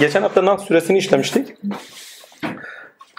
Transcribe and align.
geçen 0.00 0.22
hafta 0.22 0.44
Nahl 0.44 0.58
suresini 0.58 0.98
işlemiştik. 0.98 1.48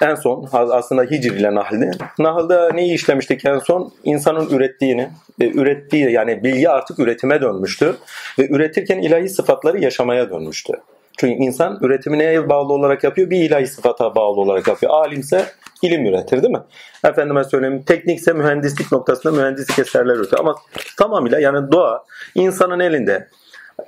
En 0.02 0.16
son 0.16 0.50
aslında 0.52 1.04
Hicr 1.04 1.32
ile 1.32 1.56
Nahl'de. 1.56 1.92
Nahl'da 2.20 2.70
neyi 2.74 2.94
işlemiştik 2.94 3.46
en 3.46 3.60
son? 3.60 3.94
İnsanın 4.04 4.50
ürettiğini, 4.50 5.10
e, 5.42 5.48
ürettiği 5.48 6.12
yani 6.12 6.44
bilgi 6.44 6.70
artık 6.70 7.00
üretime 7.00 7.42
dönmüştü. 7.42 7.96
Ve 8.40 8.48
üretirken 8.50 9.00
ilahi 9.00 9.30
sıfatları 9.30 9.80
yaşamaya 9.80 10.30
dönmüştü. 10.30 10.74
Çünkü 11.18 11.44
insan 11.44 11.80
üretimi 11.82 12.20
neye 12.20 12.50
bağlı 12.50 12.74
olarak 12.74 13.04
yapıyor? 13.04 13.30
Bir 13.30 13.38
ilahi 13.38 13.68
sıfata 13.68 14.16
bağlı 14.16 14.42
olarak 14.42 14.68
yapıyor. 14.68 14.92
Alimse 14.94 15.46
ilim 15.82 16.06
üretir 16.06 16.44
değil 16.44 16.54
mi? 16.54 16.62
Efendime 17.04 17.44
söyleyeyim 17.44 17.84
teknikse 17.84 18.34
mühendislik 18.34 18.92
noktasında 18.92 19.34
mühendislik 19.34 19.80
eserler 19.80 20.16
üretiyor. 20.16 20.40
Ama 20.40 20.56
tamamıyla 20.98 21.40
yani 21.40 21.72
doğa 21.72 22.04
insanın 22.36 22.80
elinde 22.80 23.28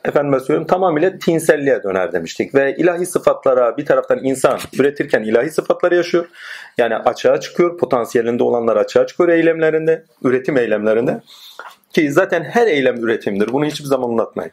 efendime 0.06 0.40
söyleyeyim 0.40 0.68
tamamıyla 0.68 1.20
tinselliğe 1.20 1.84
döner 1.84 2.12
demiştik. 2.12 2.56
Ve 2.56 2.76
ilahi 2.76 3.06
sıfatlara 3.06 3.78
bir 3.78 3.86
taraftan 3.86 4.24
insan 4.24 4.60
üretirken 4.80 5.24
ilahi 5.24 5.52
sıfatları 5.52 5.96
yaşıyor. 5.96 6.26
Yani 6.78 6.96
açığa 6.96 7.40
çıkıyor. 7.40 7.78
Potansiyelinde 7.78 8.44
olanlar 8.44 8.78
açığa 8.78 9.08
çıkıyor 9.08 9.30
eylemlerinde, 9.30 10.04
üretim 10.24 10.58
eylemlerinde. 10.58 11.22
Ki 11.94 12.12
zaten 12.12 12.44
her 12.44 12.68
eylem 12.68 13.04
üretimdir. 13.04 13.54
Bunu 13.54 13.66
hiçbir 13.66 13.86
zaman 13.86 14.10
unutmayın. 14.10 14.52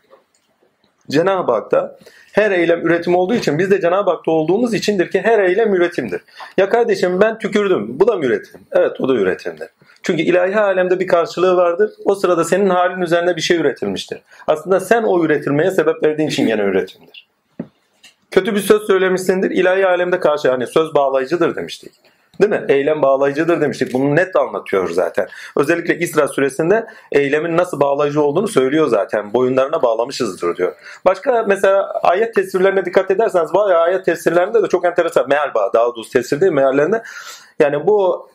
Cenab-ı 1.10 1.52
Hak 1.52 1.72
da 1.72 1.98
her 2.32 2.50
eylem 2.50 2.86
üretim 2.86 3.14
olduğu 3.14 3.34
için 3.34 3.58
biz 3.58 3.70
de 3.70 3.80
Cenab-ı 3.80 4.10
Hak'ta 4.10 4.30
olduğumuz 4.30 4.74
içindir 4.74 5.10
ki 5.10 5.20
her 5.20 5.38
eylem 5.38 5.74
üretimdir. 5.74 6.20
Ya 6.56 6.68
kardeşim 6.68 7.20
ben 7.20 7.38
tükürdüm. 7.38 8.00
Bu 8.00 8.08
da 8.08 8.16
mı 8.16 8.24
üretim? 8.24 8.60
Evet 8.72 9.00
o 9.00 9.08
da 9.08 9.14
üretimdir. 9.14 9.68
Çünkü 10.02 10.22
ilahi 10.22 10.60
alemde 10.60 11.00
bir 11.00 11.06
karşılığı 11.06 11.56
vardır. 11.56 11.90
O 12.04 12.14
sırada 12.14 12.44
senin 12.44 12.70
halin 12.70 13.00
üzerine 13.00 13.36
bir 13.36 13.40
şey 13.40 13.56
üretilmiştir. 13.56 14.18
Aslında 14.46 14.80
sen 14.80 15.02
o 15.02 15.24
üretilmeye 15.24 15.70
sebep 15.70 16.02
verdiğin 16.02 16.28
için 16.28 16.46
yine 16.46 16.62
üretimdir. 16.62 17.28
Kötü 18.30 18.54
bir 18.54 18.60
söz 18.60 18.86
söylemişsindir. 18.86 19.50
İlahi 19.50 19.86
alemde 19.86 20.20
karşı 20.20 20.50
hani 20.50 20.66
söz 20.66 20.94
bağlayıcıdır 20.94 21.56
demiştik. 21.56 21.92
Değil 22.40 22.50
mi? 22.50 22.64
Eylem 22.68 23.02
bağlayıcıdır 23.02 23.60
demiştik. 23.60 23.94
Bunu 23.94 24.16
net 24.16 24.36
anlatıyor 24.36 24.90
zaten. 24.90 25.28
Özellikle 25.56 25.98
İsra 25.98 26.28
suresinde 26.28 26.86
eylemin 27.12 27.56
nasıl 27.56 27.80
bağlayıcı 27.80 28.22
olduğunu 28.22 28.48
söylüyor 28.48 28.86
zaten. 28.86 29.34
Boyunlarına 29.34 29.82
bağlamışızdır 29.82 30.56
diyor. 30.56 30.72
Başka 31.04 31.44
mesela 31.48 31.92
ayet 32.02 32.34
tefsirlerine 32.34 32.84
dikkat 32.84 33.10
ederseniz 33.10 33.50
ya 33.70 33.78
ayet 33.78 34.04
tefsirlerinde 34.04 34.62
de 34.62 34.66
çok 34.66 34.84
enteresan. 34.84 35.28
Meal 35.28 35.54
bağ 35.54 35.70
daha 35.74 35.86
doğrusu 35.86 36.10
tefsir 36.10 36.40
değil 36.40 36.52
meallerinde. 36.52 37.02
Yani 37.58 37.86
bu 37.86 38.28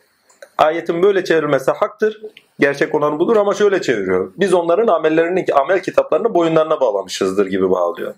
ayetin 0.58 1.02
böyle 1.02 1.24
çevrilmesi 1.24 1.70
haktır. 1.70 2.22
Gerçek 2.60 2.94
olan 2.94 3.18
budur 3.18 3.36
ama 3.36 3.54
şöyle 3.54 3.82
çeviriyor. 3.82 4.32
Biz 4.36 4.54
onların 4.54 4.86
amellerini, 4.86 5.46
amel 5.54 5.82
kitaplarını 5.82 6.34
boyunlarına 6.34 6.80
bağlamışızdır 6.80 7.46
gibi 7.46 7.70
bağlıyor. 7.70 8.14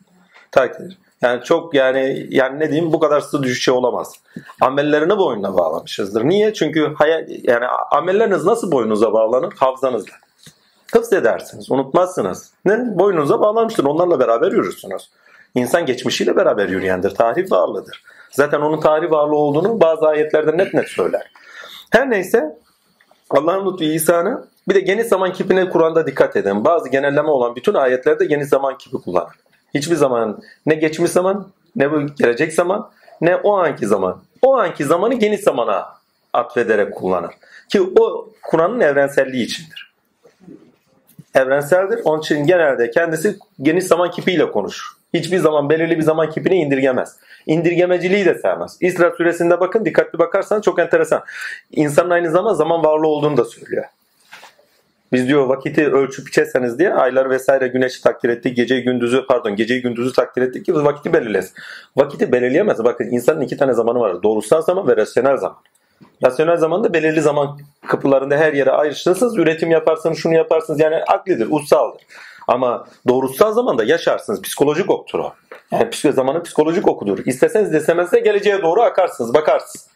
Takdir. 0.52 0.98
Yani 1.22 1.44
çok 1.44 1.74
yani 1.74 2.26
yani 2.30 2.60
ne 2.60 2.70
diyeyim 2.70 2.92
bu 2.92 3.00
kadar 3.00 3.20
sığ 3.20 3.42
düşüşe 3.42 3.72
olamaz. 3.72 4.12
Amellerini 4.60 5.18
boynuna 5.18 5.56
bağlamışızdır. 5.56 6.24
Niye? 6.24 6.54
Çünkü 6.54 6.94
hayal, 6.94 7.26
yani 7.28 7.66
amelleriniz 7.90 8.44
nasıl 8.44 8.72
boynunuza 8.72 9.12
bağlanır? 9.12 9.52
Hafızanızla. 9.58 10.12
Hıfz 10.92 11.12
edersiniz, 11.12 11.70
unutmazsınız. 11.70 12.52
Ne? 12.64 12.98
Boynunuza 12.98 13.40
bağlanmıştır. 13.40 13.84
Onlarla 13.84 14.20
beraber 14.20 14.52
yürürsünüz. 14.52 15.10
İnsan 15.54 15.86
geçmişiyle 15.86 16.36
beraber 16.36 16.68
yürüyendir. 16.68 17.14
Tarih 17.14 17.52
varlığıdır. 17.52 18.02
Zaten 18.30 18.60
onun 18.60 18.80
tarih 18.80 19.10
varlığı 19.10 19.36
olduğunu 19.36 19.80
bazı 19.80 20.06
ayetlerde 20.06 20.56
net 20.56 20.74
net 20.74 20.88
söyler. 20.88 21.30
Her 21.90 22.10
neyse 22.10 22.58
Allah'ın 23.30 23.72
lütfu 23.72 23.84
İsa'nı 23.84 24.44
bir 24.68 24.74
de 24.74 24.80
geniş 24.80 25.06
zaman 25.06 25.32
kipine 25.32 25.68
Kur'an'da 25.68 26.06
dikkat 26.06 26.36
edin. 26.36 26.64
Bazı 26.64 26.88
genelleme 26.88 27.28
olan 27.28 27.56
bütün 27.56 27.74
ayetlerde 27.74 28.24
geniş 28.24 28.48
zaman 28.48 28.78
kipi 28.78 28.96
kullanır. 28.96 29.34
Hiçbir 29.74 29.96
zaman 29.96 30.40
ne 30.66 30.74
geçmiş 30.74 31.10
zaman 31.10 31.48
ne 31.76 31.92
bu 31.92 32.06
gelecek 32.06 32.52
zaman 32.52 32.90
ne 33.20 33.36
o 33.36 33.58
anki 33.58 33.86
zaman. 33.86 34.22
O 34.42 34.56
anki 34.56 34.84
zamanı 34.84 35.14
geniş 35.14 35.40
zamana 35.40 35.86
atfederek 36.32 36.94
kullanır. 36.94 37.34
Ki 37.68 37.82
o 38.00 38.28
Kur'an'ın 38.42 38.80
evrenselliği 38.80 39.44
içindir. 39.44 39.92
Evrenseldir. 41.34 42.00
Onun 42.04 42.20
için 42.20 42.46
genelde 42.46 42.90
kendisi 42.90 43.38
geniş 43.62 43.84
zaman 43.84 44.10
kipiyle 44.10 44.50
konuşur. 44.50 44.92
Hiçbir 45.14 45.38
zaman 45.38 45.70
belirli 45.70 45.98
bir 45.98 46.02
zaman 46.02 46.30
kipini 46.30 46.54
indirgemez. 46.54 47.16
İndirgemeciliği 47.48 48.24
de 48.24 48.34
sevmez. 48.34 48.76
İsra 48.80 49.10
suresinde 49.10 49.60
bakın 49.60 49.84
dikkatli 49.84 50.18
bakarsanız 50.18 50.62
çok 50.62 50.78
enteresan. 50.78 51.22
İnsanın 51.70 52.10
aynı 52.10 52.30
zaman 52.30 52.54
zaman 52.54 52.84
varlığı 52.84 53.06
olduğunu 53.06 53.36
da 53.36 53.44
söylüyor. 53.44 53.84
Biz 55.12 55.28
diyor 55.28 55.48
vakiti 55.48 55.86
ölçüp 55.86 56.26
biçerseniz 56.26 56.78
diye 56.78 56.94
aylar 56.94 57.30
vesaire 57.30 57.68
güneşi 57.68 58.02
takdir 58.02 58.28
ettik, 58.28 58.56
geceyi 58.56 58.82
gündüzü 58.82 59.26
pardon 59.26 59.56
geceyi 59.56 59.82
gündüzü 59.82 60.12
takdir 60.12 60.42
ettik 60.42 60.66
ki 60.66 60.74
vakiti 60.74 61.12
belirlesin. 61.12 61.54
Vakiti 61.96 62.32
belirleyemez. 62.32 62.84
Bakın 62.84 63.04
insanın 63.04 63.40
iki 63.40 63.56
tane 63.56 63.72
zamanı 63.72 64.00
var. 64.00 64.22
Doğrusal 64.22 64.62
zaman 64.62 64.88
ve 64.88 64.96
rasyonel 64.96 65.36
zaman. 65.36 65.56
Rasyonel 66.24 66.56
zamanda 66.56 66.94
belirli 66.94 67.20
zaman 67.20 67.58
kapılarında 67.86 68.36
her 68.36 68.52
yere 68.52 68.70
ayrıştırırsınız. 68.70 69.38
Üretim 69.38 69.70
yaparsınız, 69.70 70.18
şunu 70.18 70.34
yaparsınız. 70.34 70.80
Yani 70.80 70.96
aklidir, 70.96 71.46
utsaldır. 71.50 72.02
Ama 72.48 72.86
doğrusal 73.08 73.52
zamanda 73.52 73.84
yaşarsınız. 73.84 74.42
Psikolojik 74.42 74.90
oktur 74.90 75.18
o. 75.18 75.32
Yani 75.72 75.90
zamanın 76.12 76.42
psikolojik 76.42 76.88
okudur. 76.88 77.18
İsteseniz 77.26 77.72
de 77.72 77.80
de 78.12 78.20
geleceğe 78.20 78.62
doğru 78.62 78.82
akarsınız, 78.82 79.34
bakarsınız. 79.34 79.86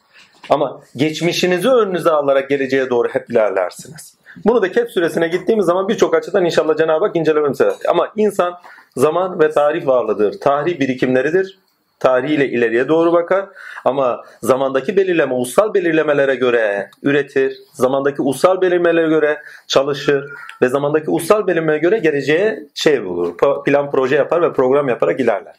Ama 0.50 0.80
geçmişinizi 0.96 1.68
önünüze 1.68 2.10
alarak 2.10 2.48
geleceğe 2.48 2.90
doğru 2.90 3.08
hep 3.08 3.30
ilerlersiniz. 3.30 4.14
Bunu 4.44 4.62
da 4.62 4.72
Kehf 4.72 4.90
süresine 4.90 5.28
gittiğimiz 5.28 5.66
zaman 5.66 5.88
birçok 5.88 6.14
açıdan 6.14 6.44
inşallah 6.44 6.76
Cenab-ı 6.76 7.04
Hak 7.04 7.16
incelememiz 7.16 7.60
Ama 7.88 8.12
insan 8.16 8.58
zaman 8.96 9.40
ve 9.40 9.50
tarih 9.50 9.86
varlığıdır. 9.86 10.40
Tarih 10.40 10.80
birikimleridir. 10.80 11.58
Tarihiyle 12.02 12.48
ileriye 12.48 12.88
doğru 12.88 13.12
bakar. 13.12 13.48
Ama 13.84 14.24
zamandaki 14.42 14.96
belirleme, 14.96 15.34
ussal 15.34 15.74
belirlemelere 15.74 16.34
göre 16.34 16.90
üretir, 17.02 17.58
zamandaki 17.72 18.22
ussal 18.22 18.60
belirlemelere 18.60 19.08
göre 19.08 19.42
çalışır. 19.66 20.30
Ve 20.62 20.68
zamandaki 20.68 21.10
ussal 21.10 21.46
belirlemelere 21.46 21.78
göre 21.78 21.98
geleceğe 21.98 22.62
şey 22.74 23.04
bulur, 23.04 23.34
plan 23.64 23.90
proje 23.90 24.16
yapar 24.16 24.42
ve 24.42 24.52
program 24.52 24.88
yaparak 24.88 25.20
ilerler. 25.20 25.54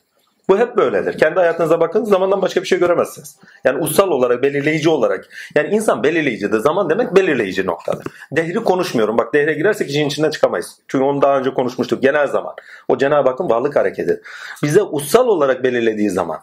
Bu 0.50 0.60
hep 0.60 0.78
böyledir. 0.78 1.18
Kendi 1.18 1.36
hayatınıza 1.36 1.80
bakın 1.80 2.04
zamandan 2.04 2.42
başka 2.42 2.62
bir 2.62 2.68
şey 2.68 2.80
göremezsiniz. 2.80 3.38
Yani 3.64 3.84
ussal 3.84 4.08
olarak, 4.08 4.44
belirleyici 4.44 4.90
olarak. 4.90 5.26
Yani 5.56 5.76
insan 5.76 6.04
belirleyicidir. 6.04 6.60
Zaman 6.60 6.90
demek 6.90 7.16
belirleyici 7.16 7.66
noktadır. 7.66 8.06
Dehri 8.32 8.56
konuşmuyorum. 8.64 9.18
Bak 9.18 9.34
dehre 9.34 9.54
girersek 9.54 9.90
işin 9.90 10.08
içinden 10.08 10.30
çıkamayız. 10.30 10.78
Çünkü 10.88 11.04
onu 11.04 11.22
daha 11.22 11.40
önce 11.40 11.54
konuşmuştuk. 11.54 12.02
Genel 12.02 12.28
zaman. 12.28 12.54
O 12.88 12.98
Cenab-ı 12.98 13.30
Hakk'ın 13.30 13.50
varlık 13.50 13.76
hareketi. 13.76 14.22
Bize 14.64 14.82
ussal 14.82 15.28
olarak 15.28 15.64
belirlediği 15.64 16.10
zaman. 16.10 16.40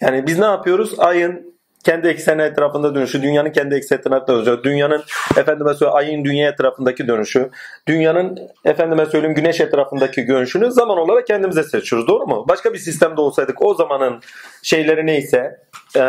Yani 0.00 0.26
biz 0.26 0.38
ne 0.38 0.44
yapıyoruz? 0.44 0.94
Ayın 0.98 1.55
kendi 1.86 2.08
ekseni 2.08 2.42
etrafında 2.42 2.94
dönüşü, 2.94 3.22
dünyanın 3.22 3.50
kendi 3.50 3.74
ekseni 3.74 3.98
etrafında 3.98 4.26
dönüşü, 4.28 4.64
dünyanın 4.64 5.04
efendime 5.36 5.74
söyleyeyim 5.74 5.96
ayın 5.96 6.24
dünya 6.24 6.48
etrafındaki 6.48 7.08
dönüşü, 7.08 7.50
dünyanın 7.88 8.38
efendime 8.64 9.06
söyleyeyim 9.06 9.34
güneş 9.34 9.60
etrafındaki 9.60 10.28
dönüşünü 10.28 10.72
zaman 10.72 10.98
olarak 10.98 11.26
kendimize 11.26 11.62
seçiyoruz. 11.62 12.08
Doğru 12.08 12.26
mu? 12.26 12.44
Başka 12.48 12.72
bir 12.72 12.78
sistemde 12.78 13.20
olsaydık 13.20 13.62
o 13.62 13.74
zamanın 13.74 14.20
şeyleri 14.62 15.06
neyse 15.06 15.60
e, 15.96 16.02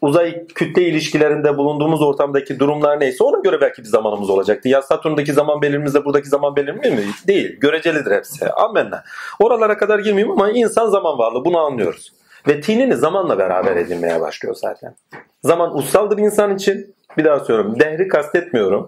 uzay 0.00 0.46
kütle 0.46 0.82
ilişkilerinde 0.82 1.56
bulunduğumuz 1.56 2.02
ortamdaki 2.02 2.58
durumlar 2.58 3.00
neyse 3.00 3.24
ona 3.24 3.40
göre 3.40 3.60
belki 3.60 3.82
bir 3.82 3.88
zamanımız 3.88 4.30
olacaktı. 4.30 4.68
Ya 4.68 4.82
Satürn'deki 4.82 5.32
zaman 5.32 5.62
belirimizle 5.62 6.04
buradaki 6.04 6.28
zaman 6.28 6.56
belirli 6.56 6.72
mi? 6.72 7.04
Değil. 7.26 7.56
Görecelidir 7.60 8.10
hepsi. 8.10 8.50
Amenna. 8.50 9.04
Oralara 9.40 9.78
kadar 9.78 9.98
girmeyeyim 9.98 10.30
ama 10.30 10.50
insan 10.50 10.88
zaman 10.88 11.18
varlığı. 11.18 11.44
Bunu 11.44 11.58
anlıyoruz. 11.58 12.12
Ve 12.48 12.60
tinini 12.60 12.96
zamanla 12.96 13.38
beraber 13.38 13.76
edinmeye 13.76 14.20
başlıyor 14.20 14.54
zaten. 14.54 14.94
Zaman 15.42 15.78
utsaldır 15.78 16.18
insan 16.18 16.56
için. 16.56 16.94
Bir 17.18 17.24
daha 17.24 17.40
söylüyorum. 17.40 17.80
Dehri 17.80 18.08
kastetmiyorum. 18.08 18.86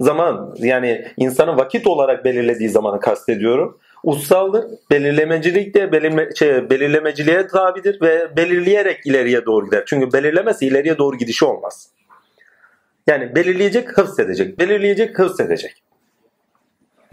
Zaman 0.00 0.54
yani 0.58 1.08
insanın 1.16 1.56
vakit 1.56 1.86
olarak 1.86 2.24
belirlediği 2.24 2.68
zamanı 2.68 3.00
kastediyorum. 3.00 3.78
Utsaldır. 4.02 4.64
Belirlemecilik 4.90 5.74
de 5.74 5.92
belirme, 5.92 6.28
şey, 6.34 6.70
belirlemeciliğe 6.70 7.46
tabidir 7.46 8.00
ve 8.00 8.36
belirleyerek 8.36 9.06
ileriye 9.06 9.46
doğru 9.46 9.64
gider. 9.66 9.82
Çünkü 9.86 10.12
belirlemesi 10.12 10.66
ileriye 10.66 10.98
doğru 10.98 11.16
gidişi 11.16 11.44
olmaz. 11.44 11.88
Yani 13.06 13.34
belirleyecek, 13.34 13.98
hıfz 13.98 14.20
edecek. 14.20 14.58
Belirleyecek, 14.58 15.18
hıfz 15.18 15.40
edecek 15.40 15.83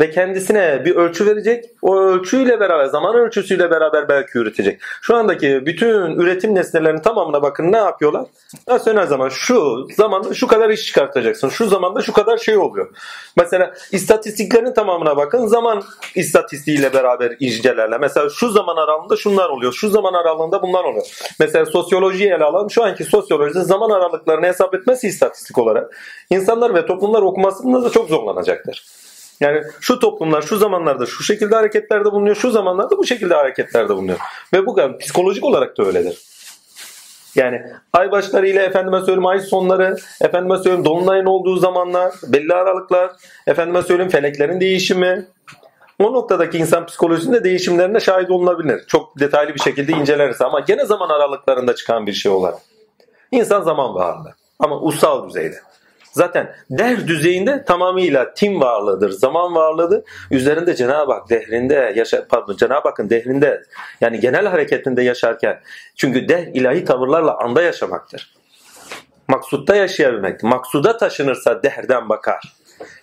ve 0.02 0.12
kendisine 0.12 0.86
bir 0.86 0.96
ölçü 0.96 1.26
verecek. 1.26 1.66
O 1.82 2.00
ölçüyle 2.00 2.60
beraber, 2.60 2.86
zaman 2.86 3.16
ölçüsüyle 3.16 3.72
beraber 3.72 4.10
belki 4.10 4.38
üretecek. 4.38 4.82
Şu 5.02 5.16
andaki 5.16 5.66
bütün 5.66 6.20
üretim 6.20 6.56
nesnelerinin 6.56 7.02
tamamına 7.02 7.42
bakın 7.42 7.72
ne 7.72 7.78
yapıyorlar? 7.78 8.26
Rasyonel 8.70 9.08
zaman 9.08 9.30
şu 9.30 9.88
zamanda 9.98 10.34
şu 10.34 10.48
kadar 10.48 10.70
iş 10.70 10.86
çıkartacaksın. 10.86 11.50
Şu 11.50 11.68
zamanda 11.68 12.02
şu 12.02 12.14
kadar 12.14 12.38
şey 12.38 12.58
oluyor. 12.58 12.90
Mesela 13.38 13.74
istatistiklerin 13.92 14.74
tamamına 14.74 15.18
bakın. 15.18 15.48
Zaman 15.48 15.84
istatistiğiyle 16.16 16.94
beraber 16.94 17.36
incelerler. 17.40 18.00
Mesela 18.00 18.30
şu 18.30 18.50
zaman 18.50 18.76
aralığında 18.76 19.16
şunlar 19.16 19.50
oluyor. 19.50 19.74
Şu 19.74 19.90
zaman 19.90 20.14
aralığında 20.14 20.62
bunlar 20.62 20.84
oluyor. 20.84 21.06
Mesela 21.40 21.66
sosyolojiyi 21.66 22.30
ele 22.30 22.44
alalım. 22.44 22.72
Şu 22.72 22.84
anki 22.84 23.04
sosyolojide 23.04 23.62
zaman 23.62 23.90
aralıklarını 23.90 24.46
hesap 24.46 24.76
etmesi 24.76 25.08
istatistik 25.08 25.58
olarak 25.58 25.98
insanlar 26.30 26.76
ve 26.76 26.86
toplumlar 26.86 27.22
okumasında 27.22 27.84
da 27.84 27.90
çok 27.90 28.10
zorlanacaktır. 28.10 28.86
Yani 29.42 29.64
şu 29.80 30.00
toplumlar 30.00 30.42
şu 30.42 30.58
zamanlarda 30.58 31.06
şu 31.06 31.24
şekilde 31.24 31.56
hareketlerde 31.56 32.12
bulunuyor, 32.12 32.36
şu 32.36 32.52
zamanlarda 32.52 32.98
bu 32.98 33.06
şekilde 33.06 33.34
hareketlerde 33.34 33.96
bulunuyor. 33.96 34.20
Ve 34.54 34.66
bu 34.66 34.74
kadar 34.76 35.00
psikolojik 35.00 35.44
olarak 35.44 35.78
da 35.78 35.84
öyledir. 35.84 36.22
Yani 37.36 37.62
ay 37.94 38.12
başları 38.12 38.48
ile 38.48 38.64
efendime 38.64 39.00
söyleyeyim 39.00 39.26
ay 39.26 39.40
sonları, 39.40 39.96
efendime 40.22 40.58
söyleyeyim 40.58 40.86
dolunayın 40.86 41.26
olduğu 41.26 41.56
zamanlar, 41.56 42.14
belli 42.28 42.54
aralıklar, 42.54 43.12
efendime 43.48 43.82
söyleyeyim 43.82 44.12
feleklerin 44.12 44.60
değişimi. 44.60 45.28
O 46.00 46.14
noktadaki 46.14 46.58
insan 46.58 46.86
psikolojisinde 46.86 47.44
değişimlerine 47.44 48.00
şahit 48.00 48.32
olunabilir. 48.32 48.88
Çok 48.88 49.20
detaylı 49.20 49.54
bir 49.54 49.60
şekilde 49.60 49.92
incelerse 49.92 50.46
ama 50.46 50.60
gene 50.60 50.86
zaman 50.86 51.10
aralıklarında 51.10 51.76
çıkan 51.76 52.08
bir 52.08 52.14
şey 52.14 52.32
olarak. 52.32 52.60
İnsan 53.32 53.62
zaman 53.62 53.96
varlığı 53.96 54.36
ama 54.60 54.80
ussal 54.82 55.30
düzeyde. 55.30 55.56
Zaten 56.12 56.56
der 56.70 57.08
düzeyinde 57.08 57.66
tamamıyla 57.66 58.34
tim 58.34 58.62
varlığıdır, 58.62 59.10
zaman 59.10 59.56
varlığıdır. 59.56 60.04
Üzerinde 60.32 60.76
Cenab-ı 60.76 61.14
Hak 61.14 61.30
dehrinde 61.30 61.94
yaşa, 61.96 62.26
pardon 62.30 62.58
Cenab-ı 62.58 62.90
Hakk'ın 62.90 63.10
dehrinde 63.10 63.64
yani 64.02 64.20
genel 64.20 64.46
hareketinde 64.46 65.04
yaşarken 65.04 65.60
çünkü 65.96 66.30
der 66.30 66.48
ilahi 66.54 66.86
tavırlarla 66.86 67.38
anda 67.38 67.62
yaşamaktır. 67.62 68.34
Maksutta 69.28 69.76
yaşayabilmek. 69.76 70.44
Maksuda 70.44 70.98
taşınırsa 70.98 71.64
dehrden 71.64 72.10
bakar. 72.10 72.54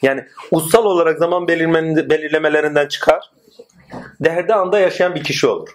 Yani 0.02 0.24
ussal 0.50 0.84
olarak 0.84 1.18
zaman 1.18 1.48
belirlemelerinden 1.48 2.88
çıkar. 2.88 3.30
Deherde 4.20 4.54
anda 4.54 4.78
yaşayan 4.78 5.14
bir 5.14 5.24
kişi 5.24 5.46
olur. 5.46 5.68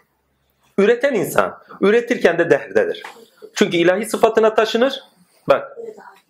Üreten 0.78 1.14
insan, 1.14 1.60
üretirken 1.82 2.38
de 2.38 2.50
dehrdedir. 2.50 3.04
Çünkü 3.56 3.78
ilahi 3.78 4.06
sıfatına 4.06 4.56
taşınır. 4.56 5.00
Bak 5.48 5.78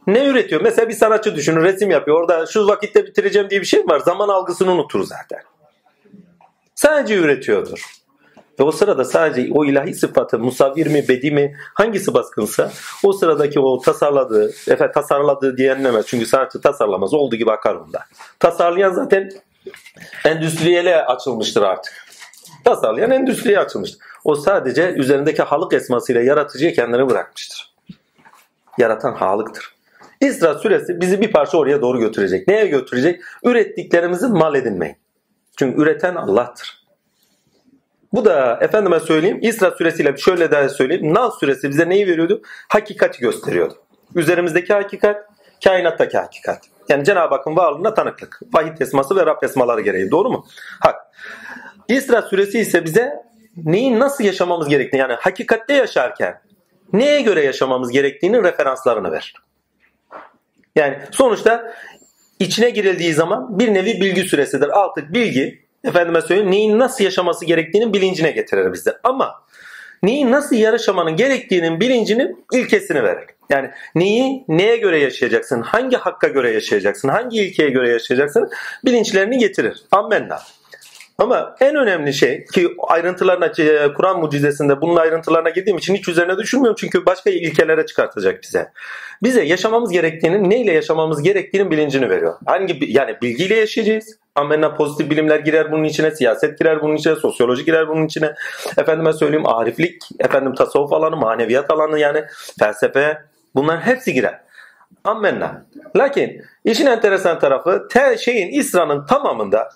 ne 0.07 0.25
üretiyor? 0.25 0.61
Mesela 0.61 0.89
bir 0.89 0.94
sanatçı 0.94 1.35
düşünün 1.35 1.63
resim 1.63 1.91
yapıyor. 1.91 2.21
Orada 2.21 2.45
şu 2.45 2.67
vakitte 2.67 3.05
bitireceğim 3.05 3.50
diye 3.50 3.61
bir 3.61 3.65
şey 3.65 3.88
var. 3.88 4.00
Zaman 4.00 4.29
algısını 4.29 4.71
unutur 4.71 5.03
zaten. 5.03 5.39
Sadece 6.75 7.15
üretiyordur. 7.15 8.03
Ve 8.59 8.63
o 8.63 8.71
sırada 8.71 9.05
sadece 9.05 9.51
o 9.53 9.65
ilahi 9.65 9.94
sıfatı 9.94 10.39
musavvir 10.39 10.88
mi, 10.88 11.07
bedi 11.09 11.31
mi 11.31 11.57
hangisi 11.73 12.13
baskınsa 12.13 12.71
o 13.03 13.13
sıradaki 13.13 13.59
o 13.59 13.81
tasarladığı, 13.81 14.50
efendim 14.50 14.91
tasarladığı 14.94 15.57
diyenlemez. 15.57 16.05
Çünkü 16.05 16.25
sanatçı 16.25 16.61
tasarlamaz. 16.61 17.13
Olduğu 17.13 17.35
gibi 17.35 17.51
akar 17.51 17.75
onda. 17.75 18.05
Tasarlayan 18.39 18.94
zaten 18.94 19.29
endüstriyele 20.25 21.05
açılmıştır 21.05 21.61
artık. 21.61 21.94
Tasarlayan 22.65 23.11
endüstriye 23.11 23.59
açılmıştır. 23.59 24.00
O 24.23 24.35
sadece 24.35 24.89
üzerindeki 24.91 25.44
halık 25.44 25.73
esmasıyla 25.73 26.21
yaratıcıya 26.21 26.73
kendini 26.73 27.09
bırakmıştır. 27.09 27.73
Yaratan 28.77 29.13
halıktır. 29.13 29.75
İsra 30.24 30.54
suresi 30.54 31.02
bizi 31.02 31.22
bir 31.22 31.31
parça 31.31 31.58
oraya 31.58 31.81
doğru 31.81 32.00
götürecek. 32.00 32.48
Neye 32.48 32.66
götürecek? 32.66 33.22
Ürettiklerimizi 33.44 34.28
mal 34.28 34.56
edinmeyin. 34.56 34.96
Çünkü 35.60 35.81
üreten 35.81 36.16
Allah'tır. 36.16 36.84
Bu 38.14 38.25
da 38.25 38.58
efendime 38.62 39.00
söyleyeyim 39.00 39.40
İsra 39.42 39.72
suresiyle 39.72 40.18
şöyle 40.18 40.52
daha 40.52 40.70
söyleyeyim. 40.70 41.14
Nal 41.14 41.31
suresi 41.31 41.70
bize 41.70 41.90
neyi 41.90 42.08
veriyordu? 42.08 42.42
Hakikati 42.70 43.20
gösteriyordu. 43.20 43.74
Üzerimizdeki 44.16 44.74
hakikat, 44.74 45.25
kainattaki 45.64 46.18
hakikat. 46.18 46.62
Yani 46.90 47.04
Cenab-ı 47.04 47.36
Hakk'ın 47.36 47.56
varlığına 47.56 47.94
tanıklık. 47.94 48.40
Vahid 48.54 48.81
esması 48.81 49.16
ve 49.16 49.25
Rab 49.25 49.44
esmaları 49.44 49.81
gereği. 49.81 50.12
Doğru 50.12 50.30
mu? 50.30 50.46
Hak. 50.80 50.96
İsra 51.88 52.22
suresi 52.22 52.60
ise 52.60 52.86
bize 52.86 53.14
neyin 53.58 54.00
nasıl 54.00 54.24
yaşamamız 54.24 54.70
gerektiğini 54.70 55.02
yani 55.02 55.14
hakikatte 55.14 55.74
yaşarken 55.74 56.42
neye 56.94 57.22
göre 57.22 57.46
yaşamamız 57.46 57.92
gerektiğini 57.92 58.44
referanslarını 58.44 59.12
verir. 59.12 59.34
Yani 60.75 60.98
sonuçta 61.12 61.74
içine 62.40 62.70
girildiği 62.70 63.14
zaman 63.14 63.60
bir 63.60 63.74
nevi 63.74 64.02
bilgi 64.02 64.24
süresidir. 64.24 64.80
Artık 64.84 65.14
bilgi 65.14 65.64
efendime 65.84 66.22
söyleyeyim 66.22 66.52
neyin 66.52 66.80
nasıl 66.80 67.04
yaşaması 67.04 67.46
gerektiğinin 67.46 67.94
bilincine 67.94 68.31
getirir 68.31 68.74
bizde. 68.74 68.98
Ama 69.04 69.44
neyin 70.04 70.31
nasıl 70.31 70.56
yaşamanın 70.56 71.16
gerektiğinin 71.16 71.80
bilincini 71.80 72.36
ilkesini 72.54 73.04
verir. 73.04 73.25
Yani 73.50 73.70
neyi 73.96 74.46
neye 74.48 74.78
göre 74.78 75.00
yaşayacaksın, 75.00 75.62
hangi 75.62 75.98
hakka 75.98 76.28
göre 76.28 76.52
yaşayacaksın, 76.52 77.10
hangi 77.10 77.42
ilkeye 77.42 77.70
göre 77.70 77.90
yaşayacaksın 77.90 78.50
bilinçlerini 78.86 79.38
getirir. 79.38 79.84
Ammenna. 79.92 80.40
Ama 81.18 81.56
en 81.60 81.75
önemli 81.75 82.13
şey 82.13 82.45
ki 82.45 82.75
ayrıntılarına 82.88 83.45
e, 83.45 83.94
Kur'an 83.94 84.19
mucizesinde 84.19 84.81
bunun 84.81 84.95
ayrıntılarına 84.95 85.50
girdiğim 85.50 85.77
için 85.77 85.95
hiç 85.95 86.07
üzerine 86.07 86.38
düşünmüyorum 86.38 86.75
çünkü 86.80 87.06
başka 87.06 87.30
ilkelere 87.30 87.86
çıkartacak 87.86 88.44
bize. 88.44 88.71
Bize 89.24 89.44
yaşamamız 89.44 89.92
gerektiğinin 89.92 90.50
neyle 90.50 90.71
yaşamamız 90.74 91.21
gerektiğinin 91.21 91.71
bilincini 91.71 92.10
veriyor. 92.10 92.33
Hangi 92.45 92.80
yani 92.92 93.18
bilgiyle 93.21 93.56
yaşayacağız. 93.56 94.18
Amenna 94.36 94.75
pozitif 94.75 95.10
bilimler 95.10 95.39
girer 95.39 95.71
bunun 95.71 95.83
içine, 95.83 96.12
siyaset 96.12 96.60
girer 96.60 96.81
bunun 96.81 96.95
içine, 96.95 97.15
sosyoloji 97.15 97.65
girer 97.65 97.88
bunun 97.88 98.06
içine. 98.06 98.33
Efendime 98.77 99.13
söyleyeyim 99.13 99.48
ariflik, 99.48 100.01
efendim 100.19 100.56
tasavvuf 100.56 100.94
alanı, 100.94 101.18
maneviyat 101.18 101.71
alanı 101.71 102.00
yani 102.00 102.24
felsefe 102.60 103.18
bunların 103.56 103.81
hepsi 103.81 104.13
girer. 104.13 104.39
Ammenna. 105.04 105.65
Lakin 105.95 106.42
işin 106.65 106.86
enteresan 106.86 107.39
tarafı 107.39 107.88
te 107.92 108.18
şeyin 108.18 108.51
İsra'nın 108.60 109.06
tamamında 109.06 109.69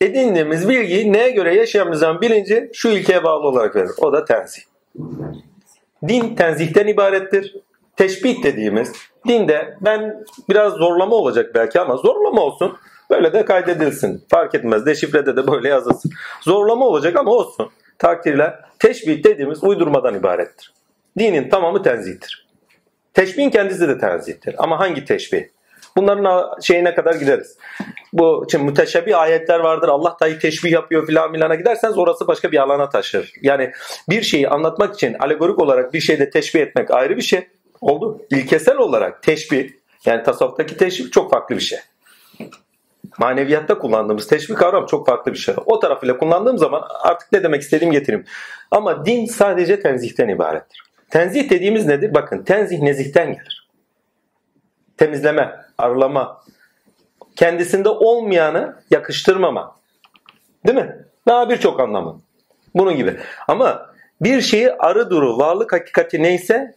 edindiğimiz 0.00 0.68
bilgiyi 0.68 1.12
neye 1.12 1.30
göre 1.30 1.54
yaşayacağımızdan 1.54 2.20
bilinci 2.20 2.70
şu 2.74 2.88
ilkeye 2.88 3.24
bağlı 3.24 3.48
olarak 3.48 3.76
verir. 3.76 3.90
O 3.98 4.12
da 4.12 4.24
tenzih. 4.24 4.62
Din 6.08 6.34
tenzihten 6.34 6.86
ibarettir. 6.86 7.56
Teşbih 7.96 8.42
dediğimiz 8.42 8.92
dinde 9.28 9.76
ben 9.80 10.24
biraz 10.48 10.72
zorlama 10.72 11.16
olacak 11.16 11.54
belki 11.54 11.80
ama 11.80 11.96
zorlama 11.96 12.42
olsun. 12.42 12.76
Böyle 13.10 13.32
de 13.32 13.44
kaydedilsin. 13.44 14.24
Fark 14.28 14.54
etmez. 14.54 14.86
Deşifrede 14.86 15.36
de 15.36 15.46
böyle 15.46 15.68
yazılsın. 15.68 16.12
Zorlama 16.40 16.86
olacak 16.86 17.16
ama 17.16 17.30
olsun. 17.30 17.70
Takdirler 17.98 18.60
teşbih 18.78 19.24
dediğimiz 19.24 19.64
uydurmadan 19.64 20.14
ibarettir. 20.14 20.72
Dinin 21.18 21.48
tamamı 21.48 21.82
tenzihtir. 21.82 22.46
Teşbihin 23.14 23.50
kendisi 23.50 23.88
de 23.88 23.98
tenzihtir. 23.98 24.54
Ama 24.58 24.80
hangi 24.80 25.04
teşbih? 25.04 25.44
Bunların 25.96 26.60
şeyine 26.60 26.94
kadar 26.94 27.14
gideriz. 27.14 27.58
Bu 28.12 28.46
şimdi 28.50 28.64
müteşebbih 28.64 29.18
ayetler 29.18 29.60
vardır. 29.60 29.88
Allah 29.88 30.16
dahi 30.20 30.38
teşbih 30.38 30.70
yapıyor 30.70 31.06
filan 31.06 31.30
milana 31.30 31.54
giderseniz 31.54 31.98
orası 31.98 32.26
başka 32.26 32.52
bir 32.52 32.62
alana 32.62 32.88
taşır. 32.88 33.32
Yani 33.42 33.72
bir 34.08 34.22
şeyi 34.22 34.48
anlatmak 34.48 34.94
için 34.94 35.16
alegorik 35.18 35.58
olarak 35.58 35.94
bir 35.94 36.00
şeyde 36.00 36.30
teşbih 36.30 36.60
etmek 36.60 36.90
ayrı 36.90 37.16
bir 37.16 37.22
şey. 37.22 37.48
Oldu. 37.80 38.22
İlkesel 38.30 38.76
olarak 38.76 39.22
teşbih 39.22 39.70
yani 40.04 40.22
tasavvuftaki 40.22 40.76
teşbih 40.76 41.10
çok 41.10 41.30
farklı 41.30 41.56
bir 41.56 41.60
şey. 41.60 41.78
Maneviyatta 43.18 43.78
kullandığımız 43.78 44.26
teşbih 44.26 44.54
kavramı 44.54 44.86
çok 44.86 45.06
farklı 45.06 45.32
bir 45.32 45.38
şey. 45.38 45.54
O 45.66 45.78
tarafıyla 45.78 46.18
kullandığım 46.18 46.58
zaman 46.58 46.82
artık 47.02 47.32
ne 47.32 47.42
demek 47.42 47.62
istediğim 47.62 47.92
getireyim. 47.92 48.24
Ama 48.70 49.06
din 49.06 49.26
sadece 49.26 49.80
tenzihten 49.80 50.28
ibarettir. 50.28 50.84
Tenzih 51.10 51.50
dediğimiz 51.50 51.86
nedir? 51.86 52.14
Bakın 52.14 52.42
tenzih 52.42 52.78
nezihten 52.78 53.32
gelir. 53.32 53.68
Temizleme, 54.96 55.56
arlama, 55.80 56.40
kendisinde 57.36 57.88
olmayanı 57.88 58.82
yakıştırmama. 58.90 59.76
Değil 60.66 60.78
mi? 60.78 61.06
Daha 61.28 61.50
birçok 61.50 61.80
anlamı. 61.80 62.20
Bunun 62.74 62.96
gibi. 62.96 63.16
Ama 63.48 63.90
bir 64.20 64.40
şeyi 64.40 64.72
arı 64.72 65.10
duru, 65.10 65.38
varlık 65.38 65.72
hakikati 65.72 66.22
neyse 66.22 66.74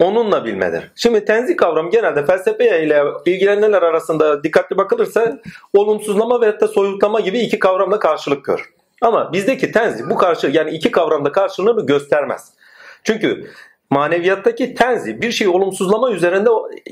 onunla 0.00 0.44
bilmedir. 0.44 0.92
Şimdi 0.94 1.24
tenzih 1.24 1.56
kavramı 1.56 1.90
genelde 1.90 2.26
felsefe 2.26 2.82
ile 2.82 3.02
ilgilenenler 3.26 3.82
arasında 3.82 4.44
dikkatli 4.44 4.76
bakılırsa 4.76 5.38
olumsuzlama 5.72 6.40
ve 6.40 6.46
hatta 6.46 6.68
soyutlama 6.68 7.20
gibi 7.20 7.38
iki 7.38 7.58
kavramda 7.58 7.98
karşılık 7.98 8.44
görür. 8.44 8.72
Ama 9.00 9.32
bizdeki 9.32 9.72
tenzih 9.72 10.04
bu 10.10 10.16
karşı 10.16 10.46
yani 10.46 10.70
iki 10.70 10.90
kavramda 10.90 11.32
karşılığını 11.32 11.86
göstermez. 11.86 12.52
Çünkü 13.04 13.50
maneviyattaki 13.90 14.74
tenzi 14.74 15.22
bir 15.22 15.32
şeyi 15.32 15.50
olumsuzlama 15.50 16.10
üzerinde 16.10 16.50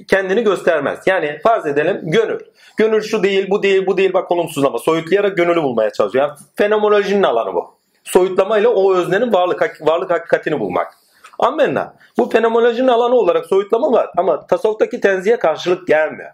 kendini 0.08 0.44
göstermez. 0.44 0.98
Yani 1.06 1.38
farz 1.42 1.66
edelim 1.66 2.00
gönül. 2.02 2.40
Gönül 2.76 3.02
şu 3.02 3.22
değil, 3.22 3.50
bu 3.50 3.62
değil, 3.62 3.86
bu 3.86 3.96
değil 3.96 4.12
bak 4.12 4.30
olumsuzlama. 4.30 4.78
Soyutlayarak 4.78 5.36
gönülü 5.36 5.62
bulmaya 5.62 5.90
çalışıyor. 5.90 6.28
Yani 6.28 6.38
fenomenolojinin 6.56 7.22
alanı 7.22 7.54
bu. 7.54 7.74
Soyutlamayla 8.04 8.68
o 8.68 8.94
öznenin 8.94 9.32
varlık, 9.32 9.80
varlık 9.80 10.10
hakikatini 10.10 10.60
bulmak. 10.60 10.94
Amenna. 11.38 11.96
Bu 12.18 12.30
fenomenolojinin 12.30 12.88
alanı 12.88 13.14
olarak 13.14 13.46
soyutlama 13.46 13.92
var 13.92 14.10
ama 14.16 14.46
tasavvuftaki 14.46 15.00
tenziye 15.00 15.38
karşılık 15.38 15.88
gelmiyor. 15.88 16.30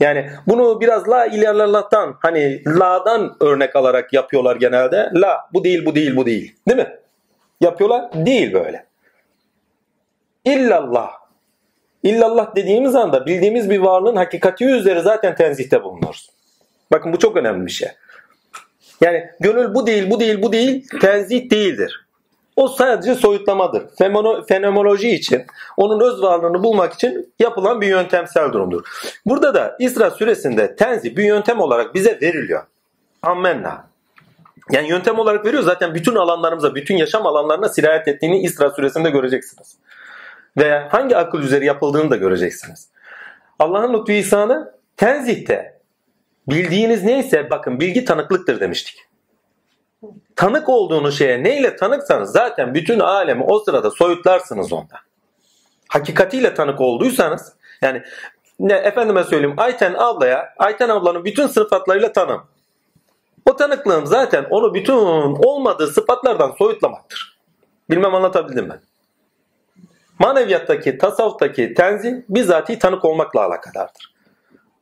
Yani 0.00 0.30
bunu 0.46 0.80
biraz 0.80 1.08
la 1.08 1.26
ilerlerlah'tan 1.26 2.16
hani 2.22 2.62
la'dan 2.66 3.36
örnek 3.40 3.76
alarak 3.76 4.12
yapıyorlar 4.12 4.56
genelde. 4.56 5.10
La 5.14 5.40
bu 5.52 5.64
değil 5.64 5.86
bu 5.86 5.94
değil 5.94 6.16
bu 6.16 6.26
değil. 6.26 6.56
Değil 6.68 6.78
mi? 6.78 6.98
Yapıyorlar. 7.60 8.26
Değil 8.26 8.52
böyle. 8.52 8.91
İllallah. 10.44 11.10
İllallah 12.02 12.56
dediğimiz 12.56 12.94
anda 12.94 13.26
bildiğimiz 13.26 13.70
bir 13.70 13.78
varlığın 13.78 14.16
hakikati 14.16 14.64
üzeri 14.64 15.00
zaten 15.00 15.34
tenzihte 15.34 15.82
bulunuruz. 15.82 16.30
Bakın 16.92 17.12
bu 17.12 17.18
çok 17.18 17.36
önemli 17.36 17.66
bir 17.66 17.70
şey. 17.70 17.88
Yani 19.00 19.30
gönül 19.40 19.74
bu 19.74 19.86
değil, 19.86 20.10
bu 20.10 20.20
değil, 20.20 20.42
bu 20.42 20.52
değil, 20.52 20.88
tenzih 21.00 21.50
değildir. 21.50 22.06
O 22.56 22.68
sadece 22.68 23.14
soyutlamadır. 23.14 23.82
Fenomenoloji 24.48 25.10
için, 25.10 25.46
onun 25.76 26.00
öz 26.00 26.22
varlığını 26.22 26.62
bulmak 26.62 26.92
için 26.92 27.34
yapılan 27.38 27.80
bir 27.80 27.86
yöntemsel 27.86 28.52
durumdur. 28.52 28.82
Burada 29.26 29.54
da 29.54 29.76
İsra 29.78 30.10
suresinde 30.10 30.76
tenzi 30.76 31.16
bir 31.16 31.24
yöntem 31.24 31.60
olarak 31.60 31.94
bize 31.94 32.18
veriliyor. 32.22 32.62
Ammenna. 33.22 33.86
Yani 34.70 34.88
yöntem 34.88 35.18
olarak 35.18 35.44
veriyor. 35.46 35.62
Zaten 35.62 35.94
bütün 35.94 36.14
alanlarımıza, 36.14 36.74
bütün 36.74 36.96
yaşam 36.96 37.26
alanlarına 37.26 37.68
sirayet 37.68 38.08
ettiğini 38.08 38.42
İsra 38.42 38.70
suresinde 38.70 39.10
göreceksiniz. 39.10 39.76
Ve 40.56 40.78
hangi 40.78 41.16
akıl 41.16 41.42
üzeri 41.42 41.66
yapıldığını 41.66 42.10
da 42.10 42.16
göreceksiniz. 42.16 42.88
Allah'ın 43.58 43.94
lütfu 43.94 44.12
ihsanı 44.12 44.74
tenzihte 44.96 45.80
bildiğiniz 46.48 47.04
neyse 47.04 47.50
bakın 47.50 47.80
bilgi 47.80 48.04
tanıklıktır 48.04 48.60
demiştik. 48.60 49.06
Tanık 50.36 50.68
olduğunuz 50.68 51.18
şeye 51.18 51.42
neyle 51.42 51.76
tanıksanız 51.76 52.32
zaten 52.32 52.74
bütün 52.74 53.00
alemi 53.00 53.44
o 53.44 53.58
sırada 53.58 53.90
soyutlarsınız 53.90 54.72
onda. 54.72 54.96
Hakikatiyle 55.88 56.54
tanık 56.54 56.80
olduysanız 56.80 57.52
yani 57.82 58.02
ne 58.60 58.74
efendime 58.74 59.24
söyleyeyim 59.24 59.54
Ayten 59.56 59.94
ablaya 59.94 60.54
Ayten 60.58 60.88
ablanın 60.88 61.24
bütün 61.24 61.46
sıfatlarıyla 61.46 62.12
tanım. 62.12 62.42
O 63.50 63.56
tanıklığım 63.56 64.06
zaten 64.06 64.46
onu 64.50 64.74
bütün 64.74 64.94
olmadığı 65.44 65.86
sıfatlardan 65.86 66.54
soyutlamaktır. 66.58 67.38
Bilmem 67.90 68.14
anlatabildim 68.14 68.66
mi? 68.66 68.80
Maneviyattaki, 70.18 70.98
tasavvuftaki 70.98 71.74
tenzih 71.74 72.12
bizatihi 72.28 72.78
tanık 72.78 73.04
olmakla 73.04 73.44
alakadardır. 73.44 74.12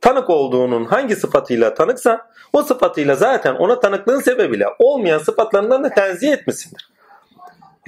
Tanık 0.00 0.30
olduğunun 0.30 0.84
hangi 0.84 1.16
sıfatıyla 1.16 1.74
tanıksa 1.74 2.30
o 2.52 2.62
sıfatıyla 2.62 3.14
zaten 3.14 3.54
ona 3.54 3.80
tanıklığın 3.80 4.20
sebebiyle 4.20 4.66
olmayan 4.78 5.18
sıfatlarından 5.18 5.84
da 5.84 5.90
tenzih 5.90 6.32
etmişsindir. 6.32 6.90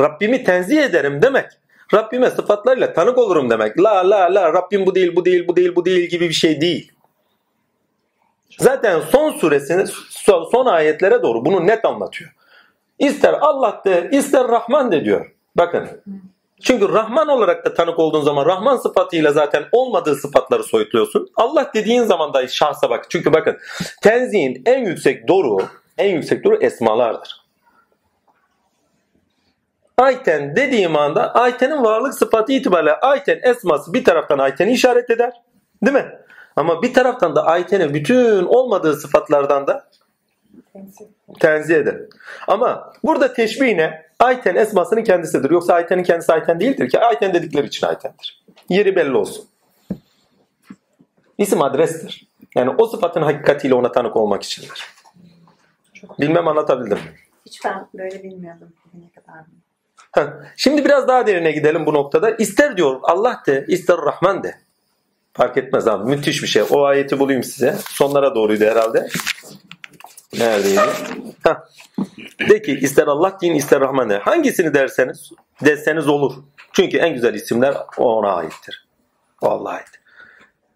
Rabbimi 0.00 0.44
tenzih 0.44 0.82
ederim 0.82 1.22
demek. 1.22 1.46
Rabbime 1.94 2.30
sıfatlarıyla 2.30 2.92
tanık 2.92 3.18
olurum 3.18 3.50
demek. 3.50 3.78
La 3.78 4.10
la 4.10 4.34
la 4.34 4.52
Rabbim 4.52 4.86
bu 4.86 4.94
değil 4.94 5.16
bu 5.16 5.24
değil 5.24 5.48
bu 5.48 5.56
değil 5.56 5.76
bu 5.76 5.84
değil 5.84 6.08
gibi 6.08 6.28
bir 6.28 6.34
şey 6.34 6.60
değil. 6.60 6.92
Zaten 8.58 9.00
son 9.00 9.30
suresinin 9.30 9.88
son 10.52 10.66
ayetlere 10.66 11.22
doğru 11.22 11.44
bunu 11.44 11.66
net 11.66 11.84
anlatıyor. 11.84 12.30
İster 12.98 13.34
Allah 13.40 13.82
de 13.84 14.08
ister 14.12 14.48
Rahman 14.48 14.92
de 14.92 15.04
diyor. 15.04 15.32
Bakın. 15.56 15.88
Çünkü 16.62 16.88
Rahman 16.88 17.28
olarak 17.28 17.64
da 17.64 17.74
tanık 17.74 17.98
olduğun 17.98 18.22
zaman 18.22 18.46
Rahman 18.46 18.76
sıfatıyla 18.76 19.32
zaten 19.32 19.64
olmadığı 19.72 20.14
sıfatları 20.14 20.62
soyutluyorsun. 20.62 21.28
Allah 21.36 21.70
dediğin 21.74 22.04
zaman 22.04 22.34
da 22.34 22.48
şahsa 22.48 22.90
bak. 22.90 23.06
Çünkü 23.10 23.32
bakın 23.32 23.58
tenzihin 24.02 24.62
en 24.66 24.84
yüksek 24.84 25.28
doru, 25.28 25.58
en 25.98 26.14
yüksek 26.14 26.44
doru 26.44 26.56
esmalardır. 26.56 27.42
Ayten 29.98 30.56
dediğim 30.56 30.96
anda 30.96 31.34
Ayten'in 31.34 31.84
varlık 31.84 32.14
sıfatı 32.14 32.52
itibariyle 32.52 32.94
Ayten 32.94 33.40
esması 33.42 33.92
bir 33.92 34.04
taraftan 34.04 34.38
Ayten'i 34.38 34.72
işaret 34.72 35.10
eder. 35.10 35.32
Değil 35.82 35.96
mi? 35.96 36.18
Ama 36.56 36.82
bir 36.82 36.94
taraftan 36.94 37.36
da 37.36 37.46
Ayten'in 37.46 37.94
bütün 37.94 38.44
olmadığı 38.44 38.94
sıfatlardan 38.96 39.66
da 39.66 39.88
tenzih 41.40 41.76
eder. 41.76 41.96
Ama 42.48 42.92
burada 43.04 43.32
teşbih 43.32 43.76
ne? 43.76 44.11
Ayten 44.22 44.54
esmasının 44.54 45.04
kendisidir. 45.04 45.50
Yoksa 45.50 45.74
Ayten'in 45.74 46.02
kendisi 46.02 46.32
Ayten 46.32 46.60
değildir 46.60 46.88
ki. 46.88 46.98
Ayten 46.98 47.34
dedikleri 47.34 47.66
için 47.66 47.86
Ayten'dir. 47.86 48.42
Yeri 48.68 48.96
belli 48.96 49.16
olsun. 49.16 49.44
İsim 51.38 51.62
adrestir. 51.62 52.28
Yani 52.56 52.70
o 52.78 52.86
sıfatın 52.86 53.22
hakikatiyle 53.22 53.74
ona 53.74 53.92
tanık 53.92 54.16
olmak 54.16 54.42
içindir. 54.42 54.86
Bilmem 56.20 56.48
anlatabildim 56.48 56.98
mi? 56.98 57.14
Hiç 57.46 57.64
ben 57.64 57.86
böyle 57.94 58.22
bilmiyordum. 58.22 58.72
Ne 58.94 59.22
kadar 59.22 59.44
Şimdi 60.56 60.84
biraz 60.84 61.08
daha 61.08 61.26
derine 61.26 61.52
gidelim 61.52 61.86
bu 61.86 61.94
noktada. 61.94 62.30
İster 62.30 62.76
diyor 62.76 63.00
Allah 63.02 63.42
de, 63.46 63.64
ister 63.68 63.96
Rahman 63.96 64.42
de. 64.42 64.54
Fark 65.32 65.56
etmez 65.56 65.88
abi. 65.88 66.10
Müthiş 66.10 66.42
bir 66.42 66.48
şey. 66.48 66.62
O 66.70 66.84
ayeti 66.84 67.18
bulayım 67.18 67.42
size. 67.42 67.76
Sonlara 67.88 68.34
doğruydu 68.34 68.64
herhalde. 68.64 69.08
Neredeydi? 70.38 70.80
Heh. 71.44 71.54
De 72.48 72.62
ki 72.62 72.72
ister 72.72 73.06
Allah 73.06 73.38
deyin 73.42 73.54
ister 73.54 73.80
Rahman 73.80 74.10
de. 74.10 74.18
Hangisini 74.18 74.74
derseniz 74.74 75.30
deseniz 75.64 76.08
olur. 76.08 76.34
Çünkü 76.72 76.98
en 76.98 77.14
güzel 77.14 77.34
isimler 77.34 77.76
ona 77.96 78.32
aittir. 78.32 78.88
O 79.42 79.48
Allah'a 79.48 79.72
ait. 79.72 80.02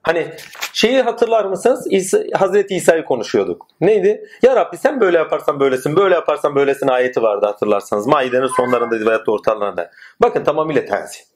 Hani 0.03 0.33
şeyi 0.73 1.03
hatırlar 1.03 1.45
mısınız? 1.45 1.87
İsa, 1.91 2.19
Hazreti 2.35 2.75
İsa'yı 2.75 3.05
konuşuyorduk. 3.05 3.67
Neydi? 3.81 4.29
Ya 4.43 4.57
Rabbi 4.57 4.77
sen 4.77 5.01
böyle 5.01 5.19
yaparsan 5.19 5.61
böylesin, 5.61 5.97
böyle 5.97 6.15
yaparsan 6.15 6.55
böylesin 6.55 6.89
ayeti 6.89 7.23
vardı 7.23 7.47
hatırlarsanız. 7.47 8.07
Maidenin 8.07 8.47
sonlarında 8.47 9.07
veyahut 9.07 9.27
da 9.27 9.33
ortalarında. 9.33 9.91
Bakın 10.23 10.45
tamamıyla 10.45 10.85
tersi. 10.85 11.36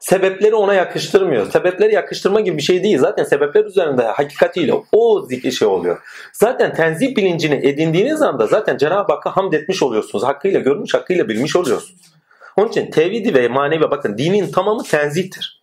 Sebepleri 0.00 0.54
ona 0.54 0.74
yakıştırmıyor. 0.74 1.50
Sebepleri 1.50 1.94
yakıştırma 1.94 2.40
gibi 2.40 2.56
bir 2.56 2.62
şey 2.62 2.82
değil. 2.82 2.98
Zaten 2.98 3.24
sebepler 3.24 3.64
üzerinde 3.64 4.02
hakikatiyle 4.02 4.74
o 4.92 5.22
zikri 5.22 5.52
şey 5.52 5.68
oluyor. 5.68 5.98
Zaten 6.32 6.74
tenzih 6.74 7.16
bilincini 7.16 7.54
edindiğiniz 7.54 8.22
anda 8.22 8.46
zaten 8.46 8.76
Cenab-ı 8.76 9.12
Hakk'a 9.12 9.36
hamd 9.36 9.52
etmiş 9.52 9.82
oluyorsunuz. 9.82 10.24
Hakkıyla 10.24 10.60
görmüş, 10.60 10.94
hakkıyla 10.94 11.28
bilmiş 11.28 11.56
oluyorsunuz. 11.56 12.00
Onun 12.56 12.68
için 12.68 12.90
tevhidi 12.90 13.34
ve 13.34 13.48
manevi 13.48 13.90
bakın 13.90 14.18
dinin 14.18 14.52
tamamı 14.52 14.82
tenzihtir. 14.82 15.62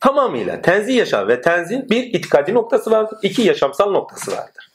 Tamamıyla 0.00 0.62
tenzih 0.62 0.96
yaşar 0.96 1.28
ve 1.28 1.40
tenzih 1.40 1.78
bir 1.90 2.04
itikadi 2.04 2.54
noktası 2.54 2.90
vardır. 2.90 3.18
iki 3.22 3.42
yaşamsal 3.42 3.90
noktası 3.90 4.32
vardır. 4.32 4.70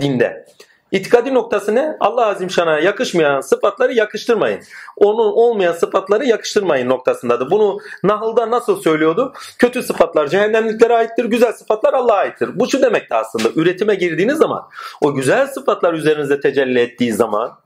Dinde. 0.00 0.46
İtikadi 0.92 1.34
noktası 1.34 1.74
ne? 1.74 1.96
Allah 2.00 2.26
Azimşan'a 2.26 2.78
yakışmayan 2.78 3.40
sıfatları 3.40 3.92
yakıştırmayın. 3.92 4.62
Onun 4.96 5.32
olmayan 5.32 5.72
sıfatları 5.72 6.24
yakıştırmayın 6.24 6.88
noktasındadır. 6.88 7.50
Bunu 7.50 7.78
Nahıl'da 8.02 8.50
nasıl 8.50 8.82
söylüyordu? 8.82 9.32
Kötü 9.58 9.82
sıfatlar 9.82 10.26
cehennemliklere 10.26 10.94
aittir, 10.94 11.24
güzel 11.24 11.52
sıfatlar 11.52 11.94
Allah'a 11.94 12.16
aittir. 12.16 12.50
Bu 12.54 12.70
şu 12.70 12.82
demekti 12.82 13.14
aslında. 13.14 13.48
Üretime 13.56 13.94
girdiğiniz 13.94 14.38
zaman 14.38 14.68
o 15.00 15.14
güzel 15.14 15.46
sıfatlar 15.46 15.94
üzerinizde 15.94 16.40
tecelli 16.40 16.78
ettiği 16.78 17.12
zaman 17.12 17.58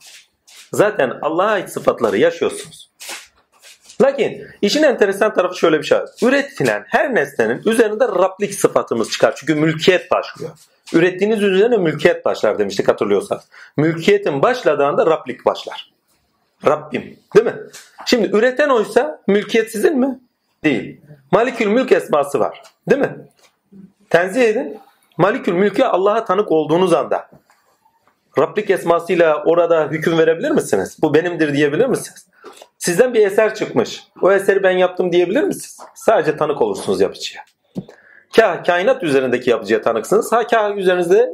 zaten 0.72 1.18
Allah'a 1.22 1.50
ait 1.50 1.70
sıfatları 1.70 2.18
yaşıyorsunuz. 2.18 2.90
Lakin 4.02 4.46
işin 4.62 4.82
enteresan 4.82 5.34
tarafı 5.34 5.58
şöyle 5.58 5.78
bir 5.78 5.84
şey. 5.84 5.98
Üretilen 6.22 6.84
her 6.88 7.14
nesnenin 7.14 7.62
üzerinde 7.66 8.04
Rablik 8.04 8.54
sıfatımız 8.54 9.10
çıkar. 9.10 9.34
Çünkü 9.36 9.54
mülkiyet 9.54 10.10
başlıyor. 10.10 10.50
Ürettiğiniz 10.92 11.42
üzerine 11.42 11.76
mülkiyet 11.76 12.24
başlar 12.24 12.58
demiştik 12.58 12.88
hatırlıyorsanız. 12.88 13.48
Mülkiyetin 13.76 14.42
başladığında 14.42 15.06
Rablik 15.06 15.46
başlar. 15.46 15.92
Rabbim 16.66 17.16
değil 17.34 17.46
mi? 17.46 17.56
Şimdi 18.06 18.36
üreten 18.36 18.68
oysa 18.68 19.20
mülkiyet 19.26 19.70
sizin 19.70 19.98
mi? 19.98 20.20
Değil. 20.64 21.00
Malikül 21.30 21.66
mülk 21.66 21.92
esması 21.92 22.40
var. 22.40 22.62
Değil 22.90 23.00
mi? 23.00 23.16
Tenzih 24.10 24.42
edin. 24.42 24.78
Malikül 25.18 25.52
mülke 25.52 25.86
Allah'a 25.86 26.24
tanık 26.24 26.52
olduğunuz 26.52 26.92
anda 26.92 27.30
Rablik 28.38 28.70
esmasıyla 28.70 29.42
orada 29.44 29.88
hüküm 29.90 30.18
verebilir 30.18 30.50
misiniz? 30.50 30.96
Bu 31.02 31.14
benimdir 31.14 31.54
diyebilir 31.54 31.86
misiniz? 31.86 32.26
Sizden 32.78 33.14
bir 33.14 33.26
eser 33.26 33.54
çıkmış. 33.54 34.04
O 34.22 34.32
eseri 34.32 34.62
ben 34.62 34.70
yaptım 34.70 35.12
diyebilir 35.12 35.42
misiniz? 35.42 35.78
Sadece 35.94 36.36
tanık 36.36 36.62
olursunuz 36.62 37.00
yapıcıya. 37.00 37.44
Kah 38.36 38.64
kainat 38.64 39.02
üzerindeki 39.02 39.50
yapıcıya 39.50 39.82
tanıksınız. 39.82 40.32
Ha 40.32 40.46
kah 40.46 40.76
üzerinizde 40.76 41.30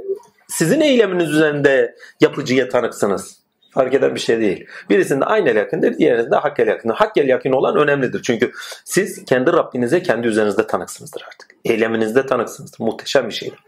sizin 0.48 0.80
eyleminiz 0.80 1.30
üzerinde 1.30 1.94
yapıcıya 2.20 2.68
tanıksınız. 2.68 3.40
Fark 3.70 3.94
eden 3.94 4.14
bir 4.14 4.20
şey 4.20 4.40
değil. 4.40 4.66
Birisinde 4.90 5.24
aynel 5.24 5.56
yakındır, 5.56 5.98
diğerinde 5.98 6.36
hakkel 6.36 6.66
yakındır. 6.66 6.94
Hakkel 6.94 7.28
yakın 7.28 7.52
olan 7.52 7.76
önemlidir. 7.76 8.22
Çünkü 8.22 8.52
siz 8.84 9.24
kendi 9.24 9.52
Rabbinize 9.52 10.02
kendi 10.02 10.28
üzerinizde 10.28 10.66
tanıksınızdır 10.66 11.22
artık. 11.28 11.50
Eyleminizde 11.64 12.26
tanıksınızdır. 12.26 12.80
Muhteşem 12.80 13.28
bir 13.28 13.34
şeydir. 13.34 13.58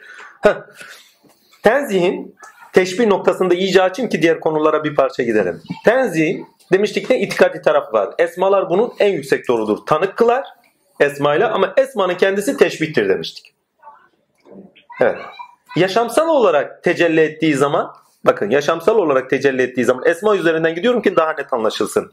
Tenzihin 1.62 2.36
teşbih 2.72 3.06
noktasında 3.06 3.54
iyice 3.54 3.82
açayım 3.82 4.10
ki 4.10 4.22
diğer 4.22 4.40
konulara 4.40 4.84
bir 4.84 4.94
parça 4.94 5.22
gidelim. 5.22 5.62
Tenzihin 5.84 6.46
demiştik 6.72 7.10
ne 7.10 7.20
itikadi 7.20 7.62
tarafı 7.62 7.92
var. 7.92 8.14
Esmalar 8.18 8.70
bunun 8.70 8.92
en 8.98 9.12
yüksek 9.12 9.48
doğrudur. 9.48 9.78
Tanık 9.86 10.16
kılar 10.16 10.44
esmayla 11.00 11.52
ama 11.52 11.74
esmanın 11.76 12.14
kendisi 12.14 12.56
teşbihtir 12.56 13.08
demiştik. 13.08 13.54
Evet. 15.00 15.18
Yaşamsal 15.76 16.28
olarak 16.28 16.82
tecelli 16.82 17.20
ettiği 17.20 17.54
zaman 17.54 17.94
bakın 18.24 18.50
yaşamsal 18.50 18.98
olarak 18.98 19.30
tecelli 19.30 19.62
ettiği 19.62 19.84
zaman 19.84 20.04
esma 20.06 20.36
üzerinden 20.36 20.74
gidiyorum 20.74 21.02
ki 21.02 21.16
daha 21.16 21.32
net 21.32 21.52
anlaşılsın. 21.52 22.10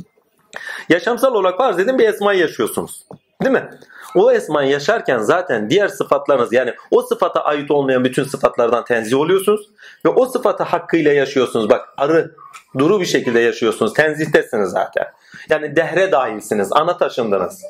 Yaşamsal 0.90 1.36
olarak 1.36 1.58
farz 1.58 1.80
edin 1.80 2.00
bir 2.00 2.08
esmayı 2.08 2.40
yaşıyorsunuz. 2.40 3.06
Değil 3.44 3.54
mi? 3.54 3.70
O 4.16 4.32
esmayı 4.32 4.72
yaşarken 4.72 5.20
zaten 5.20 5.70
diğer 5.70 5.88
sıfatlarınız 5.88 6.54
yani 6.54 6.74
o 6.92 7.02
sıfata 7.02 7.44
ait 7.44 7.72
olmayan 7.72 8.04
bütün 8.04 8.24
sıfatlardan 8.24 8.86
tenzih 8.86 9.18
oluyorsunuz 9.18 9.70
ve 10.06 10.10
o 10.10 10.26
sıfatı 10.26 10.64
hakkıyla 10.64 11.14
yaşıyorsunuz. 11.14 11.70
Bak 11.70 11.90
arı, 11.98 12.36
duru 12.78 13.02
bir 13.02 13.06
şekilde 13.06 13.40
yaşıyorsunuz. 13.40 13.94
Tenzihtesiniz 13.94 14.70
zaten. 14.70 15.06
Yani 15.50 15.76
dehre 15.76 16.12
dahilsiniz, 16.12 16.72
ana 16.72 16.98
taşındınız. 16.98 17.64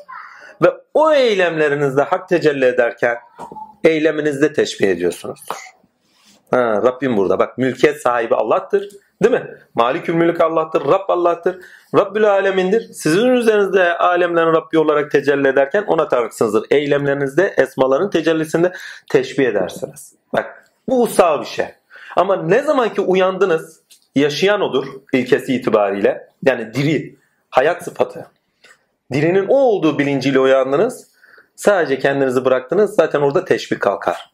Ve 0.62 0.68
o 0.94 1.12
eylemlerinizde 1.12 2.02
hak 2.02 2.28
tecelli 2.28 2.64
ederken 2.64 3.16
eyleminizde 3.84 4.52
teşbih 4.52 4.88
ediyorsunuzdur. 4.88 5.56
Ha, 6.50 6.82
Rabbim 6.84 7.16
burada 7.16 7.38
bak 7.38 7.58
mülkiyet 7.58 8.02
sahibi 8.02 8.34
Allah'tır. 8.34 8.88
Değil 9.22 9.34
mi? 9.34 9.58
Malikül 9.74 10.14
mülk 10.14 10.40
Allah'tır, 10.40 10.84
Rab 10.86 11.08
Allah'tır. 11.08 11.60
Rabbül 11.94 12.30
alemindir. 12.30 12.92
Sizin 12.92 13.28
üzerinizde 13.28 13.98
alemlerin 13.98 14.52
Rabbi 14.52 14.78
olarak 14.78 15.10
tecelli 15.10 15.48
ederken 15.48 15.84
ona 15.86 16.08
tanıksınızdır. 16.08 16.66
Eylemlerinizde 16.70 17.54
esmaların 17.56 18.10
tecellisinde 18.10 18.72
teşbih 19.10 19.46
edersiniz. 19.46 20.14
Bak 20.32 20.64
bu 20.88 21.02
ussal 21.02 21.40
bir 21.40 21.46
şey. 21.46 21.66
Ama 22.16 22.36
ne 22.36 22.62
zaman 22.62 22.94
ki 22.94 23.00
uyandınız 23.00 23.80
yaşayan 24.14 24.60
odur 24.60 24.86
ilkesi 25.12 25.54
itibariyle. 25.54 26.28
Yani 26.42 26.74
diri, 26.74 27.16
hayat 27.50 27.84
sıfatı. 27.84 28.26
Dirinin 29.12 29.46
o 29.48 29.54
olduğu 29.54 29.98
bilinciyle 29.98 30.40
uyandınız. 30.40 31.10
Sadece 31.56 31.98
kendinizi 31.98 32.44
bıraktınız. 32.44 32.94
Zaten 32.94 33.20
orada 33.20 33.44
teşbih 33.44 33.78
kalkar. 33.78 34.30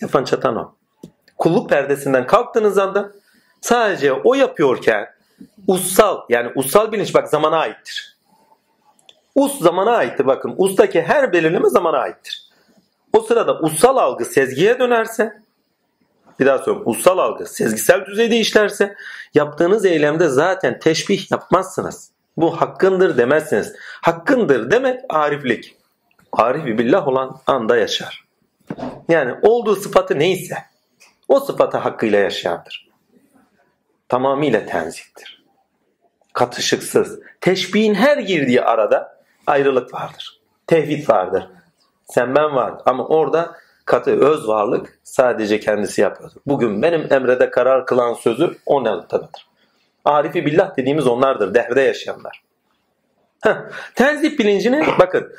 Yapan 0.00 0.24
çatan 0.24 0.56
o. 0.56 0.74
Kulluk 1.38 1.70
perdesinden 1.70 2.26
kalktığınız 2.26 2.78
anda 2.78 3.12
sadece 3.60 4.12
o 4.12 4.34
yapıyorken 4.34 5.06
ussal 5.66 6.20
yani 6.28 6.52
ussal 6.54 6.92
bilinç 6.92 7.14
bak 7.14 7.28
zamana 7.28 7.58
aittir. 7.58 8.18
Us 9.34 9.58
zamana 9.58 9.90
aittir 9.90 10.26
bakın. 10.26 10.54
Ustaki 10.58 11.02
her 11.02 11.32
belirleme 11.32 11.68
zamana 11.68 11.98
aittir. 11.98 12.48
O 13.12 13.20
sırada 13.20 13.58
ussal 13.58 13.96
algı 13.96 14.24
sezgiye 14.24 14.78
dönerse 14.78 15.42
bir 16.40 16.46
daha 16.46 16.58
söylüyorum. 16.58 16.82
Ussal 16.86 17.18
algı 17.18 17.46
sezgisel 17.46 18.06
düzeyde 18.06 18.36
işlerse 18.36 18.94
yaptığınız 19.34 19.84
eylemde 19.84 20.28
zaten 20.28 20.78
teşbih 20.78 21.30
yapmazsınız. 21.30 22.10
Bu 22.38 22.60
hakkındır 22.60 23.18
demezsiniz. 23.18 23.76
Hakkındır 24.02 24.70
demek 24.70 25.00
ariflik. 25.08 25.76
Arifi 26.32 26.78
billah 26.78 27.08
olan 27.08 27.40
anda 27.46 27.76
yaşar. 27.76 28.24
Yani 29.08 29.34
olduğu 29.42 29.76
sıfatı 29.76 30.18
neyse 30.18 30.56
o 31.28 31.40
sıfatı 31.40 31.78
hakkıyla 31.78 32.18
yaşayandır. 32.18 32.88
Tamamıyla 34.08 34.66
tenzihtir. 34.66 35.44
Katışıksız. 36.32 37.20
Teşbihin 37.40 37.94
her 37.94 38.18
girdiği 38.18 38.62
arada 38.62 39.22
ayrılık 39.46 39.94
vardır. 39.94 40.40
Tevhid 40.66 41.08
vardır. 41.08 41.48
Sen 42.06 42.34
ben 42.34 42.54
var 42.54 42.74
ama 42.86 43.06
orada 43.06 43.56
katı 43.84 44.10
öz 44.10 44.48
varlık 44.48 44.98
sadece 45.04 45.60
kendisi 45.60 46.00
yapıyordur. 46.00 46.40
Bugün 46.46 46.82
benim 46.82 47.12
emrede 47.12 47.50
karar 47.50 47.86
kılan 47.86 48.14
sözü 48.14 48.58
o 48.66 48.84
noktadır. 48.84 49.47
Arifi 50.08 50.46
billah 50.46 50.76
dediğimiz 50.76 51.06
onlardır. 51.06 51.54
Dehrede 51.54 51.80
yaşayanlar. 51.80 52.42
Heh, 53.42 53.56
tenzih 53.94 54.38
bilincini 54.38 54.84
bakın 54.98 55.32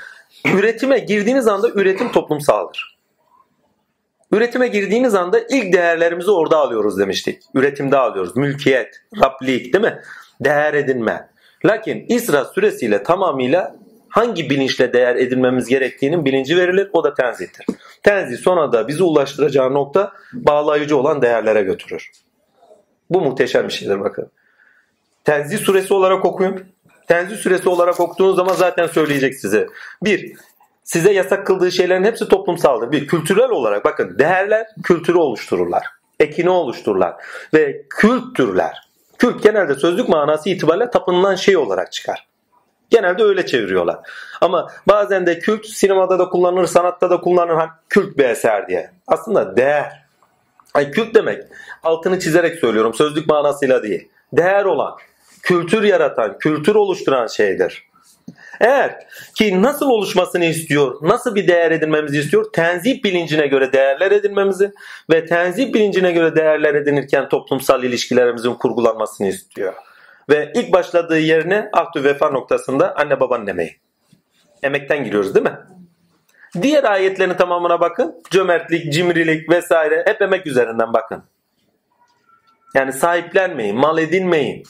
üretime 0.54 1.00
girdiğiniz 1.00 1.48
anda 1.48 1.70
üretim 1.70 2.12
toplumsaldır. 2.12 3.00
Üretime 4.32 4.68
girdiğiniz 4.68 5.16
anda 5.16 5.40
ilk 5.40 5.74
değerlerimizi 5.74 6.32
orada 6.32 6.58
alıyoruz 6.58 7.00
demiştik. 7.00 7.44
Üretimde 7.54 7.98
alıyoruz. 7.98 8.38
Mülkiyet, 8.38 8.96
Rablik 9.22 9.74
değil 9.74 9.84
mi? 9.84 10.02
Değer 10.42 10.74
edinme. 10.74 11.30
Lakin 11.66 12.06
İsra 12.10 12.46
süresiyle 12.46 13.04
tamamıyla 13.04 13.76
hangi 14.10 14.50
bilinçle 14.50 14.94
değer 14.94 15.16
edinmemiz 15.16 15.68
gerektiğinin 15.68 16.26
bilinci 16.26 16.58
verilir. 16.58 16.90
O 16.94 17.04
da 17.04 17.14
tenzihtir. 17.14 17.66
Tenzih 18.04 18.38
sonra 18.38 18.72
da 18.72 18.88
bizi 18.88 19.04
ulaştıracağı 19.04 19.74
nokta 19.74 20.14
bağlayıcı 20.34 20.98
olan 20.98 21.22
değerlere 21.22 21.62
götürür. 21.62 22.12
Bu 23.10 23.22
muhteşem 23.22 23.68
bir 23.68 23.74
şeydir 23.74 24.00
bakın. 24.00 24.32
Tenzih 25.30 25.58
suresi 25.58 25.94
olarak 25.94 26.26
okuyun. 26.26 26.64
Tenzih 27.08 27.38
suresi 27.38 27.70
olarak 27.70 28.00
okuduğunuz 28.00 28.36
zaman 28.36 28.54
zaten 28.54 28.88
söyleyecek 28.88 29.36
size. 29.36 29.68
Bir, 30.04 30.34
size 30.84 31.12
yasak 31.12 31.48
kıldığı 31.48 31.72
şeylerin 31.72 32.04
hepsi 32.04 32.28
toplumsaldır. 32.28 32.92
Bir, 32.92 33.08
kültürel 33.08 33.50
olarak 33.50 33.86
bakın 33.86 34.20
değerler 34.20 34.68
kültürü 34.84 35.18
oluştururlar. 35.18 35.86
Ekini 36.20 36.50
oluştururlar. 36.50 37.16
Ve 37.54 37.82
kültürler. 37.90 38.90
Kült 39.18 39.44
genelde 39.44 39.76
sözlük 39.76 40.10
manası 40.10 40.50
itibariyle 40.50 40.90
tapınılan 40.90 41.36
şey 41.36 41.58
olarak 41.58 41.92
çıkar. 41.92 42.28
Genelde 42.90 43.24
öyle 43.24 43.46
çeviriyorlar. 43.46 44.00
Ama 44.42 44.72
bazen 44.88 45.26
de 45.26 45.40
kült 45.40 45.66
sinemada 45.66 46.20
da 46.20 46.30
kullanılır, 46.30 46.68
sanatta 46.68 47.10
da 47.10 47.22
kullanılır. 47.22 47.58
Hani 47.58 47.70
kült 47.90 48.18
bir 48.18 48.26
eser 48.30 48.68
diye. 48.68 48.92
Aslında 49.08 49.58
değer. 49.58 50.04
Ay 50.74 50.92
kült 50.92 51.16
demek 51.16 51.44
altını 51.84 52.20
çizerek 52.20 52.60
söylüyorum 52.60 52.94
sözlük 52.94 53.28
manasıyla 53.28 53.84
değil. 53.84 54.10
Değer 54.34 54.66
olan, 54.66 54.98
kültür 55.44 55.84
yaratan, 55.84 56.38
kültür 56.38 56.76
oluşturan 56.76 57.28
şeydir. 57.28 57.90
Eğer 58.60 59.00
ki 59.36 59.62
nasıl 59.62 59.90
oluşmasını 59.90 60.46
istiyor, 60.46 60.98
nasıl 61.02 61.36
bir 61.36 61.48
değer 61.48 61.72
edinmemizi 61.72 62.20
istiyor? 62.20 62.46
Tenzih 62.54 63.04
bilincine 63.04 63.48
göre 63.48 63.74
değerler 63.74 64.12
edinmemizi 64.12 64.72
ve 65.10 65.26
tenzih 65.26 65.74
bilincine 65.74 66.12
göre 66.12 66.36
değerler 66.36 66.76
edinirken 66.76 67.30
toplumsal 67.30 67.84
ilişkilerimizin 67.84 68.54
kurgulanmasını 68.54 69.28
istiyor. 69.28 69.74
Ve 70.30 70.52
ilk 70.56 70.74
başladığı 70.74 71.20
yerine 71.20 71.70
ahdü 71.74 72.04
vefa 72.04 72.30
noktasında 72.30 72.96
anne 72.96 73.20
babanın 73.20 73.48
emeği. 73.48 73.80
Emekten 74.64 75.04
giriyoruz 75.04 75.36
değil 75.36 75.46
mi? 75.46 75.58
Diğer 76.62 76.84
ayetlerin 76.84 77.34
tamamına 77.34 77.82
bakın. 77.82 78.22
Cömertlik, 78.30 78.94
cimrilik 78.94 79.50
vesaire 79.50 80.04
hep 80.08 80.22
emek 80.22 80.48
üzerinden 80.48 80.94
bakın. 80.94 81.24
Yani 82.74 82.94
sahiplenmeyin, 82.94 83.76
mal 83.76 83.98
edinmeyin. 83.98 84.64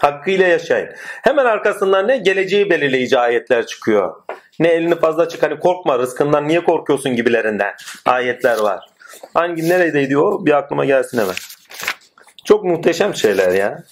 Hakkıyla 0.00 0.46
yaşayın. 0.46 0.88
Hemen 1.22 1.44
arkasından 1.44 2.08
ne? 2.08 2.16
Geleceği 2.16 2.70
belirleyici 2.70 3.18
ayetler 3.18 3.66
çıkıyor. 3.66 4.22
Ne 4.58 4.68
elini 4.68 4.94
fazla 4.94 5.28
çık 5.28 5.42
hani 5.42 5.58
korkma 5.58 5.98
rızkından 5.98 6.48
niye 6.48 6.64
korkuyorsun 6.64 7.16
gibilerinden 7.16 7.74
ayetler 8.06 8.58
var. 8.58 8.86
Hangi 9.34 9.68
neredeydi 9.68 10.18
o? 10.18 10.46
Bir 10.46 10.52
aklıma 10.52 10.84
gelsin 10.84 11.18
hemen. 11.18 11.34
Çok 12.44 12.64
muhteşem 12.64 13.14
şeyler 13.14 13.52
ya. 13.52 13.84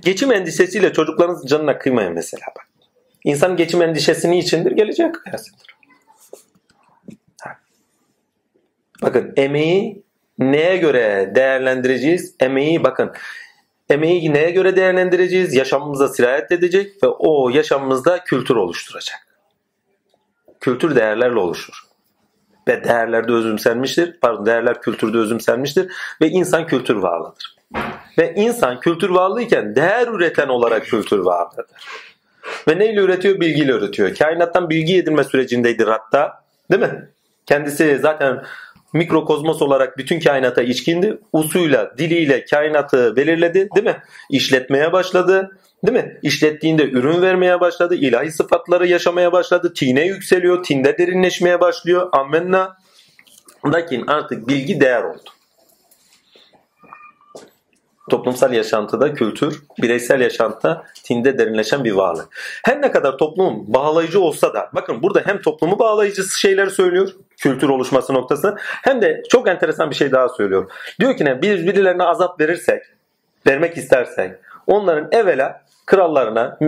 Geçim 0.00 0.32
endişesiyle 0.32 0.92
çocuklarınızın 0.92 1.46
canına 1.46 1.78
kıymayın 1.78 2.12
mesela 2.12 2.46
bak. 2.56 2.66
İnsanın 3.24 3.56
geçim 3.56 3.82
endişesi 3.82 4.30
niçindir? 4.30 4.72
Geleceğe 4.72 5.12
kıyasıdır. 5.12 5.66
Bakın 9.02 9.32
emeği 9.36 10.02
neye 10.38 10.76
göre 10.76 11.32
değerlendireceğiz? 11.34 12.34
Emeği 12.40 12.84
bakın 12.84 13.12
emeği 13.92 14.32
neye 14.32 14.50
göre 14.50 14.76
değerlendireceğiz? 14.76 15.54
Yaşamımıza 15.54 16.08
sirayet 16.08 16.52
edecek 16.52 17.02
ve 17.02 17.06
o 17.06 17.50
yaşamımızda 17.50 18.24
kültür 18.24 18.56
oluşturacak. 18.56 19.18
Kültür 20.60 20.96
değerlerle 20.96 21.38
oluşur. 21.38 21.74
Ve 22.68 22.84
değerlerde 22.84 23.32
özümsenmiştir. 23.32 24.20
Pardon 24.20 24.46
değerler 24.46 24.80
kültürde 24.80 25.18
özümsenmiştir. 25.18 25.92
Ve 26.20 26.28
insan 26.28 26.66
kültür 26.66 26.94
varlığıdır. 26.94 27.56
Ve 28.18 28.34
insan 28.34 28.80
kültür 28.80 29.10
varlığıyken 29.10 29.76
değer 29.76 30.08
üreten 30.08 30.48
olarak 30.48 30.84
kültür 30.84 31.18
varlığıdır. 31.18 31.66
Ve 32.68 32.78
neyle 32.78 33.00
üretiyor? 33.00 33.40
Bilgiyle 33.40 33.72
üretiyor. 33.72 34.14
Kainattan 34.14 34.70
bilgi 34.70 34.98
edinme 34.98 35.24
sürecindeydi 35.24 35.84
hatta. 35.84 36.44
Değil 36.70 36.82
mi? 36.82 37.08
Kendisi 37.46 37.98
zaten 38.02 38.42
mikrokozmos 38.92 39.62
olarak 39.62 39.98
bütün 39.98 40.20
kainata 40.20 40.62
içkindi. 40.62 41.18
Usuyla, 41.32 41.98
diliyle 41.98 42.44
kainatı 42.44 43.16
belirledi 43.16 43.68
değil 43.74 43.86
mi? 43.86 43.96
İşletmeye 44.30 44.92
başladı. 44.92 45.50
Değil 45.86 45.98
mi? 45.98 46.18
İşlettiğinde 46.22 46.90
ürün 46.90 47.22
vermeye 47.22 47.60
başladı. 47.60 47.94
ilahi 47.94 48.32
sıfatları 48.32 48.86
yaşamaya 48.86 49.32
başladı. 49.32 49.72
Tine 49.76 50.06
yükseliyor. 50.06 50.64
Tinde 50.64 50.98
derinleşmeye 50.98 51.60
başlıyor. 51.60 52.08
Ammenna. 52.12 52.76
Lakin 53.66 54.06
artık 54.06 54.48
bilgi 54.48 54.80
değer 54.80 55.02
oldu. 55.02 55.30
Toplumsal 58.10 58.52
yaşantıda 58.52 59.14
kültür, 59.14 59.62
bireysel 59.82 60.20
yaşantıda 60.20 60.84
tinde 61.04 61.38
derinleşen 61.38 61.84
bir 61.84 61.92
varlık. 61.92 62.28
Her 62.64 62.82
ne 62.82 62.90
kadar 62.90 63.18
toplum 63.18 63.64
bağlayıcı 63.74 64.20
olsa 64.20 64.54
da 64.54 64.70
bakın 64.72 65.02
burada 65.02 65.22
hem 65.26 65.42
toplumu 65.42 65.78
bağlayıcı 65.78 66.22
şeyleri 66.22 66.70
söylüyor 66.70 67.08
kültür 67.38 67.68
oluşması 67.68 68.14
noktasında 68.14 68.56
hem 68.58 69.02
de 69.02 69.22
çok 69.28 69.48
enteresan 69.48 69.90
bir 69.90 69.94
şey 69.94 70.12
daha 70.12 70.28
söylüyor. 70.28 70.70
Diyor 71.00 71.16
ki 71.16 71.24
ne 71.24 71.42
biz 71.42 71.66
birilerine 71.66 72.02
azap 72.02 72.40
verirsek, 72.40 72.82
vermek 73.46 73.76
istersek 73.76 74.32
onların 74.66 75.08
evvela 75.12 75.62
krallarına, 75.86 76.58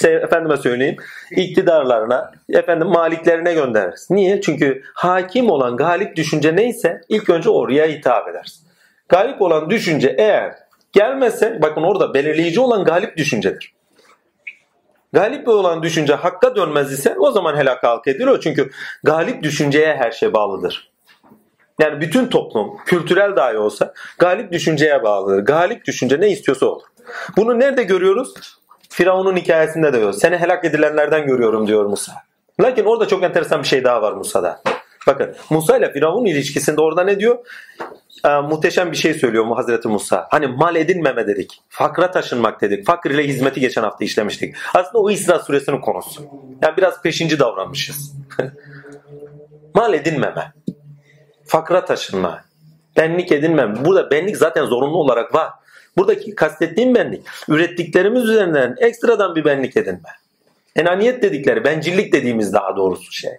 şey, 0.00 0.14
efendime 0.14 0.56
söyleyeyim, 0.56 0.96
iktidarlarına, 1.30 2.32
efendim 2.48 2.88
maliklerine 2.88 3.54
göndeririz. 3.54 4.06
Niye? 4.10 4.40
Çünkü 4.40 4.82
hakim 4.94 5.50
olan 5.50 5.76
galip 5.76 6.16
düşünce 6.16 6.56
neyse 6.56 7.00
ilk 7.08 7.30
önce 7.30 7.50
oraya 7.50 7.86
hitap 7.86 8.28
edersin. 8.28 8.68
Galip 9.08 9.42
olan 9.42 9.70
düşünce 9.70 10.14
eğer 10.18 10.54
gelmezse 10.94 11.58
bakın 11.62 11.82
orada 11.82 12.14
belirleyici 12.14 12.60
olan 12.60 12.84
galip 12.84 13.16
düşüncedir. 13.16 13.74
Galip 15.12 15.48
olan 15.48 15.82
düşünce 15.82 16.14
hakka 16.14 16.56
dönmez 16.56 16.92
ise 16.92 17.16
o 17.18 17.30
zaman 17.30 17.56
helak 17.56 17.82
halk 17.82 18.06
edilir. 18.06 18.40
Çünkü 18.42 18.70
galip 19.04 19.42
düşünceye 19.42 19.96
her 19.96 20.10
şey 20.10 20.32
bağlıdır. 20.32 20.90
Yani 21.80 22.00
bütün 22.00 22.26
toplum 22.26 22.76
kültürel 22.86 23.36
dahi 23.36 23.58
olsa 23.58 23.94
galip 24.18 24.52
düşünceye 24.52 25.02
bağlıdır. 25.02 25.44
Galip 25.44 25.84
düşünce 25.84 26.20
ne 26.20 26.28
istiyorsa 26.28 26.66
olur. 26.66 26.82
Bunu 27.36 27.60
nerede 27.60 27.82
görüyoruz? 27.82 28.34
Firavun'un 28.88 29.36
hikayesinde 29.36 29.86
de 29.86 29.90
görüyoruz. 29.90 30.20
Seni 30.20 30.36
helak 30.36 30.64
edilenlerden 30.64 31.26
görüyorum 31.26 31.66
diyor 31.66 31.84
Musa. 31.84 32.12
Lakin 32.60 32.84
orada 32.84 33.08
çok 33.08 33.22
enteresan 33.22 33.62
bir 33.62 33.68
şey 33.68 33.84
daha 33.84 34.02
var 34.02 34.12
Musa'da. 34.12 34.62
Bakın 35.06 35.34
Musa 35.50 35.76
ile 35.76 35.92
Firavun 35.92 36.24
ilişkisinde 36.24 36.80
orada 36.80 37.04
ne 37.04 37.20
diyor? 37.20 37.38
E, 38.24 38.40
muhteşem 38.40 38.92
bir 38.92 38.96
şey 38.96 39.14
söylüyor 39.14 39.44
mu 39.44 39.58
Hazreti 39.58 39.88
Musa. 39.88 40.26
Hani 40.30 40.46
mal 40.46 40.76
edinmeme 40.76 41.26
dedik. 41.26 41.62
Fakra 41.68 42.10
taşınmak 42.10 42.60
dedik. 42.60 42.86
Fakir 42.86 43.10
ile 43.10 43.28
hizmeti 43.28 43.60
geçen 43.60 43.82
hafta 43.82 44.04
işlemiştik. 44.04 44.54
Aslında 44.74 44.98
o 44.98 45.10
İsra 45.10 45.38
suresinin 45.38 45.80
konusu. 45.80 46.22
Yani 46.62 46.76
biraz 46.76 47.02
peşinci 47.02 47.38
davranmışız. 47.38 48.14
mal 49.74 49.94
edinmeme. 49.94 50.52
Fakra 51.46 51.84
taşınma. 51.84 52.44
Benlik 52.96 53.32
edinmem. 53.32 53.74
Burada 53.84 54.10
benlik 54.10 54.36
zaten 54.36 54.64
zorunlu 54.64 54.96
olarak 54.96 55.34
var. 55.34 55.50
Buradaki 55.96 56.34
kastettiğim 56.34 56.94
benlik. 56.94 57.26
Ürettiklerimiz 57.48 58.24
üzerinden 58.24 58.76
ekstradan 58.78 59.34
bir 59.36 59.44
benlik 59.44 59.76
edinme. 59.76 60.08
Enaniyet 60.76 61.22
dedikleri, 61.22 61.64
bencillik 61.64 62.12
dediğimiz 62.12 62.52
daha 62.52 62.76
doğrusu 62.76 63.12
şey. 63.12 63.32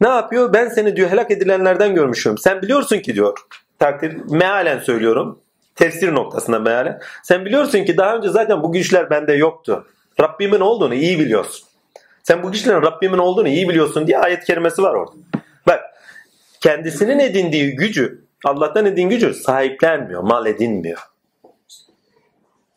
Ne 0.00 0.08
yapıyor? 0.08 0.52
Ben 0.52 0.68
seni 0.68 0.96
diyor 0.96 1.10
helak 1.10 1.30
edilenlerden 1.30 1.94
görmüşüm. 1.94 2.38
Sen 2.38 2.62
biliyorsun 2.62 2.98
ki 2.98 3.14
diyor. 3.14 3.38
Takdir 3.80 4.16
mealen 4.30 4.78
söylüyorum. 4.78 5.42
Tefsir 5.74 6.14
noktasında 6.14 6.58
mealen. 6.58 7.00
Sen 7.22 7.44
biliyorsun 7.44 7.84
ki 7.84 7.96
daha 7.96 8.16
önce 8.16 8.28
zaten 8.28 8.62
bu 8.62 8.72
güçler 8.72 9.10
bende 9.10 9.32
yoktu. 9.32 9.86
Rabbimin 10.20 10.60
olduğunu 10.60 10.94
iyi 10.94 11.18
biliyorsun. 11.18 11.68
Sen 12.22 12.42
bu 12.42 12.52
güçlerin 12.52 12.82
Rabbimin 12.82 13.18
olduğunu 13.18 13.48
iyi 13.48 13.68
biliyorsun 13.68 14.06
diye 14.06 14.18
ayet 14.18 14.44
kerimesi 14.44 14.82
var 14.82 14.94
orada. 14.94 15.12
Bak 15.66 15.80
kendisinin 16.60 17.18
edindiği 17.18 17.76
gücü 17.76 18.24
Allah'tan 18.44 18.86
edindiği 18.86 19.08
gücü 19.08 19.34
sahiplenmiyor, 19.34 20.22
mal 20.22 20.46
edinmiyor. 20.46 20.98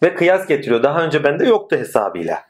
Ve 0.03 0.15
kıyas 0.15 0.47
getiriyor. 0.47 0.83
Daha 0.83 1.03
önce 1.03 1.23
bende 1.23 1.45
yoktu 1.45 1.75
hesabıyla. 1.75 2.41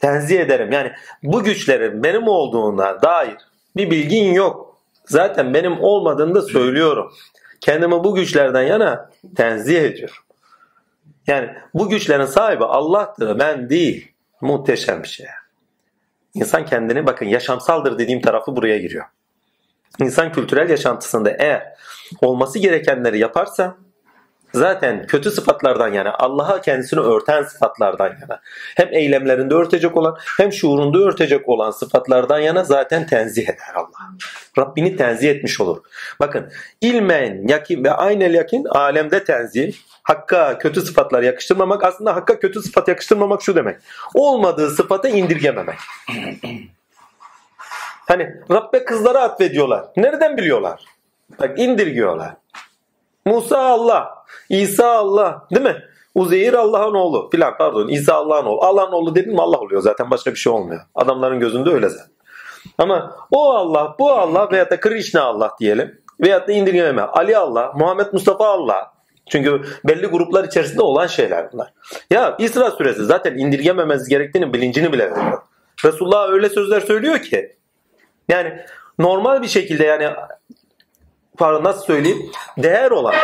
Tenzih 0.00 0.40
ederim. 0.40 0.72
Yani 0.72 0.92
bu 1.22 1.44
güçlerin 1.44 2.02
benim 2.02 2.28
olduğuna 2.28 3.02
dair 3.02 3.36
bir 3.76 3.90
bilgin 3.90 4.32
yok. 4.32 4.73
Zaten 5.06 5.54
benim 5.54 5.80
olmadığını 5.80 6.34
da 6.34 6.42
söylüyorum. 6.42 7.12
Kendimi 7.60 8.04
bu 8.04 8.14
güçlerden 8.14 8.62
yana 8.62 9.10
tenzih 9.36 9.82
ediyorum. 9.82 10.16
Yani 11.26 11.50
bu 11.74 11.88
güçlerin 11.88 12.24
sahibi 12.24 12.64
Allah'tır, 12.64 13.38
ben 13.38 13.70
değil. 13.70 14.12
Muhteşem 14.40 15.02
bir 15.02 15.08
şey. 15.08 15.26
İnsan 16.34 16.66
kendini 16.66 17.06
bakın 17.06 17.26
yaşamsaldır 17.26 17.98
dediğim 17.98 18.20
tarafı 18.20 18.56
buraya 18.56 18.78
giriyor. 18.78 19.04
İnsan 20.00 20.32
kültürel 20.32 20.70
yaşantısında 20.70 21.30
eğer 21.30 21.74
olması 22.20 22.58
gerekenleri 22.58 23.18
yaparsa 23.18 23.76
zaten 24.54 25.06
kötü 25.06 25.30
sıfatlardan 25.30 25.92
yana 25.92 26.14
Allah'a 26.18 26.60
kendisini 26.60 27.00
örten 27.00 27.42
sıfatlardan 27.42 28.06
yana 28.20 28.40
hem 28.76 28.88
eylemlerinde 28.92 29.54
örtecek 29.54 29.96
olan 29.96 30.16
hem 30.36 30.52
şuurunda 30.52 30.98
örtecek 30.98 31.48
olan 31.48 31.70
sıfatlardan 31.70 32.38
yana 32.38 32.64
zaten 32.64 33.06
tenzih 33.06 33.42
eder 33.42 33.74
Allah. 33.74 34.10
Rabbini 34.58 34.96
tenzih 34.96 35.30
etmiş 35.30 35.60
olur. 35.60 35.82
Bakın 36.20 36.52
ilmen 36.80 37.48
yakin 37.48 37.84
ve 37.84 37.90
aynel 37.90 38.34
yakin 38.34 38.64
alemde 38.64 39.24
tenzih 39.24 39.72
Hakka 40.04 40.58
kötü 40.58 40.80
sıfatlar 40.80 41.22
yakıştırmamak 41.22 41.84
aslında 41.84 42.16
Hakka 42.16 42.38
kötü 42.38 42.62
sıfat 42.62 42.88
yakıştırmamak 42.88 43.42
şu 43.42 43.54
demek. 43.56 43.76
Olmadığı 44.14 44.70
sıfatı 44.70 45.08
indirgememek. 45.08 45.78
Hani 48.08 48.34
Rabbe 48.50 48.84
kızlara 48.84 49.22
atfediyorlar. 49.22 49.86
Nereden 49.96 50.36
biliyorlar? 50.36 50.84
Bak 51.40 51.58
indirgiyorlar. 51.58 52.36
Musa 53.26 53.58
Allah, 53.58 54.23
İsa 54.48 54.90
Allah 54.90 55.46
değil 55.50 55.66
mi? 55.66 55.84
Uzeyir 56.14 56.52
Allah'ın 56.52 56.94
oğlu 56.94 57.30
filan 57.30 57.56
pardon 57.58 57.88
İsa 57.88 58.14
Allah'ın 58.14 58.46
oğlu. 58.46 58.64
Allah'ın 58.64 58.92
oğlu 58.92 59.14
dedin 59.14 59.32
mi 59.32 59.40
Allah 59.40 59.58
oluyor 59.58 59.82
zaten 59.82 60.10
başka 60.10 60.30
bir 60.30 60.36
şey 60.36 60.52
olmuyor. 60.52 60.80
Adamların 60.94 61.40
gözünde 61.40 61.70
öyle 61.70 61.88
zaten. 61.88 62.14
Ama 62.78 63.16
o 63.30 63.52
Allah, 63.52 63.96
bu 63.98 64.12
Allah 64.12 64.48
veyahut 64.52 64.70
da 64.70 64.80
Krishna 64.80 65.22
Allah 65.22 65.56
diyelim. 65.60 66.00
Veyahut 66.20 66.48
da 66.48 66.52
indirgememe. 66.52 67.02
Ali 67.02 67.36
Allah, 67.36 67.72
Muhammed 67.76 68.06
Mustafa 68.12 68.48
Allah. 68.48 68.94
Çünkü 69.30 69.62
belli 69.84 70.06
gruplar 70.06 70.44
içerisinde 70.44 70.82
olan 70.82 71.06
şeyler 71.06 71.52
bunlar. 71.52 71.72
Ya 72.10 72.36
İsra 72.38 72.70
suresi 72.70 73.04
zaten 73.04 73.38
indirgememeniz 73.38 74.08
gerektiğini 74.08 74.52
bilincini 74.52 74.92
bile 74.92 75.10
veriyor. 75.10 75.42
Resulullah 75.84 76.28
öyle 76.28 76.48
sözler 76.48 76.80
söylüyor 76.80 77.18
ki. 77.18 77.56
Yani 78.28 78.60
normal 78.98 79.42
bir 79.42 79.48
şekilde 79.48 79.84
yani 79.84 80.10
pardon 81.38 81.64
nasıl 81.64 81.82
söyleyeyim 81.82 82.30
değer 82.58 82.90
olan 82.90 83.14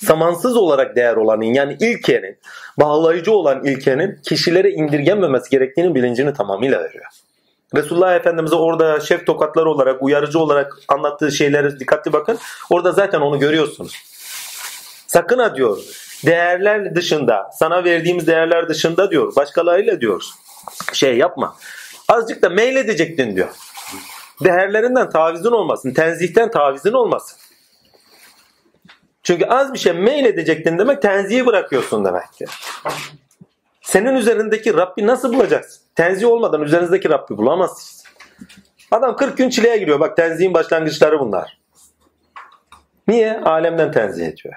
zamansız 0.00 0.56
olarak 0.56 0.96
değer 0.96 1.16
olanın 1.16 1.44
yani 1.44 1.76
ilkenin 1.80 2.38
bağlayıcı 2.78 3.32
olan 3.32 3.64
ilkenin 3.64 4.18
kişilere 4.22 4.70
indirgenmemesi 4.70 5.50
gerektiğini 5.50 5.94
bilincini 5.94 6.34
tamamıyla 6.34 6.84
veriyor. 6.84 7.04
Resulullah 7.74 8.14
Efendimiz'e 8.14 8.54
orada 8.54 9.00
şef 9.00 9.26
tokatları 9.26 9.70
olarak, 9.70 10.02
uyarıcı 10.02 10.38
olarak 10.38 10.78
anlattığı 10.88 11.32
şeylere 11.32 11.80
dikkatli 11.80 12.12
bakın. 12.12 12.38
Orada 12.70 12.92
zaten 12.92 13.20
onu 13.20 13.38
görüyorsunuz. 13.38 13.92
Sakın 15.06 15.38
ha 15.38 15.56
diyor. 15.56 15.78
Değerler 16.26 16.94
dışında, 16.94 17.50
sana 17.58 17.84
verdiğimiz 17.84 18.26
değerler 18.26 18.68
dışında 18.68 19.10
diyor. 19.10 19.36
Başkalarıyla 19.36 20.00
diyor. 20.00 20.24
Şey 20.92 21.16
yapma. 21.16 21.56
Azıcık 22.08 22.42
da 22.42 22.48
meyledecektin 22.48 23.36
diyor. 23.36 23.48
Değerlerinden 24.44 25.10
tavizin 25.10 25.50
olmasın. 25.50 25.94
Tenzihten 25.94 26.50
tavizin 26.50 26.92
olmasın. 26.92 27.38
Çünkü 29.22 29.44
az 29.44 29.74
bir 29.74 29.78
şey 29.78 29.92
meyledecektin 29.92 30.78
demek 30.78 31.02
tenzihi 31.02 31.46
bırakıyorsun 31.46 32.04
demektir. 32.04 32.50
Senin 33.82 34.14
üzerindeki 34.14 34.74
Rabbi 34.74 35.06
nasıl 35.06 35.34
bulacaksın? 35.34 35.82
Tenzih 35.94 36.28
olmadan 36.28 36.62
üzerinizdeki 36.62 37.10
Rabbi 37.10 37.36
bulamazsınız. 37.36 38.04
Adam 38.90 39.16
40 39.16 39.38
gün 39.38 39.50
çileye 39.50 39.76
giriyor. 39.76 40.00
Bak 40.00 40.16
tenzihin 40.16 40.54
başlangıçları 40.54 41.20
bunlar. 41.20 41.60
Niye? 43.08 43.38
Alemden 43.38 43.92
tenzih 43.92 44.26
ediyor. 44.26 44.54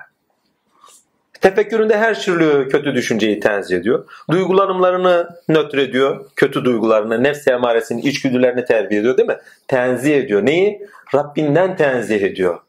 Tefekküründe 1.42 1.98
her 1.98 2.22
türlü 2.22 2.70
kötü 2.70 2.96
düşünceyi 2.96 3.40
tenzih 3.40 3.78
ediyor. 3.78 4.06
Duygulanımlarını 4.32 5.30
nötr 5.50 5.78
ediyor. 5.78 6.26
Kötü 6.36 6.66
duygularını, 6.66 7.24
nefs 7.24 7.48
emaresini, 7.48 8.02
içgüdülerini 8.02 8.66
terbiye 8.66 9.00
ediyor 9.00 9.18
değil 9.18 9.28
mi? 9.28 9.38
Tenzih 9.68 10.18
ediyor. 10.18 10.46
Neyi? 10.46 10.88
Rabbinden 11.16 11.78
tenzih 11.78 12.22
ediyor. 12.22 12.60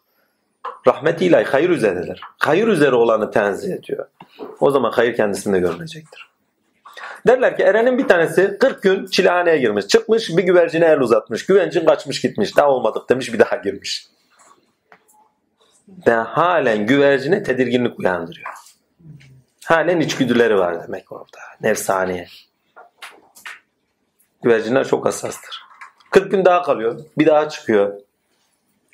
Rahmetiyle 0.86 1.44
hayır 1.44 1.70
üzeredir. 1.70 2.20
Hayır 2.38 2.68
üzere 2.68 2.94
olanı 2.94 3.30
tenzih 3.30 3.72
ediyor. 3.72 4.08
O 4.60 4.70
zaman 4.70 4.90
hayır 4.90 5.16
kendisinde 5.16 5.60
görünecektir. 5.60 6.34
Derler 7.26 7.56
ki 7.56 7.62
Eren'in 7.62 7.98
bir 7.98 8.08
tanesi 8.08 8.56
40 8.60 8.82
gün 8.82 9.06
çilehaneye 9.06 9.58
girmiş. 9.58 9.86
Çıkmış 9.86 10.36
bir 10.36 10.42
güvercine 10.42 10.84
el 10.84 11.00
uzatmış. 11.00 11.46
Güvercin 11.46 11.86
kaçmış 11.86 12.20
gitmiş. 12.20 12.56
Daha 12.56 12.70
olmadık 12.70 13.10
demiş 13.10 13.32
bir 13.32 13.38
daha 13.38 13.56
girmiş. 13.56 14.06
Ve 16.06 16.12
halen 16.12 16.86
güvercine 16.86 17.42
tedirginlik 17.42 17.98
uyandırıyor. 17.98 18.48
Halen 19.64 20.00
içgüdüleri 20.00 20.58
var 20.58 20.82
demek 20.82 21.12
orada. 21.12 21.38
Nefsaniye. 21.60 22.26
Güvercinler 24.42 24.88
çok 24.88 25.06
hassastır. 25.06 25.62
40 26.10 26.30
gün 26.30 26.44
daha 26.44 26.62
kalıyor. 26.62 27.00
Bir 27.18 27.26
daha 27.26 27.48
çıkıyor. 27.48 28.00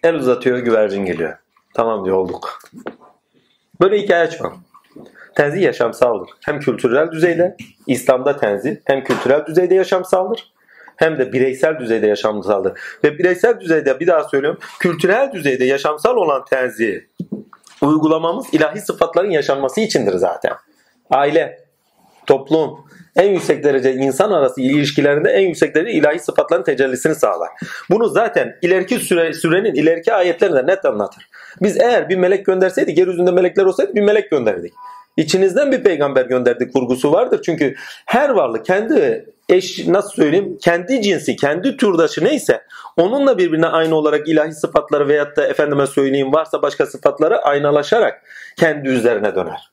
El 0.03 0.15
uzatıyor 0.15 0.59
güvercin 0.59 1.05
geliyor. 1.05 1.39
Tamam 1.75 2.05
diyor 2.05 2.17
olduk. 2.17 2.59
Böyle 3.81 3.99
hikaye 3.99 4.31
çok. 4.31 4.61
Tenzih 5.35 5.63
yaşamsaldır. 5.63 6.31
Hem 6.45 6.61
kültürel 6.61 7.11
düzeyde, 7.11 7.57
İslam'da 7.87 8.37
tenzih 8.37 8.77
hem 8.85 9.05
kültürel 9.05 9.47
düzeyde 9.47 9.75
yaşamsaldır 9.75 10.53
hem 11.01 11.19
de 11.19 11.33
bireysel 11.33 11.79
düzeyde 11.79 12.07
yaşamsaldır. 12.07 12.73
Ve 13.05 13.19
bireysel 13.19 13.61
düzeyde 13.61 14.01
bir 14.01 14.07
daha 14.07 14.25
söylüyorum, 14.25 14.59
kültürel 14.79 15.33
düzeyde 15.33 15.65
yaşamsal 15.65 16.17
olan 16.17 16.45
tenzihi 16.45 17.09
uygulamamız 17.83 18.47
ilahi 18.53 18.81
sıfatların 18.81 19.31
yaşanması 19.31 19.81
içindir 19.81 20.15
zaten. 20.15 20.53
Aile, 21.11 21.65
toplum, 22.27 22.85
en 23.17 23.29
yüksek 23.29 23.65
derece 23.65 23.93
insan 23.93 24.31
arası 24.31 24.61
ilişkilerinde 24.61 25.31
en 25.31 25.49
yüksek 25.49 25.75
derece 25.75 25.93
ilahi 25.93 26.19
sıfatların 26.19 26.63
tecellisini 26.63 27.15
sağlar. 27.15 27.49
Bunu 27.91 28.09
zaten 28.09 28.57
ileriki 28.63 28.99
süre, 28.99 29.33
sürenin 29.33 29.75
ileriki 29.75 30.15
ayetlerinde 30.15 30.67
net 30.67 30.85
anlatır. 30.85 31.29
Biz 31.63 31.81
eğer 31.81 32.09
bir 32.09 32.17
melek 32.17 32.47
gönderseydik, 32.47 32.99
yeryüzünde 32.99 33.31
melekler 33.31 33.65
olsaydı 33.65 33.95
bir 33.95 34.03
melek 34.03 34.31
gönderdik. 34.31 34.73
İçinizden 35.17 35.73
bir 35.73 35.83
peygamber 35.83 36.27
gönderdik 36.27 36.77
vurgusu 36.77 37.13
vardır. 37.13 37.41
Çünkü 37.45 37.75
her 38.07 38.29
varlık 38.29 38.65
kendi 38.65 39.27
eş 39.49 39.87
nasıl 39.87 40.11
söyleyeyim 40.11 40.59
kendi 40.63 41.03
cinsi, 41.03 41.37
kendi 41.37 41.77
türdaşı 41.77 42.25
neyse 42.25 42.63
onunla 42.97 43.39
birbirine 43.39 43.67
aynı 43.67 43.95
olarak 43.95 44.29
ilahi 44.29 44.53
sıfatları 44.53 45.09
veyahut 45.09 45.37
da 45.37 45.47
efendime 45.47 45.87
söyleyeyim 45.87 46.33
varsa 46.33 46.63
başka 46.63 46.87
sıfatları 46.87 47.39
aynalaşarak 47.39 48.23
kendi 48.57 48.89
üzerine 48.89 49.35
döner. 49.35 49.71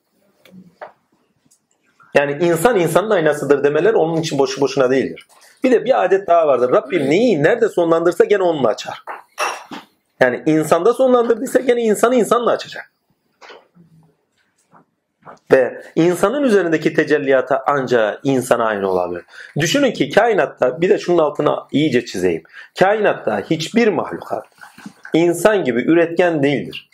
Yani 2.14 2.38
insan 2.40 2.78
insanın 2.78 3.10
aynasıdır 3.10 3.64
demeler 3.64 3.94
onun 3.94 4.16
için 4.16 4.38
boşu 4.38 4.60
boşuna 4.60 4.90
değildir. 4.90 5.26
Bir 5.64 5.70
de 5.70 5.84
bir 5.84 6.04
adet 6.04 6.26
daha 6.26 6.46
vardır. 6.46 6.72
Rabbim 6.72 7.10
neyi 7.10 7.42
nerede 7.42 7.68
sonlandırsa 7.68 8.24
gene 8.24 8.42
onunla 8.42 8.68
açar. 8.68 9.02
Yani 10.20 10.42
insanda 10.46 10.92
sonlandırdıysa 10.92 11.60
gene 11.60 11.82
insanı 11.82 12.14
insanla 12.14 12.50
açacak. 12.50 12.92
Ve 15.52 15.82
insanın 15.96 16.42
üzerindeki 16.42 16.94
tecelliyata 16.94 17.64
ancak 17.66 18.20
insana 18.22 18.64
aynı 18.64 18.90
olabilir. 18.90 19.24
Düşünün 19.58 19.92
ki 19.92 20.10
kainatta 20.10 20.80
bir 20.80 20.88
de 20.88 20.98
şunun 20.98 21.18
altına 21.18 21.66
iyice 21.72 22.04
çizeyim. 22.04 22.42
Kainatta 22.78 23.40
hiçbir 23.50 23.88
mahlukat 23.88 24.46
insan 25.14 25.64
gibi 25.64 25.82
üretken 25.82 26.42
değildir. 26.42 26.88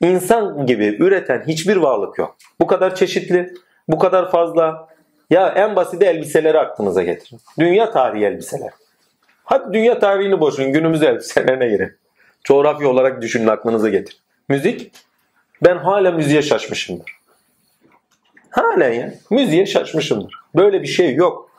İnsan 0.00 0.66
gibi 0.66 0.96
üreten 1.00 1.44
hiçbir 1.46 1.76
varlık 1.76 2.18
yok. 2.18 2.36
Bu 2.60 2.66
kadar 2.66 2.94
çeşitli, 2.94 3.54
bu 3.88 3.98
kadar 3.98 4.30
fazla. 4.30 4.94
Ya 5.30 5.48
en 5.48 5.76
basit 5.76 6.02
elbiseleri 6.02 6.58
aklınıza 6.58 7.02
getirin. 7.02 7.40
Dünya 7.58 7.90
tarihi 7.90 8.24
elbiseler. 8.24 8.70
Hadi 9.44 9.72
dünya 9.72 9.98
tarihini 9.98 10.40
boşun 10.40 10.72
günümüz 10.72 11.02
elbiselerine 11.02 11.68
girin. 11.70 11.92
Coğrafya 12.44 12.88
olarak 12.88 13.22
düşünün 13.22 13.46
aklınıza 13.46 13.88
getir. 13.88 14.18
Müzik. 14.48 14.92
Ben 15.62 15.76
hala 15.76 16.12
müziğe 16.12 16.42
şaşmışımdır. 16.42 17.12
Halen 18.50 18.92
ya. 18.92 19.14
Müziğe 19.30 19.66
şaşmışımdır. 19.66 20.34
Böyle 20.56 20.82
bir 20.82 20.86
şey 20.86 21.14
yok. 21.14 21.50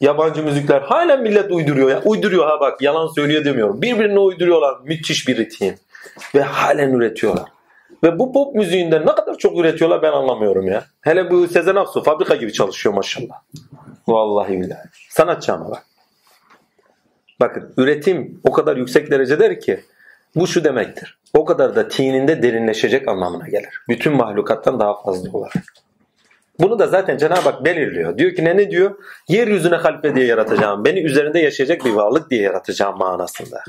Yabancı 0.00 0.42
müzikler 0.42 0.80
halen 0.80 1.22
millet 1.22 1.52
uyduruyor 1.52 1.90
ya. 1.90 2.02
Uyduruyor 2.04 2.46
ha 2.46 2.60
bak 2.60 2.82
yalan 2.82 3.06
söylüyor 3.06 3.44
demiyorum. 3.44 3.82
Birbirine 3.82 4.18
uyduruyorlar. 4.18 4.76
Müthiş 4.84 5.28
bir 5.28 5.36
ritim. 5.36 5.74
Ve 6.34 6.42
halen 6.42 6.90
üretiyorlar. 6.90 7.44
Ve 8.02 8.18
bu 8.18 8.32
pop 8.32 8.54
müziğinden 8.54 9.02
ne 9.02 9.14
kadar 9.14 9.38
çok 9.38 9.58
üretiyorlar 9.58 10.02
ben 10.02 10.12
anlamıyorum 10.12 10.66
ya. 10.66 10.84
Hele 11.00 11.30
bu 11.30 11.48
Sezen 11.48 11.74
Aksu 11.74 12.02
fabrika 12.02 12.34
gibi 12.34 12.52
çalışıyor 12.52 12.94
maşallah. 12.94 13.40
Vallahi 14.08 14.60
billahi. 14.60 14.88
Sanatçı 15.10 15.52
ama 15.52 15.70
bak. 15.70 15.86
Bakın 17.40 17.74
üretim 17.76 18.40
o 18.44 18.52
kadar 18.52 18.76
yüksek 18.76 19.10
derecedir 19.10 19.60
ki 19.60 19.80
bu 20.36 20.46
şu 20.46 20.64
demektir. 20.64 21.18
O 21.34 21.44
kadar 21.44 21.76
da 21.76 21.88
tininde 21.88 22.42
derinleşecek 22.42 23.08
anlamına 23.08 23.48
gelir. 23.48 23.80
Bütün 23.88 24.12
mahlukattan 24.12 24.80
daha 24.80 25.02
fazla 25.02 25.30
olarak. 25.32 25.64
Bunu 26.60 26.78
da 26.78 26.86
zaten 26.86 27.16
Cenab-ı 27.16 27.40
Hak 27.40 27.64
belirliyor. 27.64 28.18
Diyor 28.18 28.34
ki 28.34 28.44
ne 28.44 28.56
ne 28.56 28.70
diyor? 28.70 28.94
Yeryüzüne 29.28 29.76
halife 29.76 30.14
diye 30.14 30.26
yaratacağım. 30.26 30.84
Beni 30.84 31.00
üzerinde 31.00 31.38
yaşayacak 31.38 31.84
bir 31.84 31.92
varlık 31.92 32.30
diye 32.30 32.42
yaratacağım 32.42 32.98
manasında. 32.98 33.62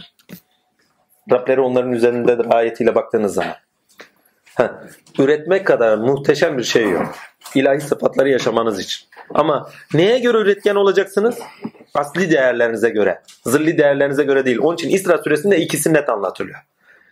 Rableri 1.32 1.62
onların 1.62 1.92
üzerindedir 1.92 2.56
ayetiyle 2.56 2.96
baktığınız 2.96 3.34
zaman. 3.34 3.56
Ha, 4.56 4.84
üretmek 5.20 5.68
kadar 5.68 5.98
muhteşem 5.98 6.58
bir 6.58 6.64
şey 6.64 6.90
yok. 6.90 7.16
İlahi 7.56 7.82
sıfatları 7.82 8.30
yaşamanız 8.30 8.80
için. 8.80 9.08
Ama 9.34 9.70
neye 9.94 10.20
göre 10.20 10.38
üretken 10.38 10.76
olacaksınız? 10.76 11.36
Asli 11.96 12.32
değerlerinize 12.32 12.90
göre. 12.90 13.22
Zilli 13.46 13.78
değerlerinize 13.78 14.24
göre 14.24 14.46
değil. 14.46 14.58
Onun 14.62 14.76
için 14.76 14.90
İsra 14.90 15.18
suresinde 15.18 15.58
ikisi 15.58 15.94
net 15.94 16.10
anlatılıyor. 16.10 16.60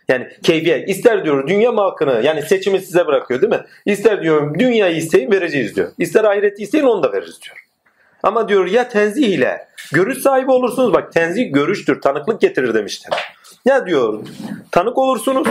Yani 0.08 0.28
keyfiyet. 0.42 0.88
İster 0.88 1.24
diyor 1.24 1.48
dünya 1.48 1.72
mı 1.72 1.94
yani 2.22 2.42
seçimi 2.42 2.80
size 2.80 3.06
bırakıyor 3.06 3.42
değil 3.42 3.52
mi? 3.52 3.60
İster 3.86 4.22
diyor 4.22 4.58
dünyayı 4.58 4.96
isteyin 4.96 5.30
vereceğiz 5.30 5.76
diyor. 5.76 5.88
İster 5.98 6.24
ahireti 6.24 6.62
isteyin 6.62 6.84
onu 6.84 7.02
da 7.02 7.12
veririz 7.12 7.40
diyor. 7.42 7.56
Ama 8.22 8.48
diyor 8.48 8.66
ya 8.66 8.88
tenzih 8.88 9.28
ile 9.28 9.68
görüş 9.92 10.18
sahibi 10.18 10.50
olursunuz. 10.50 10.92
Bak 10.92 11.12
tenzih 11.12 11.52
görüştür, 11.52 12.00
tanıklık 12.00 12.40
getirir 12.40 12.74
demiştim. 12.74 13.10
Ya 13.64 13.86
diyor 13.86 14.26
tanık 14.70 14.98
olursunuz. 14.98 15.48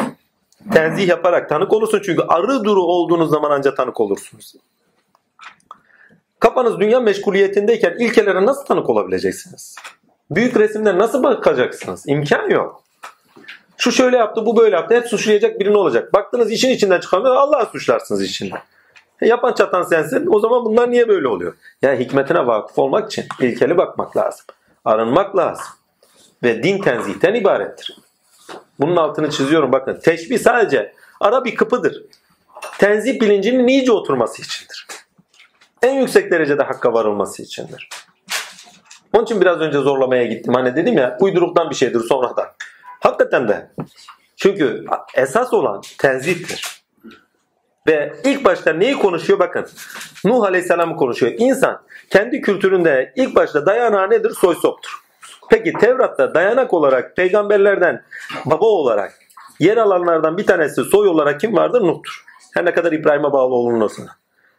Tenzih 0.73 1.07
yaparak 1.07 1.49
tanık 1.49 1.73
olursunuz. 1.73 2.03
Çünkü 2.05 2.21
arı 2.27 2.63
duru 2.63 2.81
olduğunuz 2.81 3.29
zaman 3.29 3.51
ancak 3.51 3.77
tanık 3.77 3.99
olursunuz. 3.99 4.53
Kafanız 6.43 6.79
dünya 6.79 6.99
meşguliyetindeyken 6.99 7.95
ilkelere 7.99 8.45
nasıl 8.45 8.65
tanık 8.65 8.89
olabileceksiniz? 8.89 9.75
Büyük 10.31 10.57
resimde 10.57 10.97
nasıl 10.97 11.23
bakacaksınız? 11.23 12.03
İmkan 12.07 12.49
yok. 12.49 12.83
Şu 13.77 13.91
şöyle 13.91 14.17
yaptı, 14.17 14.45
bu 14.45 14.57
böyle 14.57 14.75
yaptı. 14.75 14.95
Hep 14.95 15.07
suçlayacak 15.07 15.59
birini 15.59 15.77
olacak. 15.77 16.13
Baktınız 16.13 16.51
işin 16.51 16.69
içinden 16.69 16.99
çıkamıyor. 16.99 17.35
Allah'a 17.35 17.65
suçlarsınız 17.65 18.21
içinden. 18.21 18.59
Yapan 19.21 19.53
çatan 19.53 19.83
sensin. 19.83 20.27
O 20.33 20.39
zaman 20.39 20.65
bunlar 20.65 20.91
niye 20.91 21.07
böyle 21.07 21.27
oluyor? 21.27 21.53
Ya 21.81 21.93
hikmetine 21.93 22.47
vakıf 22.47 22.79
olmak 22.79 23.11
için 23.11 23.25
ilkeli 23.39 23.77
bakmak 23.77 24.17
lazım. 24.17 24.45
Arınmak 24.85 25.37
lazım. 25.37 25.65
Ve 26.43 26.63
din 26.63 26.81
tenzihten 26.81 27.33
ibarettir. 27.33 27.97
Bunun 28.79 28.95
altını 28.95 29.29
çiziyorum 29.29 29.71
bakın. 29.71 29.99
Teşbih 30.03 30.39
sadece 30.39 30.93
ara 31.19 31.45
bir 31.45 31.55
kapıdır. 31.55 32.03
Tenzih 32.77 33.21
bilincinin 33.21 33.67
iyice 33.67 33.91
oturması 33.91 34.41
içindir. 34.41 35.02
En 35.83 35.93
yüksek 35.93 36.31
derecede 36.31 36.63
hakka 36.63 36.93
varılması 36.93 37.43
içindir. 37.43 37.89
Onun 39.13 39.23
için 39.23 39.41
biraz 39.41 39.59
önce 39.59 39.79
zorlamaya 39.79 40.25
gittim. 40.25 40.53
Hani 40.53 40.75
dedim 40.75 40.97
ya 40.97 41.17
uyduruktan 41.19 41.69
bir 41.69 41.75
şeydir 41.75 41.99
sonradan. 41.99 42.47
Hakikaten 42.99 43.47
de. 43.47 43.71
Çünkü 44.35 44.85
esas 45.15 45.53
olan 45.53 45.81
tenzihtir. 45.97 46.83
Ve 47.87 48.13
ilk 48.23 48.45
başta 48.45 48.73
neyi 48.73 48.93
konuşuyor 48.93 49.39
bakın. 49.39 49.67
Nuh 50.25 50.43
Aleyhisselam'ı 50.43 50.95
konuşuyor. 50.95 51.33
İnsan 51.37 51.81
kendi 52.09 52.41
kültüründe 52.41 53.13
ilk 53.15 53.35
başta 53.35 53.65
dayanağı 53.65 54.09
nedir? 54.09 54.29
Soy 54.29 54.55
soptur. 54.55 54.99
Peki 55.49 55.73
Tevrat'ta 55.73 56.35
dayanak 56.35 56.73
olarak 56.73 57.15
peygamberlerden 57.15 58.03
baba 58.45 58.65
olarak 58.65 59.13
yer 59.59 59.77
alanlardan 59.77 60.37
bir 60.37 60.45
tanesi 60.45 60.83
soy 60.83 61.07
olarak 61.07 61.39
kim 61.39 61.55
vardır? 61.55 61.81
Nuh'tur. 61.81 62.25
Her 62.53 62.65
ne 62.65 62.73
kadar 62.73 62.91
İbrahim'e 62.91 63.31
bağlı 63.31 63.55
olunursa. 63.55 64.03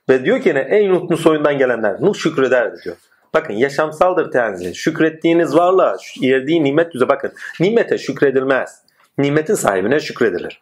Ve 0.09 0.25
diyor 0.25 0.41
ki 0.41 0.55
ne? 0.55 0.59
En 0.59 0.91
Nuh'un 0.91 1.17
soyundan 1.17 1.59
gelenler. 1.59 1.97
Nuh 2.01 2.15
şükrederdi 2.15 2.83
diyor. 2.85 2.97
Bakın 3.35 3.55
yaşamsaldır 3.55 4.31
tenzih. 4.31 4.75
Şükrettiğiniz 4.75 5.57
varlığa, 5.57 5.97
yerdiği 6.21 6.65
nimet 6.65 6.95
düze 6.95 7.09
bakın. 7.09 7.33
Nimete 7.61 7.99
şükredilmez. 7.99 8.83
Nimetin 9.19 9.55
sahibine 9.55 10.01
şükredilir. 10.01 10.61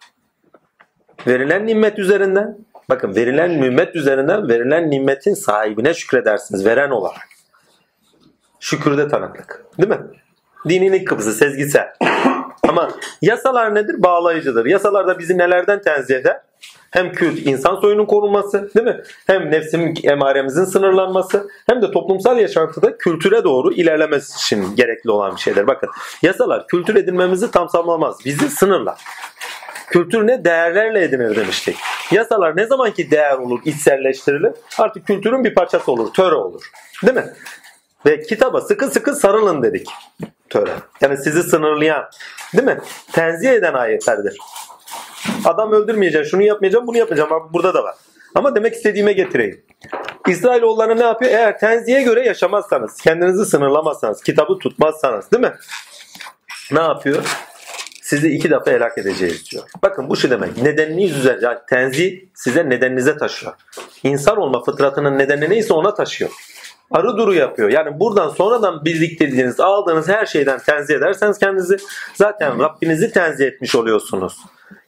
Verilen 1.27 1.67
nimet 1.67 1.99
üzerinden, 1.99 2.59
bakın 2.91 3.17
verilen 3.17 3.61
nimet 3.61 3.97
üzerinden 3.97 4.49
verilen 4.49 4.91
nimetin 4.91 5.35
sahibine 5.35 5.95
şükredersiniz. 5.95 6.67
Veren 6.67 6.91
olarak. 6.91 7.29
Şükürde 8.61 9.09
tanıklık. 9.09 9.65
Değil 9.79 9.89
mi? 9.89 10.01
Dinin 10.69 10.93
ilk 10.93 11.09
kapısı 11.09 11.33
sezgisel. 11.33 11.93
Ama 12.69 12.91
yasalar 13.23 13.75
nedir? 13.75 14.03
Bağlayıcıdır. 14.03 14.67
Yasalar 14.67 15.07
da 15.07 15.19
bizi 15.19 15.39
nelerden 15.39 15.83
tenzih 15.83 16.17
eder? 16.17 16.41
Hem 16.91 17.13
kült 17.13 17.47
insan 17.47 17.77
soyunun 17.81 18.07
korunması 18.07 18.71
değil 18.75 18.87
mi? 18.87 19.03
Hem 19.27 19.51
nefsim 19.51 19.95
emaremizin 20.05 20.65
sınırlanması 20.65 21.49
hem 21.67 21.83
de 21.83 21.91
toplumsal 21.91 22.39
yaşantıda 22.39 22.99
kültüre 22.99 23.45
doğru 23.45 23.73
ilerlemesi 23.73 24.37
için 24.37 24.77
gerekli 24.77 25.11
olan 25.11 25.37
bir 25.37 25.41
şeyler. 25.41 25.67
Bakın 25.67 25.91
yasalar 26.23 26.67
kültür 26.67 26.97
edinmemizi 26.97 27.51
tam 27.51 27.69
sağlamaz. 27.69 28.17
Bizi 28.25 28.51
sınırlar. 28.51 29.01
Kültür 29.87 30.27
ne? 30.27 30.45
Değerlerle 30.45 31.03
edinir 31.03 31.37
demiştik. 31.37 31.77
Yasalar 32.11 32.57
ne 32.57 32.67
zaman 32.67 32.91
ki 32.91 33.11
değer 33.11 33.39
olur, 33.39 33.61
içselleştirilir 33.65 34.53
artık 34.79 35.07
kültürün 35.07 35.45
bir 35.45 35.55
parçası 35.55 35.93
olur, 35.93 36.13
töre 36.13 36.35
olur. 36.35 36.71
Değil 37.03 37.17
mi? 37.17 37.33
Ve 38.07 38.23
kitaba 38.23 38.61
sıkı 38.61 38.91
sıkı 38.91 39.15
sarılın 39.15 39.63
dedik. 39.63 39.89
Töre. 40.53 40.73
Yani 41.01 41.17
sizi 41.17 41.43
sınırlayan, 41.43 42.05
değil 42.55 42.65
mi? 42.65 42.79
Tenzih 43.13 43.51
eden 43.51 43.75
ayetlerdir. 43.75 44.39
Adam 45.45 45.73
öldürmeyeceğim, 45.73 46.27
şunu 46.27 46.43
yapmayacağım, 46.43 46.87
bunu 46.87 46.99
yapmayacağım. 46.99 47.33
Abi 47.33 47.53
burada 47.53 47.75
da 47.75 47.85
var. 47.85 47.95
Ama 48.35 48.55
demek 48.55 48.75
istediğime 48.75 49.13
getireyim. 49.13 49.65
İsrailoğulları 50.29 50.99
ne 50.99 51.05
yapıyor? 51.05 51.31
Eğer 51.31 51.59
tenziye 51.59 52.03
göre 52.03 52.27
yaşamazsanız, 52.27 52.97
kendinizi 52.97 53.47
sınırlamazsanız, 53.47 54.23
kitabı 54.23 54.59
tutmazsanız 54.59 55.31
değil 55.31 55.43
mi? 55.43 55.53
Ne 56.73 56.81
yapıyor? 56.81 57.25
Sizi 58.03 58.29
iki 58.29 58.51
defa 58.51 58.71
helak 58.71 58.99
edeceğiz 58.99 59.51
diyor. 59.51 59.65
Bakın 59.83 60.09
bu 60.09 60.17
şu 60.17 60.31
demek. 60.31 60.57
Nedeniniz 60.63 61.17
üzerine. 61.17 61.45
Yani 61.45 61.59
tenzih 61.69 62.21
size 62.35 62.69
nedeninize 62.69 63.17
taşıyor. 63.17 63.53
İnsan 64.03 64.37
olma 64.37 64.65
fıtratının 64.65 65.19
nedeni 65.19 65.51
neyse 65.51 65.75
ona 65.75 65.95
taşıyor. 65.95 66.31
Arı 66.93 67.17
duru 67.17 67.35
yapıyor. 67.35 67.71
Yani 67.71 68.01
buradan 68.01 68.29
sonradan 68.29 68.85
biriktirdiğiniz, 68.85 69.61
aldığınız 69.61 70.09
her 70.09 70.27
şeyden 70.27 70.59
tenzih 70.59 70.95
ederseniz 70.95 71.39
kendinizi 71.39 71.77
zaten 72.15 72.59
Rabbinizi 72.59 73.13
tenzih 73.13 73.47
etmiş 73.47 73.75
oluyorsunuz. 73.75 74.39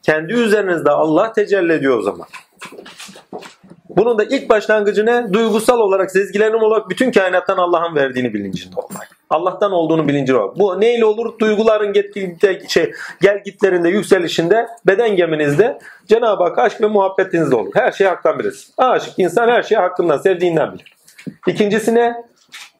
Kendi 0.02 0.32
üzerinizde 0.32 0.90
Allah 0.90 1.32
tecelli 1.32 1.72
ediyor 1.72 1.98
o 1.98 2.02
zaman. 2.02 2.26
Bunun 3.88 4.18
da 4.18 4.24
ilk 4.24 4.48
başlangıcı 4.50 5.06
ne? 5.06 5.32
Duygusal 5.32 5.78
olarak, 5.78 6.10
sezgilerim 6.10 6.62
olarak 6.62 6.90
bütün 6.90 7.12
kainattan 7.12 7.56
Allah'ın 7.56 7.96
verdiğini 7.96 8.34
bilincinde 8.34 8.76
olmak. 8.76 9.08
Allah'tan 9.30 9.72
olduğunu 9.72 10.08
bilincinde 10.08 10.38
olmak. 10.38 10.58
Bu 10.58 10.80
neyle 10.80 11.04
olur? 11.04 11.38
Duyguların 11.38 11.92
gitgide, 11.92 12.68
şey, 12.68 12.92
gel 13.20 13.42
gitlerinde, 13.44 13.88
yükselişinde, 13.88 14.66
beden 14.86 15.16
geminizde 15.16 15.78
Cenab-ı 16.06 16.44
Hak 16.44 16.58
aşk 16.58 16.80
ve 16.80 16.86
muhabbetinizde 16.86 17.56
olur. 17.56 17.70
Her 17.74 17.92
şeyi 17.92 18.08
haktan 18.08 18.38
bilir. 18.38 18.66
Aşık 18.78 19.18
insan 19.18 19.48
her 19.48 19.62
şeyi 19.62 19.78
hakkından, 19.78 20.18
sevdiğinden 20.18 20.72
bilir. 20.72 20.94
İkincisi 21.46 21.94
ne? 21.94 22.14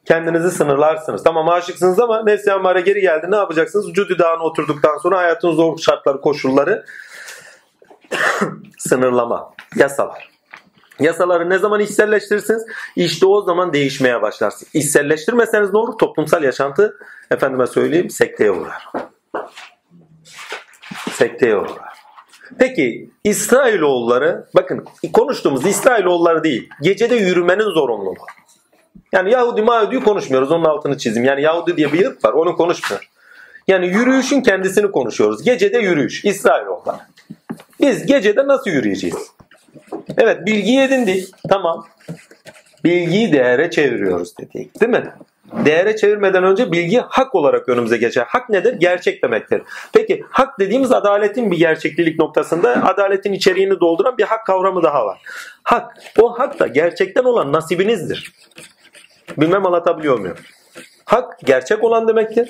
Kendinizi 0.05 0.51
sınırlarsınız. 0.51 1.23
Tamam 1.23 1.49
aşıksınız 1.49 1.99
ama 1.99 2.23
nefsi 2.23 2.53
amare 2.53 2.81
geri 2.81 3.01
geldi. 3.01 3.27
Ne 3.29 3.35
yapacaksınız? 3.35 3.93
Cüdü 3.93 4.19
dağına 4.19 4.43
oturduktan 4.43 4.97
sonra 4.97 5.17
hayatın 5.17 5.51
zor 5.51 5.77
şartları, 5.77 6.21
koşulları 6.21 6.85
sınırlama, 8.77 9.53
yasalar. 9.75 10.29
Yasaları 10.99 11.49
ne 11.49 11.57
zaman 11.57 11.79
içselleştirirsiniz? 11.79 12.65
İşte 12.95 13.25
o 13.25 13.41
zaman 13.41 13.73
değişmeye 13.73 14.21
başlarsınız. 14.21 14.75
İçselleştirmeseniz 14.75 15.73
ne 15.73 15.79
olur? 15.79 15.97
Toplumsal 15.97 16.43
yaşantı 16.43 16.97
efendime 17.31 17.67
söyleyeyim 17.67 18.09
sekteye 18.09 18.51
uğrar. 18.51 18.87
Sekteye 21.11 21.57
uğrar. 21.57 21.94
Peki 22.59 23.09
İsrailoğulları 23.23 24.45
bakın 24.55 24.85
konuştuğumuz 25.13 25.65
İsrailoğulları 25.65 26.43
değil. 26.43 26.69
Gecede 26.81 27.15
yürümenin 27.15 27.69
zorunluluğu. 27.71 28.25
Yani 29.13 29.31
Yahudi 29.31 29.61
Mahudi 29.61 29.99
konuşmuyoruz. 29.99 30.51
Onun 30.51 30.65
altını 30.65 30.97
çizim. 30.97 31.23
Yani 31.23 31.41
Yahudi 31.41 31.77
diye 31.77 31.93
bir 31.93 32.05
ırk 32.05 32.25
var. 32.25 32.33
Onu 32.33 32.55
konuşmuyor. 32.55 33.09
Yani 33.67 33.87
yürüyüşün 33.87 34.41
kendisini 34.41 34.91
konuşuyoruz. 34.91 35.43
Gecede 35.43 35.77
yürüyüş. 35.77 36.25
İsrailoğulları. 36.25 36.97
Biz 37.81 38.05
gecede 38.05 38.47
nasıl 38.47 38.71
yürüyeceğiz? 38.71 39.31
Evet 40.17 40.45
bilgi 40.45 40.81
edindik. 40.81 41.29
Tamam. 41.49 41.85
Bilgiyi 42.83 43.33
değere 43.33 43.71
çeviriyoruz 43.71 44.37
dedik. 44.37 44.81
Değil 44.81 44.91
mi? 44.91 45.13
Değere 45.65 45.95
çevirmeden 45.95 46.43
önce 46.43 46.71
bilgi 46.71 46.99
hak 46.99 47.35
olarak 47.35 47.69
önümüze 47.69 47.97
geçer. 47.97 48.25
Hak 48.27 48.49
nedir? 48.49 48.73
Gerçek 48.73 49.23
demektir. 49.23 49.61
Peki 49.93 50.23
hak 50.29 50.59
dediğimiz 50.59 50.91
adaletin 50.91 51.51
bir 51.51 51.57
gerçeklilik 51.57 52.19
noktasında 52.19 52.85
adaletin 52.85 53.33
içeriğini 53.33 53.79
dolduran 53.79 54.17
bir 54.17 54.23
hak 54.23 54.45
kavramı 54.45 54.83
daha 54.83 55.05
var. 55.05 55.21
Hak, 55.63 55.97
o 56.19 56.39
hak 56.39 56.59
da 56.59 56.67
gerçekten 56.67 57.23
olan 57.23 57.53
nasibinizdir. 57.53 58.33
Bilmem 59.37 59.65
anlatabiliyor 59.65 60.19
muyum? 60.19 60.37
Hak 61.05 61.39
gerçek 61.43 61.83
olan 61.83 62.07
demektir. 62.07 62.49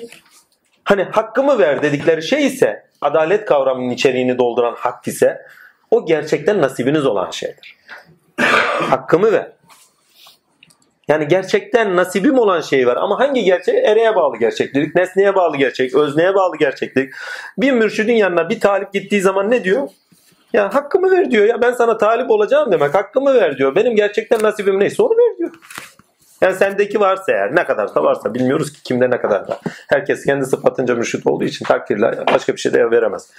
Hani 0.84 1.02
hakkımı 1.02 1.58
ver 1.58 1.82
dedikleri 1.82 2.22
şey 2.22 2.46
ise 2.46 2.86
adalet 3.00 3.44
kavramının 3.44 3.90
içeriğini 3.90 4.38
dolduran 4.38 4.74
hak 4.78 5.08
ise 5.08 5.42
o 5.90 6.06
gerçekten 6.06 6.60
nasibiniz 6.60 7.06
olan 7.06 7.30
şeydir. 7.30 7.76
Hakkımı 8.90 9.32
ver. 9.32 9.52
Yani 11.08 11.28
gerçekten 11.28 11.96
nasibim 11.96 12.38
olan 12.38 12.60
şey 12.60 12.86
var. 12.86 12.96
Ama 12.96 13.20
hangi 13.20 13.44
gerçek? 13.44 13.74
Ereğe 13.74 14.14
bağlı 14.14 14.36
gerçeklik, 14.36 14.94
nesneye 14.94 15.34
bağlı 15.34 15.56
gerçek, 15.56 15.94
özneye 15.94 16.34
bağlı 16.34 16.56
gerçeklik. 16.56 17.14
Bir 17.58 17.72
mürşidin 17.72 18.14
yanına 18.14 18.48
bir 18.48 18.60
talip 18.60 18.92
gittiği 18.92 19.20
zaman 19.20 19.50
ne 19.50 19.64
diyor? 19.64 19.88
Ya 20.52 20.74
hakkımı 20.74 21.10
ver 21.10 21.30
diyor. 21.30 21.44
Ya 21.44 21.62
ben 21.62 21.72
sana 21.72 21.98
talip 21.98 22.30
olacağım 22.30 22.72
demek. 22.72 22.94
Hakkımı 22.94 23.34
ver 23.34 23.58
diyor. 23.58 23.74
Benim 23.74 23.96
gerçekten 23.96 24.42
nasibim 24.42 24.80
neyse 24.80 25.02
onu 25.02 25.12
ver 25.12 25.38
diyor. 25.38 25.50
Yani 26.40 26.54
sendeki 26.54 27.00
varsa 27.00 27.32
eğer 27.32 27.56
ne 27.56 27.64
kadar 27.64 27.94
da 27.94 28.04
varsa 28.04 28.34
bilmiyoruz 28.34 28.72
ki 28.72 28.82
kimde 28.82 29.10
ne 29.10 29.20
kadar 29.20 29.48
da. 29.48 29.58
Herkes 29.88 30.24
kendi 30.24 30.46
sıfatınca 30.46 30.94
mürşit 30.94 31.26
olduğu 31.26 31.44
için 31.44 31.64
takdirle 31.64 32.18
başka 32.32 32.52
bir 32.52 32.58
şey 32.58 32.72
de 32.72 32.90
veremez. 32.90 33.30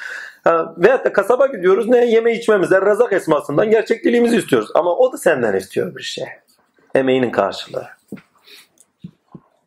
Ha, 0.44 0.74
veyahut 0.78 1.06
da 1.06 1.14
kasaba 1.14 1.48
gidiyoruz 1.48 1.88
ne 1.88 2.06
yeme 2.06 2.34
içmemizden 2.34 2.86
razak 2.86 3.14
esmasından 3.14 3.70
gerçekliğimizi 3.70 4.38
istiyoruz. 4.38 4.70
Ama 4.76 4.96
o 4.96 5.14
da 5.14 5.18
senden 5.18 5.56
istiyor 5.56 5.96
bir 5.96 6.04
şey. 6.04 6.26
Emeğinin 6.98 7.32
karşılığı. 7.32 7.88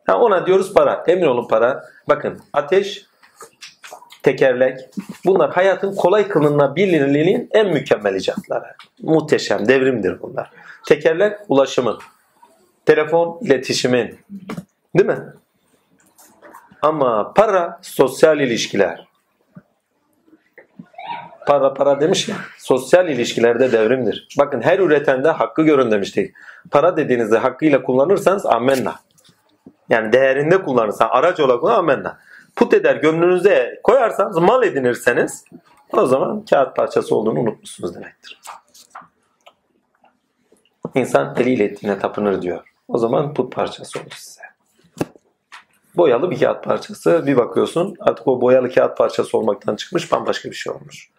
Ha, 0.07 0.19
ona 0.19 0.47
diyoruz 0.47 0.75
para. 0.75 1.05
Emin 1.07 1.27
olun 1.27 1.49
para. 1.49 1.85
Bakın 2.09 2.41
ateş, 2.53 3.07
tekerlek 4.23 4.81
bunlar 5.25 5.51
hayatın 5.51 5.95
kolay 5.95 6.29
kılınabilirliğinin 6.29 7.49
en 7.53 7.69
mükemmel 7.69 8.15
icatları. 8.15 8.65
Muhteşem, 9.03 9.69
devrimdir 9.69 10.23
bunlar. 10.23 10.51
Tekerlek 10.87 11.37
ulaşımın. 11.49 11.99
Telefon 12.87 13.39
iletişimin. 13.43 14.19
Değil 14.99 15.09
mi? 15.09 15.25
Ama 16.83 17.35
para 17.35 17.79
sosyal 17.83 18.41
ilişkiler. 18.41 19.10
Para 21.51 21.75
para 21.75 22.01
demiş 22.01 22.29
ya. 22.29 22.37
Sosyal 22.59 23.09
ilişkilerde 23.09 23.73
devrimdir. 23.73 24.29
Bakın 24.39 24.61
her 24.61 24.79
üretende 24.79 25.29
hakkı 25.29 25.63
görün 25.63 25.91
demiştik. 25.91 26.35
Para 26.71 26.97
dediğinizde 26.97 27.39
hakkıyla 27.39 27.83
kullanırsanız 27.83 28.47
amenna. 28.47 28.95
Yani 29.89 30.13
değerinde 30.13 30.63
kullanırsan 30.63 31.09
araç 31.11 31.41
olarak 31.41 31.61
kullan 31.61 31.79
amenna. 31.79 32.19
Put 32.57 32.75
eder 32.75 32.97
gönlünüze 32.97 33.81
koyarsanız 33.83 34.37
mal 34.37 34.63
edinirseniz 34.63 35.45
o 35.93 36.07
zaman 36.07 36.45
kağıt 36.45 36.77
parçası 36.77 37.17
olduğunu 37.17 37.41
unutmuşsunuz 37.41 37.95
demektir. 37.95 38.41
İnsan 40.95 41.37
eliyle 41.37 41.65
ettiğine 41.65 41.99
tapınır 41.99 42.43
diyor. 42.43 42.65
O 42.89 42.99
zaman 42.99 43.35
put 43.35 43.55
parçası 43.55 43.99
olur 43.99 44.15
size. 44.17 44.43
Boyalı 45.97 46.31
bir 46.31 46.41
kağıt 46.41 46.65
parçası. 46.65 47.27
Bir 47.27 47.37
bakıyorsun 47.37 47.97
artık 48.01 48.29
o 48.29 48.41
boyalı 48.41 48.71
kağıt 48.71 48.99
parçası 48.99 49.39
olmaktan 49.39 49.77
çıkmış 49.77 50.13
bambaşka 50.13 50.51
bir 50.51 50.57
şey 50.57 50.73
olmuş. 50.73 51.11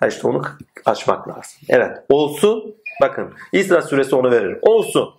Ha 0.00 0.06
işte 0.06 0.28
onu 0.28 0.42
açmak 0.84 1.28
lazım. 1.28 1.60
Evet 1.68 1.98
olsun. 2.08 2.74
Bakın 3.02 3.34
İsra 3.52 3.82
suresi 3.82 4.16
onu 4.16 4.30
verir. 4.30 4.58
Olsun. 4.62 5.14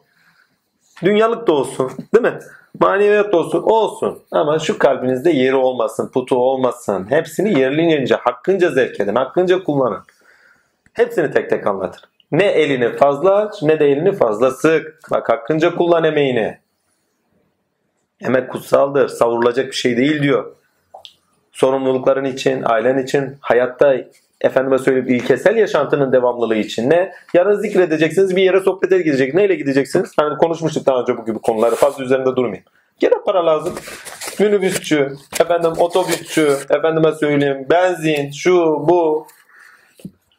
Dünyalık 1.04 1.48
da 1.48 1.54
olsun. 1.54 1.92
Değil 2.14 2.34
mi? 2.34 2.40
Maneviyat 2.80 3.34
olsun. 3.34 3.64
Olsun. 3.64 4.24
Ama 4.32 4.60
şu 4.60 4.78
kalbinizde 4.78 5.32
yeri 5.32 5.56
olmasın. 5.56 6.12
Putu 6.14 6.36
olmasın. 6.36 7.06
Hepsini 7.10 7.60
yerlince, 7.60 8.16
hakkınca 8.16 8.70
zevk 8.70 9.00
edin. 9.00 9.16
Hakkınca 9.16 9.64
kullanın. 9.64 10.04
Hepsini 10.94 11.32
tek 11.32 11.50
tek 11.50 11.68
anlatır. 11.68 12.02
Ne 12.32 12.46
elini 12.46 12.98
fazla 12.98 13.36
aç 13.36 13.64
ne 13.64 13.80
de 13.80 13.86
elini 13.86 14.12
fazla 14.12 14.52
sık. 14.52 15.00
Bak 15.12 15.30
hakkınca 15.30 15.76
kullan 15.76 16.04
emeğini. 16.04 16.60
Emek 18.22 18.52
kutsaldır. 18.52 19.08
Savurulacak 19.08 19.68
bir 19.68 19.76
şey 19.76 19.98
değil 19.98 20.24
diyor. 20.24 20.56
Sorumlulukların 21.52 22.26
için, 22.26 22.64
ailen 22.66 22.98
için, 22.98 23.38
hayatta 23.40 23.96
efendime 24.42 24.78
söyleyeyim 24.78 25.08
ilkesel 25.08 25.56
yaşantının 25.56 26.12
devamlılığı 26.12 26.56
için 26.56 26.90
ne? 26.90 27.14
Yarın 27.34 27.60
zikredeceksiniz 27.62 28.36
bir 28.36 28.42
yere 28.42 28.60
sohbete 28.60 28.98
gidecek. 28.98 29.34
Neyle 29.34 29.56
gideceksiniz? 29.56 30.12
Hani 30.18 30.38
konuşmuştuk 30.38 30.86
daha 30.86 31.02
önce 31.02 31.18
bu 31.18 31.26
gibi 31.26 31.40
konuları. 31.40 31.76
Fazla 31.76 32.04
üzerinde 32.04 32.36
durmayın. 32.36 32.64
Gene 33.00 33.14
para 33.26 33.46
lazım. 33.46 33.74
Minibüsçü, 34.40 35.12
efendim 35.42 35.72
otobüsçü, 35.78 36.58
efendime 36.70 37.12
söyleyeyim 37.12 37.66
benzin, 37.70 38.32
şu 38.32 38.56
bu. 38.90 39.28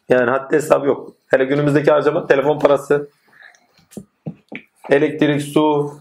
Yani 0.08 0.30
haddi 0.30 0.56
hesap 0.56 0.86
yok. 0.86 1.12
Hele 1.28 1.44
günümüzdeki 1.44 1.90
harcama 1.90 2.26
telefon 2.26 2.58
parası, 2.58 3.08
elektrik, 4.90 5.42
su. 5.42 5.94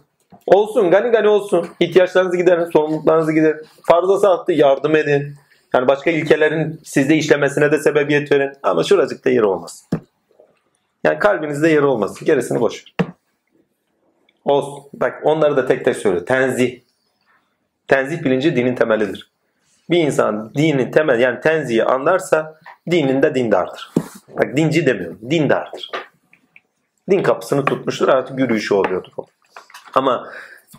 Olsun 0.48 0.92
gani 0.92 1.10
gani 1.10 1.28
olsun. 1.28 1.68
İhtiyaçlarınızı 1.80 2.38
giderin, 2.38 2.66
sorumluluklarınızı 2.66 3.34
giderin. 3.34 3.62
Fazlası 3.88 4.30
attı 4.30 4.52
yardım 4.52 4.96
edin. 4.96 5.36
Yani 5.74 5.88
başka 5.88 6.12
ilkelerin 6.12 6.82
sizde 6.84 7.16
işlemesine 7.16 7.72
de 7.72 7.80
sebebiyet 7.80 8.32
verin. 8.32 8.52
Ama 8.64 8.84
şuracıkta 8.84 9.30
yeri 9.30 9.46
olmasın. 9.46 9.88
Yani 11.04 11.20
kalbinizde 11.20 11.70
yeri 11.70 11.86
olmasın. 11.86 12.26
Gerisini 12.26 12.60
boş 12.60 12.86
ver. 12.86 13.08
Olsun. 14.46 14.84
Bak 14.94 15.22
onları 15.24 15.58
da 15.58 15.66
tek 15.66 15.86
tek 15.86 15.96
söylüyor. 15.96 16.26
Tenzih. 16.26 16.80
Tenzih 17.88 18.24
bilinci 18.24 18.56
dinin 18.56 18.76
temelidir. 18.76 19.32
Bir 19.90 19.98
insan 19.98 20.54
dinin 20.54 20.92
temel 20.92 21.20
yani 21.20 21.42
tenzihi 21.42 21.84
anlarsa 21.84 22.60
dininde 22.92 23.36
dindardır. 23.36 23.92
Bak 24.28 24.58
dinci 24.58 24.86
demiyorum. 24.86 25.20
Dindardır. 25.30 25.92
Din 27.10 27.24
kapısını 27.24 27.66
tutmuştur 27.66 28.08
artık 28.08 28.40
yürüyüşü 28.40 28.74
oluyordur. 28.74 29.12
Ama 29.94 30.30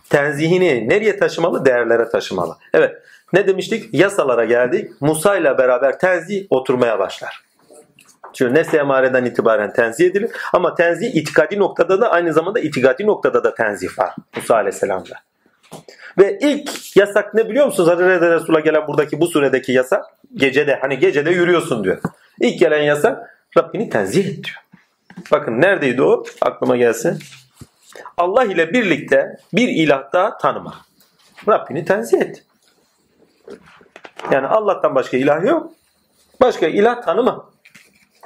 tenzihini 0.09 0.89
nereye 0.89 1.17
taşımalı? 1.17 1.65
Değerlere 1.65 2.09
taşımalı. 2.09 2.57
Evet. 2.73 2.95
Ne 3.33 3.47
demiştik? 3.47 3.93
Yasalara 3.93 4.45
geldik. 4.45 5.01
Musa 5.01 5.37
ile 5.37 5.57
beraber 5.57 5.99
tenzih 5.99 6.47
oturmaya 6.49 6.99
başlar. 6.99 7.41
Çünkü 8.33 8.53
nesle 8.53 8.77
emareden 8.77 9.25
itibaren 9.25 9.73
tenzih 9.73 10.05
edilir. 10.05 10.31
Ama 10.53 10.75
tenzih 10.75 11.15
itikadi 11.15 11.59
noktada 11.59 12.01
da 12.01 12.11
aynı 12.11 12.33
zamanda 12.33 12.59
itikadi 12.59 13.07
noktada 13.07 13.43
da 13.43 13.55
tenzih 13.55 13.99
var. 13.99 14.15
Musa 14.35 14.55
aleyhisselamda. 14.55 15.15
Ve 16.17 16.37
ilk 16.41 16.97
yasak 16.97 17.33
ne 17.33 17.49
biliyor 17.49 17.65
musunuz? 17.65 17.89
Hazreti 17.89 18.25
Resul'a 18.25 18.59
gelen 18.59 18.87
buradaki 18.87 19.21
bu 19.21 19.27
suredeki 19.27 19.71
yasak 19.71 20.05
gecede 20.35 20.75
hani 20.81 20.99
gecede 20.99 21.31
yürüyorsun 21.31 21.83
diyor. 21.83 21.97
İlk 22.39 22.59
gelen 22.59 22.81
yasak 22.81 23.45
Rabbini 23.57 23.89
tenzih 23.89 24.25
et 24.25 24.43
diyor. 24.43 24.57
Bakın 25.31 25.61
neredeydi 25.61 26.01
o? 26.01 26.23
Aklıma 26.41 26.77
gelsin. 26.77 27.19
Allah 28.17 28.43
ile 28.43 28.73
birlikte 28.73 29.37
bir 29.53 29.67
ilah 29.67 30.13
daha 30.13 30.37
tanıma. 30.37 30.75
Rabbini 31.47 31.85
tenzih 31.85 32.21
et. 32.21 32.43
Yani 34.31 34.47
Allah'tan 34.47 34.95
başka 34.95 35.17
ilah 35.17 35.45
yok. 35.45 35.71
Başka 36.41 36.67
ilah 36.67 37.01
tanıma. 37.01 37.49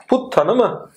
Put 0.07 0.33
tanıma. 0.33 0.89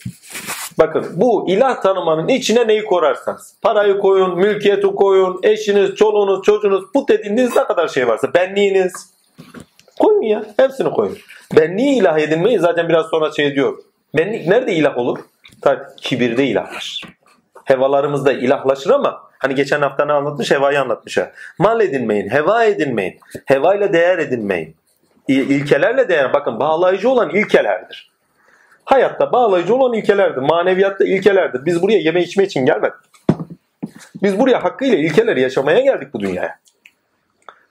Bakın 0.79 1.07
bu 1.15 1.51
ilah 1.51 1.83
tanımanın 1.83 2.29
içine 2.29 2.67
neyi 2.67 2.85
korarsanız. 2.85 3.55
Parayı 3.63 3.99
koyun, 3.99 4.39
mülkiyeti 4.39 4.87
koyun, 4.87 5.41
eşiniz, 5.43 5.95
çoluğunuz, 5.95 6.43
çocuğunuz, 6.43 6.93
put 6.93 7.11
edindiğiniz 7.11 7.57
ne 7.57 7.65
kadar 7.65 7.89
şey 7.89 8.09
varsa. 8.09 8.35
Benliğiniz. 8.35 9.15
Koyun 9.99 10.23
ya. 10.23 10.45
Hepsini 10.57 10.91
koyun. 10.91 11.19
Benliği 11.57 12.01
ilah 12.01 12.19
edinmeyi 12.19 12.59
zaten 12.59 12.89
biraz 12.89 13.07
sonra 13.07 13.33
şey 13.33 13.55
diyor. 13.55 13.79
Benlik 14.17 14.49
nerede 14.49 14.73
ilah 14.73 14.99
olur? 14.99 15.19
Tabii 15.63 15.83
kibirde 15.97 16.47
ilahlaşır. 16.47 17.09
Hevalarımızda 17.65 18.33
ilahlaşır 18.33 18.91
ama 18.91 19.28
hani 19.39 19.55
geçen 19.55 19.81
hafta 19.81 20.05
ne 20.05 20.13
anlatmış? 20.13 20.51
Hevayı 20.51 20.81
anlatmış. 20.81 21.19
Ha. 21.19 21.33
Mal 21.59 21.81
edinmeyin, 21.81 22.29
heva 22.29 22.65
edinmeyin. 22.65 23.21
Hevayla 23.45 23.93
değer 23.93 24.19
edinmeyin. 24.19 24.77
İlkelerle 25.29 26.09
değer, 26.09 26.33
bakın 26.33 26.61
bağlayıcı 26.61 27.11
olan 27.11 27.31
ilkelerdir. 27.31 28.11
Hayatta 28.85 29.33
bağlayıcı 29.33 29.75
olan 29.75 29.93
ilkelerdir. 29.93 30.41
Maneviyatta 30.43 31.05
ilkelerdir. 31.05 31.65
Biz 31.65 31.83
buraya 31.83 31.99
yeme 31.99 32.23
içme 32.23 32.45
için 32.45 32.67
gelmedik. 32.67 32.97
Biz 34.23 34.39
buraya 34.39 34.65
hakkıyla 34.65 34.99
ilkeleri 34.99 35.41
yaşamaya 35.41 35.81
geldik 35.81 36.09
bu 36.15 36.21
dünyaya. 36.21 36.59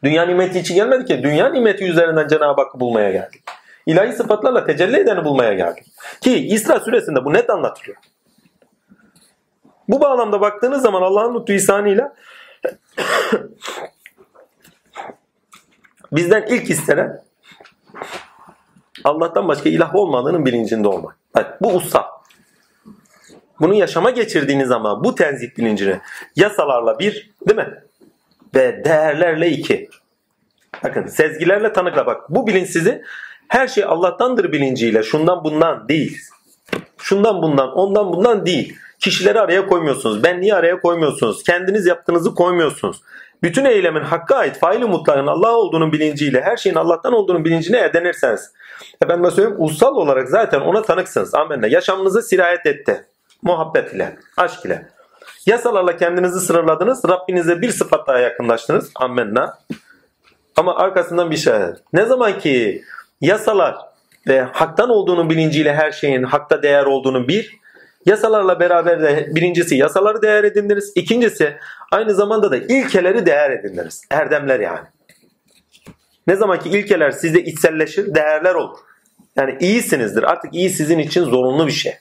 Dünya 0.03 0.25
nimeti 0.25 0.59
için 0.59 0.75
gelmedik 0.75 1.07
ki. 1.07 1.23
Dünya 1.23 1.49
nimeti 1.49 1.85
üzerinden 1.85 2.27
Cenab-ı 2.27 2.61
Hakk'ı 2.61 2.79
bulmaya 2.79 3.11
geldik. 3.11 3.43
İlahi 3.85 4.13
sıfatlarla 4.13 4.65
tecelli 4.65 4.97
edeni 4.97 5.25
bulmaya 5.25 5.53
geldik. 5.53 5.83
Ki 6.21 6.47
İsra 6.47 6.79
suresinde 6.79 7.25
bu 7.25 7.33
net 7.33 7.49
anlatılıyor. 7.49 7.97
Bu 9.89 10.01
bağlamda 10.01 10.41
baktığınız 10.41 10.81
zaman 10.81 11.01
Allah'ın 11.01 11.35
lütfu 11.39 11.53
ihsanıyla 11.53 12.15
bizden 16.11 16.45
ilk 16.49 16.69
istenen 16.69 17.21
Allah'tan 19.03 19.47
başka 19.47 19.69
ilah 19.69 19.95
olmadığının 19.95 20.45
bilincinde 20.45 20.87
olmak. 20.87 21.17
Bak, 21.35 21.61
bu 21.61 21.73
ussal. 21.73 22.03
Bunu 23.59 23.73
yaşama 23.73 24.09
geçirdiğiniz 24.09 24.67
zaman 24.67 25.03
bu 25.03 25.15
tenzih 25.15 25.57
bilincini 25.57 25.99
yasalarla 26.35 26.99
bir 26.99 27.31
değil 27.47 27.57
mi? 27.57 27.83
Ve 28.55 28.83
değerlerle 28.85 29.49
iki. 29.49 29.89
Bakın 30.83 31.07
sezgilerle 31.07 31.73
tanıkla 31.73 32.05
bak. 32.05 32.29
Bu 32.29 32.47
bilinç 32.47 32.69
sizi 32.69 33.03
her 33.47 33.67
şey 33.67 33.83
Allah'tandır 33.83 34.51
bilinciyle 34.51 35.03
şundan 35.03 35.43
bundan 35.43 35.89
değil. 35.89 36.17
Şundan 36.97 37.41
bundan 37.41 37.71
ondan 37.77 38.13
bundan 38.13 38.45
değil. 38.45 38.77
Kişileri 38.99 39.39
araya 39.39 39.67
koymuyorsunuz. 39.67 40.23
Benliği 40.23 40.55
araya 40.55 40.79
koymuyorsunuz. 40.79 41.43
Kendiniz 41.43 41.85
yaptığınızı 41.85 42.35
koymuyorsunuz. 42.35 43.01
Bütün 43.43 43.65
eylemin 43.65 44.01
hakka 44.01 44.35
ait 44.35 44.59
faili 44.59 44.85
mutlakın 44.85 45.27
Allah 45.27 45.55
olduğunun 45.55 45.91
bilinciyle 45.91 46.41
her 46.41 46.57
şeyin 46.57 46.75
Allah'tan 46.75 47.13
olduğunun 47.13 47.45
bilincine 47.45 47.79
edinirseniz. 47.79 48.51
Efendim 49.01 49.31
söyleyeyim 49.31 49.55
ussal 49.59 49.95
olarak 49.95 50.29
zaten 50.29 50.59
ona 50.59 50.81
tanıksınız. 50.81 51.35
Amenna. 51.35 51.67
Yaşamınızı 51.67 52.21
sirayet 52.21 52.65
etti. 52.65 53.05
Muhabbet 53.41 53.93
ile, 53.93 54.17
aşk 54.37 54.65
ile. 54.65 54.87
Yasalarla 55.45 55.97
kendinizi 55.97 56.39
sınırladınız. 56.39 57.05
Rabbinize 57.09 57.61
bir 57.61 57.69
sıfat 57.69 58.07
daha 58.07 58.19
yakınlaştınız. 58.19 58.91
Amenna. 58.95 59.57
Ama 60.55 60.75
arkasından 60.75 61.31
bir 61.31 61.37
şey. 61.37 61.53
Ne 61.93 62.05
zaman 62.05 62.39
ki 62.39 62.83
yasalar 63.21 63.75
ve 64.27 64.41
haktan 64.41 64.89
olduğunun 64.89 65.29
bilinciyle 65.29 65.73
her 65.73 65.91
şeyin 65.91 66.23
hakta 66.23 66.63
değer 66.63 66.85
olduğunu 66.85 67.27
bir, 67.27 67.57
yasalarla 68.07 68.59
beraber 68.59 69.01
de 69.01 69.35
birincisi 69.35 69.75
yasaları 69.75 70.21
değer 70.21 70.43
edindiniz. 70.43 70.91
İkincisi 70.95 71.57
aynı 71.91 72.13
zamanda 72.15 72.51
da 72.51 72.57
ilkeleri 72.57 73.25
değer 73.25 73.51
edindiniz. 73.51 74.01
Erdemler 74.09 74.59
yani. 74.59 74.87
Ne 76.27 76.35
zaman 76.35 76.59
ki 76.59 76.69
ilkeler 76.69 77.11
sizde 77.11 77.43
içselleşir, 77.43 78.15
değerler 78.15 78.55
olur. 78.55 78.77
Yani 79.35 79.57
iyisinizdir. 79.59 80.23
Artık 80.23 80.55
iyi 80.55 80.69
sizin 80.69 80.99
için 80.99 81.23
zorunlu 81.23 81.67
bir 81.67 81.71
şey. 81.71 81.93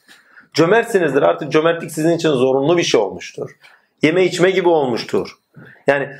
Cömertsinizdir. 0.54 1.22
Artık 1.22 1.52
cömertlik 1.52 1.92
sizin 1.92 2.16
için 2.16 2.30
zorunlu 2.30 2.76
bir 2.76 2.82
şey 2.82 3.00
olmuştur. 3.00 3.50
Yeme 4.02 4.24
içme 4.24 4.50
gibi 4.50 4.68
olmuştur. 4.68 5.30
Yani 5.86 6.16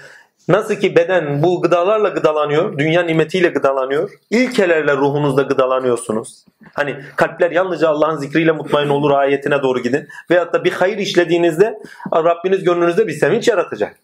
nasıl 0.49 0.75
ki 0.75 0.97
beden 0.97 1.43
bu 1.43 1.63
gıdalarla 1.63 2.09
gıdalanıyor, 2.09 2.79
dünya 2.79 3.03
nimetiyle 3.03 3.49
gıdalanıyor. 3.49 4.11
İlkelerle 4.31 4.97
ruhunuzda 4.97 5.43
gıdalanıyorsunuz. 5.43 6.45
Hani 6.75 6.97
kalpler 7.17 7.51
yalnızca 7.51 7.89
Allah'ın 7.89 8.17
zikriyle 8.17 8.53
mutmain 8.53 8.89
olur 8.89 9.11
ayetine 9.11 9.63
doğru 9.63 9.79
gidin. 9.79 10.09
Veyahut 10.31 10.53
da 10.53 10.65
bir 10.65 10.73
hayır 10.73 10.99
işlediğinizde 10.99 11.79
Rabbiniz 12.15 12.65
gönlünüzde 12.65 13.07
bir 13.07 13.13
sevinç 13.13 13.49
yaratacak. 13.49 13.97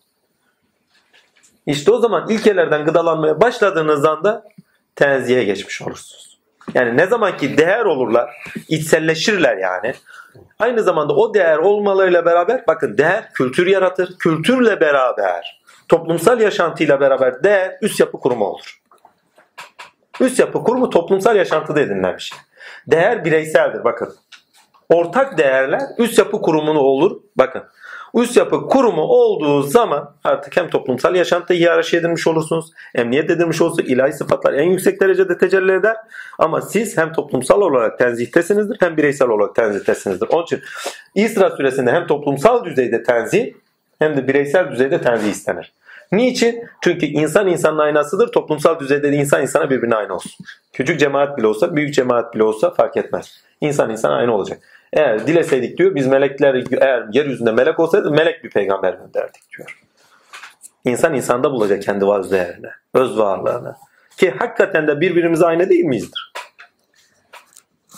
İşte 1.67 1.93
o 1.93 1.99
zaman 1.99 2.29
ilkelerden 2.29 2.85
gıdalanmaya 2.85 3.41
başladığınız 3.41 4.05
anda 4.05 4.45
tenziye 4.97 5.45
geçmiş 5.45 5.83
olursunuz. 5.83 6.39
Yani 6.75 6.97
ne 6.97 7.07
zaman 7.07 7.37
ki 7.37 7.59
değer 7.59 7.85
olurlar, 7.85 8.31
içselleşirler 8.69 9.57
yani. 9.57 9.95
Aynı 10.59 10.83
zamanda 10.83 11.15
o 11.15 11.35
değer 11.35 11.59
olmalarıyla 11.59 12.25
beraber 12.25 12.65
bakın 12.67 12.99
değer 12.99 13.33
kültür 13.33 13.67
yaratır. 13.67 14.19
Kültürle 14.19 14.81
beraber 14.81 15.62
toplumsal 15.93 16.41
yaşantıyla 16.41 17.01
beraber 17.01 17.45
değer 17.45 17.79
üst 17.83 18.01
yapı 18.01 18.21
kurumu 18.21 18.45
olur. 18.45 18.81
Üst 20.21 20.39
yapı 20.39 20.65
kurumu 20.65 20.91
toplumsal 20.91 21.37
yaşantıda 21.37 21.81
edinilen. 21.81 22.17
Değer 22.87 23.25
bireyseldir 23.25 23.85
bakın. 23.85 24.15
Ortak 24.89 25.39
değerler 25.39 25.81
üst 25.99 26.19
yapı 26.19 26.43
kurumunu 26.43 26.79
olur. 26.79 27.21
Bakın 27.37 27.63
üst 28.15 28.37
yapı 28.37 28.67
kurumu 28.69 29.03
olduğu 29.03 29.63
zaman 29.63 30.15
artık 30.25 30.57
hem 30.57 30.71
toplumsal 30.71 31.15
yaşantıda 31.15 31.55
hiyerarşi 31.55 31.97
edilmiş 31.97 32.27
olursunuz. 32.27 32.71
Emniyet 32.95 33.31
edilmiş 33.31 33.61
olursunuz. 33.61 33.91
ilahi 33.91 34.13
sıfatlar 34.13 34.53
en 34.53 34.71
yüksek 34.71 35.01
derecede 35.01 35.39
tecelli 35.39 35.73
eder. 35.73 35.97
Ama 36.39 36.61
siz 36.61 36.99
hem 36.99 37.13
toplumsal 37.13 37.61
olarak 37.61 37.99
tenzihtesinizdir 37.99 38.77
hem 38.81 38.97
bireysel 38.97 39.29
olarak 39.29 39.55
tenzihtesinizdir. 39.55 40.29
Onun 40.29 40.43
için 40.43 40.61
İsra 41.15 41.51
süresinde 41.51 41.93
hem 41.93 42.07
toplumsal 42.07 42.65
düzeyde 42.65 43.03
tenzih 43.03 43.53
hem 43.99 44.17
de 44.17 44.29
bireysel 44.29 44.71
düzeyde 44.71 45.01
tenzih 45.01 45.31
istenir. 45.31 45.73
Niçin? 46.13 46.65
Çünkü 46.81 47.07
insan 47.07 47.49
insanın 47.49 47.79
aynasıdır. 47.79 48.33
Toplumsal 48.33 48.81
düzeyde 48.81 49.13
de 49.13 49.17
insan 49.17 49.43
insana 49.43 49.71
birbirine 49.71 49.95
aynı 49.95 50.15
olsun. 50.15 50.33
Küçük 50.73 51.01
cemaat 51.01 51.39
bile 51.39 51.47
olsa, 51.47 51.77
büyük 51.77 51.95
cemaat 51.95 52.35
bile 52.35 52.43
olsa 52.45 52.71
fark 52.71 52.97
etmez. 52.97 53.43
İnsan 53.61 53.91
insana 53.91 54.15
aynı 54.15 54.35
olacak. 54.35 54.63
Eğer 54.93 55.27
dileseydik 55.27 55.79
diyor 55.79 55.95
biz 55.95 56.07
melekler 56.07 56.65
eğer 56.81 57.07
yeryüzünde 57.13 57.53
melek 57.53 57.81
olsaydı 57.81 58.11
melek 58.11 58.45
bir 58.45 58.51
peygamber 58.51 58.95
gönderdik 58.95 59.43
diyor. 59.57 59.79
İnsan 60.85 61.15
insanda 61.15 61.53
bulacak 61.53 61.83
kendi 61.83 62.07
vaz 62.07 62.33
değerini, 62.33 62.69
öz 62.95 63.19
varlığını. 63.19 63.77
Ki 64.17 64.31
hakikaten 64.31 64.89
de 64.89 65.01
birbirimize 65.01 65.47
aynı 65.47 65.69
değil 65.69 65.85
miyizdir? 65.85 66.33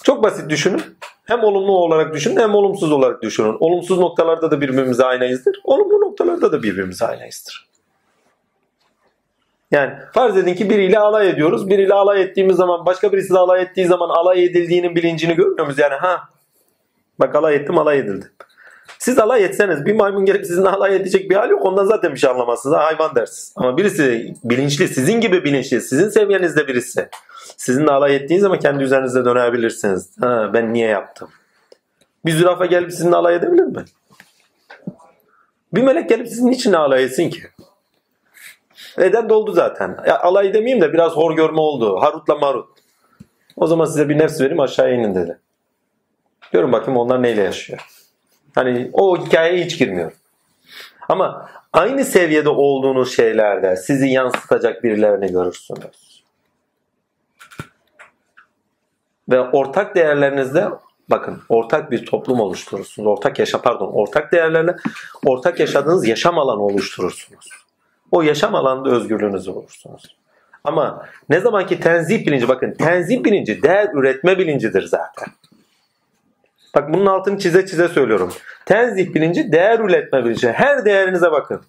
Çok 0.04 0.22
basit 0.22 0.50
düşünün. 0.50 0.82
Hem 1.24 1.44
olumlu 1.44 1.72
olarak 1.72 2.14
düşünün 2.14 2.36
hem 2.36 2.54
olumsuz 2.54 2.92
olarak 2.92 3.22
düşünün. 3.22 3.56
Olumsuz 3.60 3.98
noktalarda 3.98 4.50
da 4.50 4.60
birbirimize 4.60 5.04
aynıyızdır. 5.04 5.60
Olumlu 5.64 6.00
noktalarda 6.00 6.52
da 6.52 6.62
birbirimize 6.62 7.06
aynıyızdır. 7.06 7.73
Yani 9.74 9.92
farz 10.12 10.36
edin 10.36 10.54
ki 10.54 10.70
biriyle 10.70 10.98
alay 10.98 11.30
ediyoruz. 11.30 11.70
Biriyle 11.70 11.94
alay 11.94 12.22
ettiğimiz 12.22 12.56
zaman 12.56 12.86
başka 12.86 13.12
birisi 13.12 13.34
de 13.34 13.38
alay 13.38 13.62
ettiği 13.62 13.86
zaman 13.86 14.08
alay 14.08 14.44
edildiğinin 14.44 14.96
bilincini 14.96 15.34
görmüyor 15.34 15.64
muyuz? 15.64 15.78
Yani 15.78 15.94
ha 15.94 16.28
bak 17.20 17.34
alay 17.34 17.54
ettim 17.56 17.78
alay 17.78 17.98
edildim. 17.98 18.30
Siz 18.98 19.18
alay 19.18 19.44
etseniz 19.44 19.86
bir 19.86 19.94
maymun 19.94 20.24
gelip 20.24 20.46
sizinle 20.46 20.68
alay 20.68 20.96
edecek 20.96 21.30
bir 21.30 21.36
hal 21.36 21.50
yok. 21.50 21.64
Ondan 21.64 21.84
zaten 21.84 22.12
bir 22.12 22.18
şey 22.18 22.30
anlamazsınız. 22.30 22.76
Ha, 22.76 22.84
hayvan 22.84 23.14
dersiniz. 23.14 23.52
Ama 23.56 23.76
birisi 23.76 24.34
bilinçli, 24.44 24.88
sizin 24.88 25.20
gibi 25.20 25.44
bilinçli, 25.44 25.80
sizin 25.80 26.08
seviyenizde 26.08 26.68
birisi. 26.68 27.08
Sizinle 27.56 27.90
alay 27.90 28.16
ettiğiniz 28.16 28.42
zaman 28.42 28.58
kendi 28.58 28.84
üzerinize 28.84 29.24
dönebilirsiniz. 29.24 30.10
Ha, 30.20 30.50
ben 30.54 30.72
niye 30.72 30.88
yaptım? 30.88 31.28
Bir 32.24 32.32
zürafa 32.32 32.66
gelip 32.66 32.92
sizinle 32.92 33.16
alay 33.16 33.34
edebilir 33.34 33.64
mi? 33.64 33.84
Bir 35.74 35.82
melek 35.82 36.08
gelip 36.08 36.28
sizin 36.28 36.50
için 36.50 36.72
alay 36.72 37.04
etsin 37.04 37.30
ki? 37.30 37.42
Eden 38.98 39.28
doldu 39.28 39.52
zaten. 39.52 39.98
Ya, 40.06 40.20
alay 40.20 40.54
demeyeyim 40.54 40.80
de 40.80 40.92
biraz 40.92 41.12
hor 41.12 41.36
görme 41.36 41.60
oldu. 41.60 42.00
Harut'la 42.00 42.34
Marut. 42.34 42.68
O 43.56 43.66
zaman 43.66 43.84
size 43.84 44.08
bir 44.08 44.18
nefs 44.18 44.40
vereyim 44.40 44.60
aşağıya 44.60 44.94
inin 44.94 45.14
dedi. 45.14 45.38
Görün 46.52 46.72
bakayım 46.72 47.00
onlar 47.00 47.22
neyle 47.22 47.42
yaşıyor. 47.42 47.80
Hani 48.54 48.90
o 48.92 49.26
hikayeye 49.26 49.64
hiç 49.64 49.78
girmiyor. 49.78 50.12
Ama 51.08 51.50
aynı 51.72 52.04
seviyede 52.04 52.48
olduğunuz 52.48 53.16
şeylerde 53.16 53.76
sizi 53.76 54.08
yansıtacak 54.08 54.84
birilerini 54.84 55.32
görürsünüz. 55.32 56.24
Ve 59.28 59.40
ortak 59.40 59.94
değerlerinizde 59.94 60.68
bakın 61.10 61.42
ortak 61.48 61.90
bir 61.90 62.06
toplum 62.06 62.40
oluşturursunuz. 62.40 63.08
Ortak 63.08 63.38
yaşa 63.38 63.62
pardon 63.62 63.90
ortak 63.92 64.32
değerlerle 64.32 64.76
ortak 65.26 65.60
yaşadığınız 65.60 66.08
yaşam 66.08 66.38
alanı 66.38 66.62
oluşturursunuz. 66.62 67.63
O 68.14 68.22
yaşam 68.22 68.54
alanında 68.54 68.90
özgürlüğünüzü 68.90 69.54
bulursunuz. 69.54 70.16
Ama 70.64 71.06
ne 71.28 71.40
zaman 71.40 71.66
ki 71.66 71.80
tenzih 71.80 72.26
bilinci 72.26 72.48
bakın 72.48 72.72
tenzih 72.72 73.24
bilinci 73.24 73.62
değer 73.62 73.88
üretme 73.94 74.38
bilincidir 74.38 74.82
zaten. 74.82 75.28
Bak 76.74 76.92
bunun 76.92 77.06
altını 77.06 77.38
çize 77.38 77.66
çize 77.66 77.88
söylüyorum. 77.88 78.32
Tenzih 78.66 79.14
bilinci 79.14 79.52
değer 79.52 79.78
üretme 79.78 80.24
bilinci. 80.24 80.52
Her 80.52 80.84
değerinize 80.84 81.32
bakın. 81.32 81.60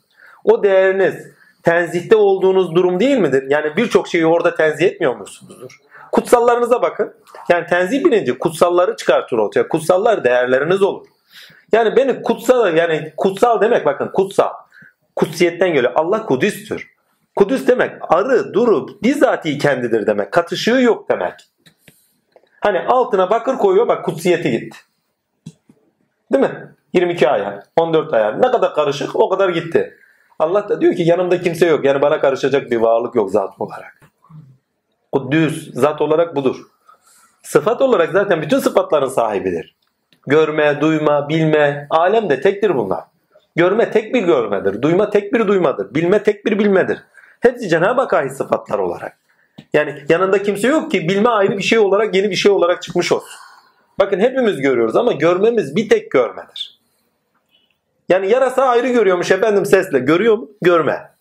O 0.44 0.64
değeriniz 0.64 1.16
tenzihte 1.64 2.16
olduğunuz 2.16 2.76
durum 2.76 3.00
değil 3.00 3.18
midir? 3.18 3.44
Yani 3.50 3.78
birçok 3.78 4.08
şeyi 4.08 4.26
orada 4.26 4.56
tenzih 4.56 4.86
etmiyor 4.86 5.16
musunuzdur? 5.16 5.80
Kutsallarınıza 6.12 6.82
bakın. 6.82 7.14
Yani 7.50 7.68
tenzih 7.68 8.06
bilinci 8.06 8.38
kutsalları 8.38 8.96
çıkartır 8.96 9.38
ortaya. 9.38 9.68
Kutsallar 9.68 10.24
değerleriniz 10.24 10.82
olur. 10.82 11.06
Yani 11.72 11.96
beni 11.96 12.22
kutsal 12.22 12.76
yani 12.76 13.14
kutsal 13.18 13.62
demek 13.62 13.86
bakın 13.86 14.08
kutsal. 14.14 14.50
Kutsiyetten 15.16 15.74
geliyor. 15.74 15.94
Allah 15.96 16.26
Kudüs'tür. 16.26 16.96
Kudüs 17.36 17.68
demek 17.68 17.92
arı, 18.14 18.54
duru, 18.54 18.88
bizatihi 19.04 19.58
kendidir 19.58 20.08
demek. 20.08 20.32
Katışığı 20.32 20.82
yok 20.82 21.10
demek. 21.10 21.34
Hani 22.60 22.80
altına 22.80 23.30
bakır 23.30 23.58
koyuyor 23.58 23.88
bak 23.88 24.06
kutsiyeti 24.06 24.52
gitti. 24.52 24.78
Değil 26.34 26.44
mi? 26.44 26.76
22 26.94 27.30
ayar, 27.30 27.64
14 27.78 28.14
ayar. 28.14 28.42
Ne 28.42 28.52
kadar 28.52 28.74
karışık 28.74 29.16
o 29.16 29.30
kadar 29.30 29.50
gitti. 29.50 29.98
Allah 30.40 30.70
da 30.70 30.82
diyor 30.82 30.96
ki 30.96 31.04
yanımda 31.04 31.42
kimse 31.42 31.66
yok. 31.66 31.86
Yani 31.86 32.02
bana 32.02 32.20
karışacak 32.20 32.72
bir 32.72 32.78
varlık 32.78 33.16
yok 33.16 33.32
zat 33.32 33.62
olarak. 33.62 34.00
Kuddüs 35.12 35.74
zat 35.74 36.02
olarak 36.02 36.36
budur. 36.36 36.56
Sıfat 37.44 37.82
olarak 37.82 38.12
zaten 38.12 38.42
bütün 38.42 38.60
sıfatların 38.60 39.08
sahibidir. 39.08 39.76
Görme, 40.28 40.82
duyma, 40.82 41.30
bilme, 41.30 41.88
alem 41.90 42.30
de 42.30 42.42
tektir 42.42 42.76
bunlar. 42.76 43.04
Görme 43.56 43.92
tek 43.92 44.14
bir 44.14 44.22
görmedir. 44.22 44.82
Duyma 44.82 45.10
tek 45.10 45.34
bir 45.34 45.48
duymadır. 45.48 45.96
Bilme 45.96 46.24
tek 46.24 46.46
bir 46.46 46.60
bilmedir. 46.60 47.04
Hepsi 47.40 47.70
Cenab-ı 47.70 48.02
Hakk'a 48.02 48.18
ait 48.18 48.32
sıfatlar 48.32 48.80
olarak. 48.80 49.18
Yani 49.74 50.04
yanında 50.10 50.44
kimse 50.44 50.68
yok 50.68 50.92
ki 50.92 51.10
bilme 51.10 51.30
ayrı 51.30 51.58
bir 51.58 51.64
şey 51.64 51.80
olarak 51.80 52.16
yeni 52.16 52.30
bir 52.30 52.36
şey 52.36 52.52
olarak 52.52 52.82
çıkmış 52.84 53.12
olsun. 53.12 53.40
Bakın 54.00 54.20
hepimiz 54.20 54.62
görüyoruz 54.62 54.96
ama 54.96 55.12
görmemiz 55.12 55.76
bir 55.76 55.90
tek 55.90 56.12
görmedir. 56.12 56.80
Yani 58.10 58.30
yarasa 58.30 58.64
ayrı 58.64 58.88
görüyormuş 58.88 59.32
efendim 59.32 59.66
sesle. 59.66 60.00
Görüyor 60.00 60.38
mu? 60.38 60.50
Görme. 60.62 61.12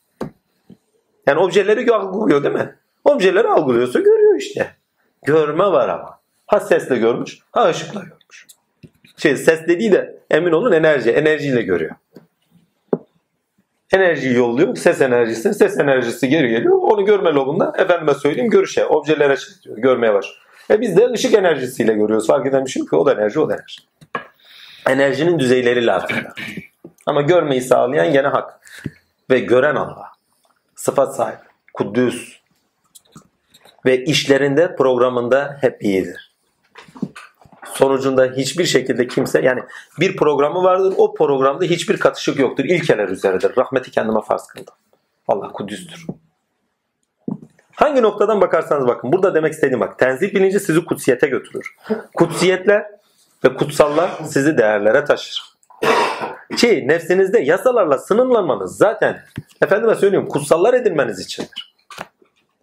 Yani 1.26 1.38
objeleri 1.38 1.94
algılıyor 1.94 2.42
değil 2.42 2.54
mi? 2.54 2.74
Objeleri 3.04 3.48
algılıyorsa 3.48 3.98
görüyor 3.98 4.36
işte. 4.36 4.74
Görme 5.22 5.64
var 5.64 5.88
ama. 5.88 6.18
Ha 6.46 6.60
sesle 6.60 6.96
görmüş, 6.96 7.38
ha 7.52 7.68
ışıkla 7.68 8.00
görmüş. 8.00 8.46
Şey, 9.16 9.36
ses 9.36 9.66
dediği 9.68 9.92
de 9.92 10.18
emin 10.30 10.52
olun 10.52 10.72
enerji. 10.72 11.10
Enerjiyle 11.10 11.62
görüyor. 11.62 11.94
Enerjiyi 13.94 14.34
yolluyor. 14.34 14.76
Ses 14.76 15.00
enerjisi. 15.00 15.54
Ses 15.54 15.78
enerjisi 15.78 16.28
geri 16.28 16.48
geliyor. 16.48 16.78
Onu 16.82 17.04
görme 17.04 17.30
lobunda 17.30 17.72
efendime 17.78 18.14
söyleyeyim 18.14 18.50
görüşe, 18.50 18.86
objelere 18.86 19.36
çekiyor. 19.36 19.76
Görmeye 19.78 20.14
başlıyor. 20.14 20.38
E 20.70 20.80
biz 20.80 20.96
de 20.96 21.10
ışık 21.10 21.34
enerjisiyle 21.34 21.92
görüyoruz. 21.92 22.26
Fark 22.26 22.46
eden 22.46 22.64
bir 22.64 22.70
şey 22.70 22.82
ki. 22.86 22.96
O 22.96 23.06
da 23.06 23.12
enerji, 23.12 23.40
o 23.40 23.48
da 23.48 23.54
enerji. 23.54 23.80
Enerjinin 24.88 25.38
düzeyleri 25.38 25.86
lazım. 25.86 26.16
Ama 27.06 27.22
görmeyi 27.22 27.60
sağlayan 27.60 28.12
gene 28.12 28.28
hak. 28.28 28.60
Ve 29.30 29.38
gören 29.38 29.74
Allah. 29.74 30.08
Sıfat 30.74 31.16
sahibi. 31.16 31.38
Kuddüs. 31.74 32.40
Ve 33.86 34.04
işlerinde, 34.04 34.76
programında 34.76 35.58
hep 35.60 35.82
iyidir. 35.82 36.34
Sonucunda 37.74 38.24
hiçbir 38.24 38.64
şekilde 38.64 39.06
kimse 39.06 39.40
yani 39.40 39.62
bir 40.00 40.16
programı 40.16 40.62
vardır. 40.62 40.94
O 40.96 41.14
programda 41.14 41.64
hiçbir 41.64 41.96
katışık 41.96 42.38
yoktur. 42.38 42.64
İlkeler 42.64 43.08
üzeredir. 43.08 43.56
Rahmeti 43.56 43.90
kendime 43.90 44.20
farz 44.20 44.46
kıldım. 44.46 44.74
Allah 45.28 45.52
Kudüs'tür. 45.52 46.06
Hangi 47.74 48.02
noktadan 48.02 48.40
bakarsanız 48.40 48.86
bakın. 48.86 49.12
Burada 49.12 49.34
demek 49.34 49.52
istediğim 49.52 49.80
bak. 49.80 49.98
Tenzih 49.98 50.34
bilinci 50.34 50.60
sizi 50.60 50.84
kutsiyete 50.84 51.26
götürür. 51.26 51.76
Kutsiyetler 52.14 52.86
ve 53.44 53.54
kutsallar 53.54 54.10
sizi 54.24 54.58
değerlere 54.58 55.04
taşır. 55.04 55.42
Ki 56.56 56.84
nefsinizde 56.86 57.40
yasalarla 57.40 57.98
sınırlanmanız 57.98 58.76
zaten 58.76 59.22
efendime 59.62 59.94
söylüyorum 59.94 60.28
kutsallar 60.28 60.74
edinmeniz 60.74 61.20
içindir. 61.20 61.74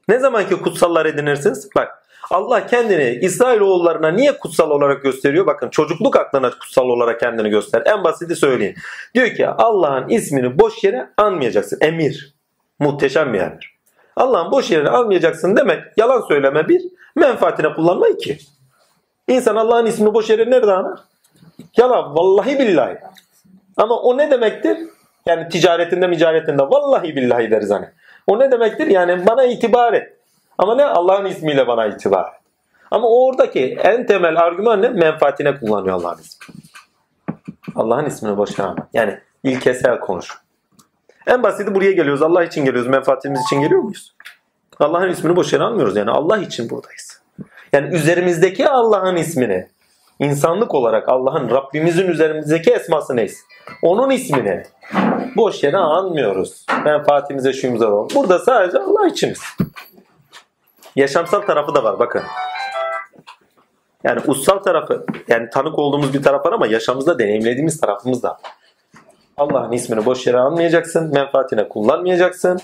Ne 0.08 0.20
zaman 0.20 0.50
ki 0.50 0.62
kutsallar 0.62 1.06
edinirsiniz 1.06 1.70
bak 1.76 2.01
Allah 2.32 2.68
kendini 2.68 3.20
İsrailoğullarına 3.22 4.08
niye 4.12 4.38
kutsal 4.38 4.70
olarak 4.70 5.04
gösteriyor? 5.04 5.48
Bakın 5.48 5.70
çocukluk 5.70 6.16
aklına 6.16 6.50
kutsal 6.50 6.86
olarak 6.86 7.20
kendini 7.20 7.50
göster. 7.50 7.84
En 7.86 8.04
basiti 8.04 8.36
söyleyeyim. 8.36 8.76
Diyor 9.16 9.28
ki 9.28 9.48
Allah'ın 9.48 10.10
ismini 10.10 10.60
boş 10.60 10.84
yere 10.84 11.10
anmayacaksın. 11.18 11.78
Emir. 11.82 12.36
Muhteşem 12.80 13.34
bir 13.34 13.40
emir. 13.40 13.76
Allah'ın 14.16 14.52
boş 14.52 14.72
yere 14.72 14.90
almayacaksın 14.90 15.56
demek 15.58 15.84
yalan 15.98 16.22
söyleme 16.22 16.68
bir, 16.68 16.82
menfaatine 17.16 17.74
kullanma 17.74 18.08
iki. 18.08 18.38
İnsan 19.28 19.56
Allah'ın 19.56 19.86
ismini 19.86 20.14
boş 20.14 20.30
yere 20.30 20.50
nerede 20.52 20.72
anar? 20.72 21.00
Yalan. 21.78 22.16
Vallahi 22.16 22.60
billahi. 22.60 22.98
Ama 23.78 23.96
o 24.00 24.18
ne 24.18 24.32
demektir? 24.32 24.78
Yani 25.26 25.50
ticaretinde 25.50 26.08
micaretinde 26.08 26.64
vallahi 26.64 27.16
billahi 27.16 27.52
deriz 27.52 27.72
hani. 27.72 27.86
O 28.28 28.40
ne 28.40 28.52
demektir? 28.52 28.88
Yani 28.88 29.28
bana 29.28 29.44
itibar 29.44 29.94
et. 29.94 30.21
Ama 30.62 30.76
ne? 30.76 30.86
Allah'ın 30.86 31.26
ismiyle 31.26 31.68
bana 31.68 31.86
itibar 31.86 32.24
et. 32.24 32.42
Ama 32.92 33.08
oradaki 33.08 33.78
en 33.84 34.06
temel 34.06 34.38
argüman 34.40 34.82
ne? 34.82 34.90
Menfaatine 34.90 35.60
kullanıyor 35.60 35.96
Allah'ın 35.96 36.18
ismini. 36.18 36.58
Allah'ın 37.76 38.06
ismini 38.06 38.38
boşuna. 38.38 38.76
Yani 38.94 39.20
ilkesel 39.44 40.00
konuş. 40.00 40.38
En 41.28 41.44
basiti 41.44 41.76
buraya 41.76 41.92
geliyoruz. 41.92 42.22
Allah 42.22 42.44
için 42.44 42.66
geliyoruz. 42.66 42.90
Menfaatimiz 42.90 43.42
için 43.42 43.62
geliyor 43.62 43.82
muyuz? 43.82 44.16
Allah'ın 44.80 45.10
ismini 45.10 45.36
boşuna 45.36 45.68
almıyoruz. 45.68 45.96
Yani 45.96 46.12
Allah 46.12 46.38
için 46.38 46.70
buradayız. 46.70 47.22
Yani 47.74 47.96
üzerimizdeki 47.96 48.70
Allah'ın 48.70 49.16
ismini 49.16 49.68
insanlık 50.20 50.76
olarak 50.76 51.10
Allah'ın 51.10 51.50
Rabbimizin 51.50 52.08
üzerimizdeki 52.08 52.72
esması 52.72 53.16
neyse 53.16 53.38
onun 53.82 54.10
ismini 54.10 54.64
boş 55.36 55.64
yere 55.64 55.78
anmıyoruz. 55.78 56.66
Menfaatimize 56.86 57.54
şuyumuza 57.54 57.92
var. 57.92 58.12
Burada 58.16 58.40
sadece 58.40 58.80
Allah 58.80 59.08
içiniz. 59.08 59.42
Yaşamsal 60.96 61.42
tarafı 61.42 61.76
da 61.76 61.84
var 61.84 62.00
bakın. 62.00 62.24
Yani 64.04 64.22
ussal 64.28 64.58
tarafı 64.58 65.06
yani 65.28 65.50
tanık 65.50 65.80
olduğumuz 65.80 66.14
bir 66.14 66.24
taraf 66.24 66.46
var 66.46 66.54
ama 66.54 66.68
yaşamımızda 66.68 67.20
deneyimlediğimiz 67.20 67.80
tarafımız 67.80 68.24
da. 68.24 68.38
Allah'ın 69.38 69.72
ismini 69.72 70.06
boş 70.06 70.28
yere 70.28 70.38
almayacaksın, 70.38 71.14
menfaatine 71.14 71.70
kullanmayacaksın 71.70 72.60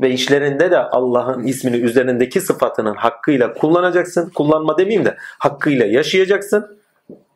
ve 0.00 0.10
işlerinde 0.10 0.70
de 0.70 0.78
Allah'ın 0.78 1.42
ismini 1.42 1.76
üzerindeki 1.76 2.40
sıfatının 2.40 2.94
hakkıyla 2.94 3.52
kullanacaksın. 3.52 4.30
Kullanma 4.30 4.78
demeyeyim 4.78 5.04
de 5.04 5.16
hakkıyla 5.38 5.86
yaşayacaksın. 5.86 6.80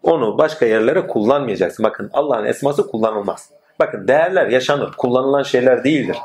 Onu 0.02 0.38
başka 0.38 0.66
yerlere 0.66 1.06
kullanmayacaksın. 1.06 1.84
Bakın 1.84 2.10
Allah'ın 2.12 2.44
esması 2.44 2.90
kullanılmaz. 2.90 3.50
Bakın 3.80 4.08
değerler 4.08 4.46
yaşanır, 4.46 4.92
kullanılan 4.92 5.42
şeyler 5.42 5.84
değildir. 5.84 6.16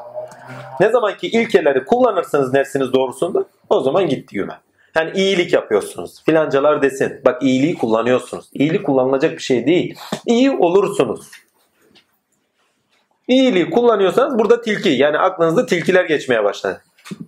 Ne 0.80 0.90
zaman 0.90 1.18
ki 1.18 1.28
ilkeleri 1.28 1.86
kullanırsınız 1.86 2.54
nefsiniz 2.54 2.94
doğrusunda 2.94 3.46
o 3.70 3.82
zaman 3.82 4.08
gitti 4.08 4.36
güme. 4.36 4.60
Yani 4.96 5.12
iyilik 5.16 5.54
yapıyorsunuz. 5.54 6.24
Filancalar 6.26 6.82
desin. 6.82 7.22
Bak 7.26 7.44
iyiliği 7.44 7.78
kullanıyorsunuz. 7.78 8.46
İyilik 8.54 8.86
kullanılacak 8.86 9.32
bir 9.32 9.42
şey 9.44 9.68
değil. 9.68 9.96
İyi 10.26 10.52
olursunuz. 10.52 11.28
İyiliği 13.28 13.70
kullanıyorsanız 13.70 14.40
burada 14.40 14.62
tilki 14.62 14.90
yani 14.90 15.18
aklınızda 15.18 15.66
tilkiler 15.66 16.06
geçmeye 16.06 16.44
başladı. 16.44 16.82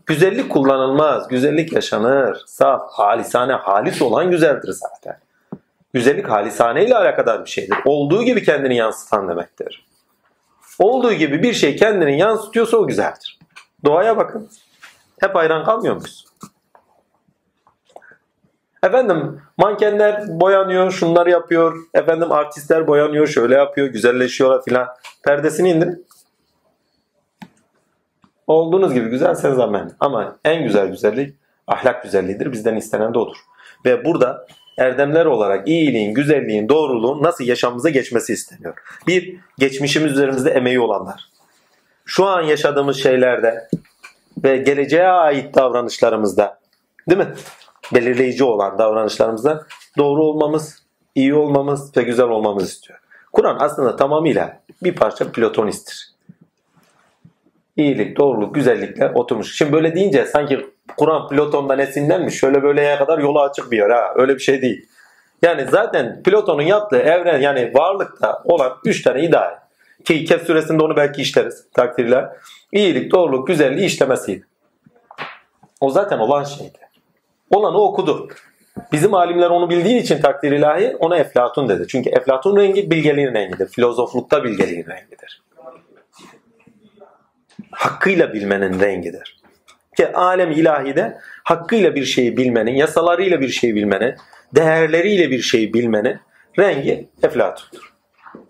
Güzellik 0.06 0.50
kullanılmaz. 0.50 1.28
Güzellik 1.28 1.74
yaşanır. 1.74 2.44
Saf, 2.46 2.92
halisane, 2.92 3.54
halis 3.54 4.02
olan 4.02 4.32
güzeldir 4.32 4.72
zaten. 4.72 5.20
Güzellik 5.94 6.30
halisane 6.30 6.86
ile 6.86 6.98
alakadar 6.98 7.46
bir 7.46 7.50
şeydir. 7.50 7.78
Olduğu 7.86 8.24
gibi 8.24 8.44
kendini 8.44 8.76
yansıtan 8.76 9.30
demektir. 9.30 9.86
Olduğu 10.80 11.14
gibi 11.14 11.44
bir 11.44 11.54
şey 11.54 11.76
kendini 11.76 12.18
yansıtıyorsa 12.18 12.78
o 12.78 12.88
güzeldir. 12.88 13.40
Doğaya 13.86 14.18
bakın. 14.18 14.50
Hep 15.20 15.36
hayran 15.36 15.66
kalmıyor 15.66 15.96
muyuz? 15.96 16.31
Efendim 18.84 19.42
mankenler 19.58 20.40
boyanıyor, 20.40 20.92
şunlar 20.92 21.28
yapıyor. 21.28 21.78
Efendim 21.94 22.32
artistler 22.32 22.88
boyanıyor, 22.88 23.28
şöyle 23.28 23.56
yapıyor, 23.56 23.88
güzelleşiyorlar 23.88 24.64
filan. 24.66 24.88
Perdesini 25.24 25.70
indirin. 25.70 26.06
Olduğunuz 28.48 28.94
gibi 28.94 29.10
güzelseniz 29.10 29.60
amen. 29.60 29.92
Ama 30.00 30.36
en 30.46 30.64
güzel 30.64 30.88
güzellik 30.88 31.36
ahlak 31.68 32.04
güzelliğidir. 32.04 32.52
Bizden 32.52 32.76
istenen 32.76 33.14
de 33.14 33.20
odur. 33.20 33.38
Ve 33.86 34.06
burada 34.06 34.46
erdemler 34.78 35.26
olarak 35.26 35.68
iyiliğin, 35.68 36.14
güzelliğin, 36.14 36.70
doğruluğun 36.70 37.24
nasıl 37.24 37.44
yaşamımıza 37.44 37.90
geçmesi 37.90 38.34
isteniyor. 38.34 38.74
Bir, 39.08 39.36
geçmişimiz 39.58 40.12
üzerimizde 40.12 40.52
emeği 40.52 40.80
olanlar. 40.80 41.30
Şu 42.06 42.26
an 42.26 42.42
yaşadığımız 42.42 42.98
şeylerde 42.98 43.68
ve 44.44 44.58
geleceğe 44.58 45.08
ait 45.08 45.56
davranışlarımızda 45.56 46.60
değil 47.10 47.20
mi? 47.20 47.34
Belirleyici 47.94 48.44
olan 48.44 48.78
davranışlarımızda 48.78 49.66
doğru 49.98 50.24
olmamız, 50.24 50.84
iyi 51.16 51.34
olmamız 51.34 51.98
ve 51.98 52.04
güzel 52.04 52.28
olmamız 52.28 52.70
istiyor. 52.70 53.00
Kur'an 53.34 53.58
aslında 53.60 53.96
tamamıyla 53.96 54.62
bir 54.84 54.96
parça 54.96 55.32
platonisttir. 55.32 56.12
İyilik, 57.78 58.18
doğruluk, 58.18 58.56
güzellikle 58.56 59.10
oturmuş. 59.10 59.58
Şimdi 59.58 59.74
böyle 59.74 59.96
deyince 59.96 60.26
sanki 60.26 60.66
Kur'an 60.98 61.28
Platon'dan 61.28 61.80
esinlenmiş. 61.80 62.40
Şöyle 62.40 62.64
böyleye 62.64 62.98
kadar 62.98 63.20
yolu 63.20 63.42
açık 63.42 63.72
bir 63.72 63.78
yer 63.78 63.90
ha. 63.90 64.14
Öyle 64.16 64.36
bir 64.36 64.40
şey 64.40 64.62
değil. 64.62 64.88
Yani 65.42 65.66
zaten 65.70 66.24
Platon'un 66.24 66.62
yaptığı 66.62 67.00
evren 67.00 67.42
yani 67.42 67.72
varlıkta 67.74 68.42
olan 68.46 68.74
üç 68.86 69.02
tane 69.02 69.24
ideal. 69.24 69.60
Ki 70.06 70.26
Kehf 70.26 70.48
suresinde 70.48 70.84
onu 70.84 70.96
belki 70.96 71.22
işleriz 71.22 71.66
takdirler. 71.74 72.30
İyilik, 72.72 73.12
doğruluk, 73.12 73.48
güzelliği 73.48 73.86
işlemesiydi. 73.86 74.46
O 75.82 75.90
zaten 75.90 76.20
olan 76.20 76.44
şeydi. 76.44 76.78
Olanı 77.52 77.82
okudu. 77.82 78.30
Bizim 78.92 79.14
alimler 79.14 79.50
onu 79.50 79.70
bildiği 79.70 80.00
için 80.00 80.22
takdir 80.22 80.52
ilahi 80.52 80.96
ona 81.00 81.18
Eflatun 81.18 81.70
dedi. 81.70 81.88
Çünkü 81.88 82.10
Eflatun 82.10 82.58
rengi 82.58 82.92
bilgeliğin 82.92 83.34
rengidir. 83.34 83.68
Filozoflukta 83.68 84.44
bilgeliğin 84.44 84.86
rengidir. 84.86 85.42
Hakkıyla 87.72 88.34
bilmenin 88.34 88.80
rengidir. 88.80 89.42
Ki 89.98 90.14
alem 90.14 90.52
ilahide 90.52 91.18
hakkıyla 91.44 91.96
bir 91.96 92.06
şeyi 92.06 92.38
bilmenin, 92.38 92.72
yasalarıyla 92.72 93.42
bir 93.42 93.50
şeyi 93.50 93.76
bilmenin, 93.76 94.16
değerleriyle 94.56 95.32
bir 95.32 95.42
şeyi 95.42 95.74
bilmenin 95.74 96.20
rengi 96.60 97.10
Eflatun'dur. 97.24 97.94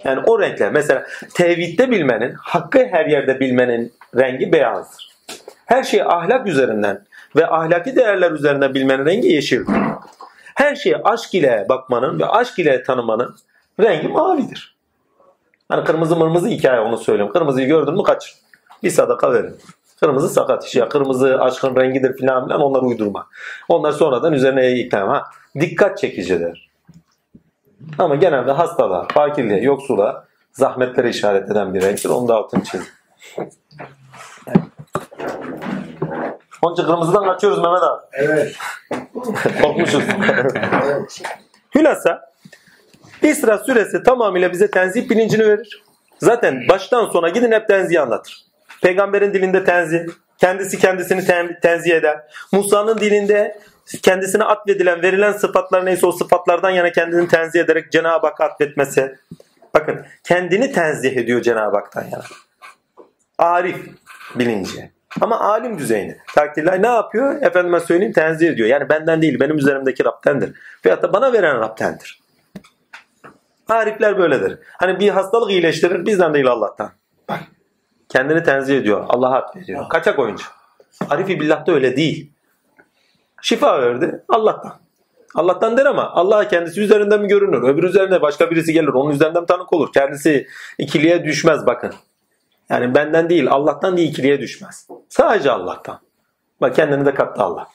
Yani 0.03 0.21
o 0.27 0.39
renkler 0.39 0.71
mesela 0.71 1.05
tevhidde 1.33 1.91
bilmenin, 1.91 2.33
hakkı 2.33 2.87
her 2.91 3.05
yerde 3.05 3.39
bilmenin 3.39 3.93
rengi 4.17 4.53
beyazdır. 4.53 5.11
Her 5.65 5.83
şeyi 5.83 6.03
ahlak 6.03 6.47
üzerinden 6.47 7.05
ve 7.35 7.49
ahlaki 7.49 7.95
değerler 7.95 8.31
üzerinden 8.31 8.73
bilmenin 8.73 9.05
rengi 9.05 9.27
yeşildir. 9.27 9.75
Her 10.55 10.75
şeye 10.75 10.97
aşk 10.97 11.33
ile 11.33 11.65
bakmanın 11.69 12.19
ve 12.19 12.25
aşk 12.25 12.59
ile 12.59 12.83
tanımanın 12.83 13.35
rengi 13.79 14.07
mavidir. 14.07 14.75
Hani 15.69 15.83
kırmızı 15.83 16.15
mırmızı 16.15 16.47
hikaye 16.47 16.79
onu 16.79 16.97
söylüyorum. 16.97 17.33
Kırmızıyı 17.33 17.67
gördün 17.67 17.93
mü 17.93 18.03
kaç. 18.03 18.35
Bir 18.83 18.89
sadaka 18.89 19.33
verin. 19.33 19.55
Kırmızı 19.99 20.29
sakat 20.29 20.65
iş 20.65 20.75
ya. 20.75 20.89
Kırmızı 20.89 21.41
aşkın 21.41 21.75
rengidir 21.75 22.17
filan 22.17 22.43
filan 22.47 22.61
onlar 22.61 22.81
uydurma. 22.81 23.27
Onlar 23.69 23.91
sonradan 23.91 24.33
üzerine 24.33 24.65
eklem. 24.65 25.07
Ha. 25.07 25.23
Dikkat 25.59 25.97
çekicidir. 25.97 26.69
Ama 27.97 28.15
genelde 28.15 28.51
hastalığa, 28.51 29.07
fakirliğe, 29.13 29.61
yoksula, 29.61 30.27
zahmetlere 30.53 31.09
işaret 31.09 31.51
eden 31.51 31.73
bir 31.73 31.81
renktir. 31.81 32.09
Onu 32.09 32.27
da 32.27 32.35
altını 32.35 32.63
çizin. 32.63 32.87
Onun 36.61 36.73
için 36.73 36.83
kırmızıdan 36.83 37.23
kaçıyoruz 37.23 37.59
Mehmet 37.59 37.83
abi. 37.83 38.01
Evet. 38.13 38.55
Korkmuşuz. 39.61 40.03
Hülasa 41.75 42.31
İsra 43.21 43.57
suresi 43.57 44.03
tamamıyla 44.03 44.51
bize 44.51 44.71
tenzih 44.71 45.09
bilincini 45.09 45.45
verir. 45.45 45.83
Zaten 46.19 46.67
baştan 46.69 47.09
sona 47.09 47.29
gidin 47.29 47.51
hep 47.51 47.67
tenzih 47.67 48.01
anlatır. 48.01 48.45
Peygamberin 48.81 49.33
dilinde 49.33 49.63
tenzih, 49.63 49.99
kendisi 50.37 50.79
kendisini 50.79 51.25
ten, 51.25 51.59
tenzih 51.59 51.95
eder. 51.95 52.19
Musa'nın 52.51 52.97
dilinde 52.97 53.59
kendisine 54.01 54.43
atfedilen, 54.43 55.01
verilen 55.01 55.31
sıfatlar 55.31 55.85
neyse 55.85 56.05
o 56.05 56.11
sıfatlardan 56.11 56.69
yana 56.69 56.91
kendini 56.91 57.27
tenzih 57.27 57.59
ederek 57.59 57.91
Cenab-ı 57.91 58.27
Hak 58.27 58.41
atfetmesi. 58.41 59.15
Bakın 59.73 60.05
kendini 60.23 60.71
tenzih 60.71 61.17
ediyor 61.17 61.41
Cenab-ı 61.41 61.77
Hak'tan 61.77 62.03
yana. 62.03 62.23
Arif 63.37 63.77
bilinci. 64.35 64.91
Ama 65.21 65.39
alim 65.39 65.77
düzeyinde. 65.77 66.17
Takdirler 66.35 66.81
ne 66.81 66.87
yapıyor? 66.87 67.41
Efendime 67.41 67.79
söyleyeyim 67.79 68.13
tenzih 68.13 68.49
ediyor. 68.49 68.67
Yani 68.69 68.89
benden 68.89 69.21
değil 69.21 69.39
benim 69.39 69.57
üzerimdeki 69.57 70.05
Rab'tendir. 70.05 70.53
Veyahut 70.85 71.03
da 71.03 71.13
bana 71.13 71.33
veren 71.33 71.59
Rab'tendir. 71.59 72.21
Arifler 73.69 74.17
böyledir. 74.17 74.59
Hani 74.77 74.99
bir 74.99 75.09
hastalık 75.09 75.51
iyileştirir 75.51 76.05
bizden 76.05 76.33
değil 76.33 76.47
Allah'tan. 76.47 76.91
Bak 77.29 77.39
kendini 78.09 78.43
tenzih 78.43 78.77
ediyor. 78.77 79.05
Allah'a 79.09 79.35
at 79.35 79.55
veriyor. 79.55 79.89
Kaçak 79.89 80.19
oyuncu. 80.19 80.45
Arifi 81.09 81.39
billah'ta 81.39 81.71
öyle 81.71 81.97
değil. 81.97 82.31
Şifa 83.41 83.81
verdi 83.81 84.23
Allah'tan. 84.29 84.73
Allah'tan 85.35 85.77
der 85.77 85.85
ama 85.85 86.09
Allah 86.09 86.47
kendisi 86.47 86.81
üzerinden 86.81 87.21
mi 87.21 87.27
görünür? 87.27 87.63
Öbür 87.63 87.83
üzerinde 87.83 88.21
başka 88.21 88.51
birisi 88.51 88.73
gelir. 88.73 88.87
Onun 88.87 89.11
üzerinden 89.11 89.45
tanık 89.45 89.73
olur. 89.73 89.93
Kendisi 89.93 90.47
ikiliye 90.77 91.25
düşmez 91.25 91.65
bakın. 91.65 91.93
Yani 92.71 92.95
benden 92.95 93.29
değil 93.29 93.47
Allah'tan 93.51 93.97
değil 93.97 94.09
ikiliye 94.09 94.39
düşmez. 94.39 94.87
Sadece 95.09 95.51
Allah'tan. 95.51 95.99
Bak 96.61 96.75
kendini 96.75 97.05
de 97.05 97.13
kattı 97.13 97.41
Allah. 97.41 97.67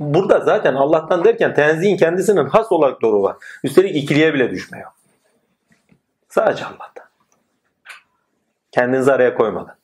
Burada 0.00 0.40
zaten 0.40 0.74
Allah'tan 0.74 1.24
derken 1.24 1.54
tenzihin 1.54 1.96
kendisinin 1.96 2.46
has 2.46 2.72
olarak 2.72 3.02
doğru 3.02 3.22
var. 3.22 3.36
Üstelik 3.64 3.96
ikiliye 3.96 4.34
bile 4.34 4.50
düşmüyor. 4.50 4.90
Sadece 6.28 6.64
Allah'tan. 6.64 7.06
Kendinizi 8.72 9.12
araya 9.12 9.34
koymadan. 9.34 9.74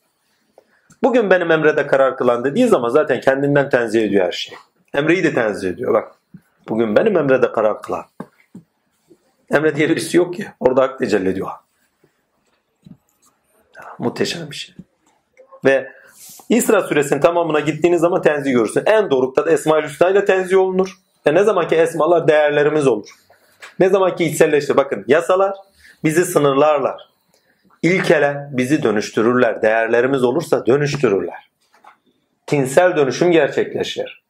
Bugün 1.02 1.30
benim 1.30 1.50
emrede 1.50 1.86
karar 1.86 2.16
kılan 2.16 2.44
dediği 2.44 2.68
zaman 2.68 2.88
zaten 2.88 3.20
kendinden 3.20 3.68
tenzih 3.68 4.04
ediyor 4.04 4.26
her 4.26 4.32
şeyi. 4.32 4.58
Emreyi 4.94 5.24
de 5.24 5.34
tenzih 5.34 5.70
ediyor 5.70 5.94
bak. 5.94 6.14
Bugün 6.68 6.96
benim 6.96 7.16
emrede 7.16 7.52
karar 7.52 7.82
kılan. 7.82 8.04
Emre 9.50 9.76
diye 9.76 9.88
birisi 9.88 10.16
yok 10.16 10.34
ki. 10.34 10.46
Orada 10.60 10.82
hak 10.82 10.98
tecelli 10.98 11.28
ediyor. 11.28 11.48
Muhteşem 13.98 14.50
bir 14.50 14.56
şey. 14.56 14.74
Ve 15.64 15.92
İsra 16.48 16.82
suresinin 16.82 17.20
tamamına 17.20 17.60
gittiğiniz 17.60 18.00
zaman 18.00 18.22
tenzih 18.22 18.52
görürsün. 18.52 18.82
En 18.86 19.10
dorukta 19.10 19.46
da 19.46 19.50
Esma-ül 19.50 19.88
Hüsna 19.88 20.10
ile 20.10 20.24
tenzih 20.24 20.58
olunur. 20.58 20.98
E 21.26 21.34
ne 21.34 21.44
zaman 21.44 21.68
ki 21.68 21.76
esmalar 21.76 22.28
değerlerimiz 22.28 22.86
olur. 22.86 23.08
Ne 23.78 23.88
zaman 23.88 24.16
ki 24.16 24.24
içselleştir. 24.24 24.76
Bakın 24.76 25.04
yasalar 25.08 25.54
bizi 26.04 26.24
sınırlarlar. 26.24 27.08
İlkeler 27.82 28.56
bizi 28.56 28.82
dönüştürürler. 28.82 29.62
Değerlerimiz 29.62 30.24
olursa 30.24 30.66
dönüştürürler. 30.66 31.50
Tinsel 32.46 32.96
dönüşüm 32.96 33.30
gerçekleşir. 33.30 34.22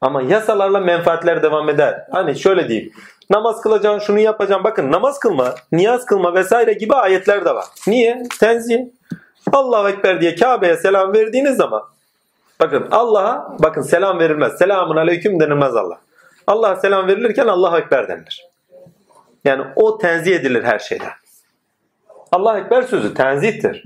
Ama 0.00 0.22
yasalarla 0.22 0.80
menfaatler 0.80 1.42
devam 1.42 1.68
eder. 1.68 2.06
Hani 2.10 2.38
şöyle 2.38 2.68
diyeyim. 2.68 2.92
Namaz 3.30 3.60
kılacaksın, 3.60 4.06
şunu 4.06 4.18
yapacaksın. 4.18 4.64
Bakın 4.64 4.92
namaz 4.92 5.18
kılma, 5.18 5.54
niyaz 5.72 6.06
kılma 6.06 6.34
vesaire 6.34 6.72
gibi 6.72 6.94
ayetler 6.94 7.44
de 7.44 7.54
var. 7.54 7.64
Niye? 7.86 8.22
Tenzih. 8.40 8.80
Allahu 9.52 9.88
Ekber 9.88 10.20
diye 10.20 10.34
Kabe'ye 10.34 10.76
selam 10.76 11.12
verdiğiniz 11.12 11.56
zaman 11.56 11.82
bakın 12.60 12.88
Allah'a 12.90 13.56
bakın 13.62 13.82
selam 13.82 14.18
verilmez. 14.18 14.58
Selamun 14.58 14.96
aleyküm 14.96 15.40
denilmez 15.40 15.76
Allah. 15.76 15.98
Allah'a 16.46 16.76
selam 16.76 17.08
verilirken 17.08 17.46
Allahu 17.46 17.76
Ekber 17.76 18.08
denilir. 18.08 18.46
Yani 19.44 19.64
o 19.76 19.98
tenzih 19.98 20.36
edilir 20.36 20.64
her 20.64 20.78
şeyden. 20.78 21.12
Allah 22.32 22.58
Ekber 22.58 22.82
sözü 22.82 23.14
tenzihtir. 23.14 23.84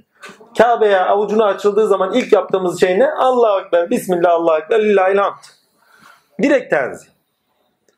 Kabe'ye 0.59 1.01
avucunu 1.01 1.45
açıldığı 1.45 1.89
zaman 1.89 2.13
ilk 2.13 2.33
yaptığımız 2.33 2.81
şey 2.81 2.99
ne? 2.99 3.11
Allahu 3.13 3.61
Ekber, 3.61 3.91
Bismillah, 3.91 4.33
Allahu 4.33 4.59
Ekber, 4.59 4.85
Lillahi'l 4.85 5.17
hamd. 5.17 5.39
Direkt 6.43 6.71
tenzih. 6.71 7.09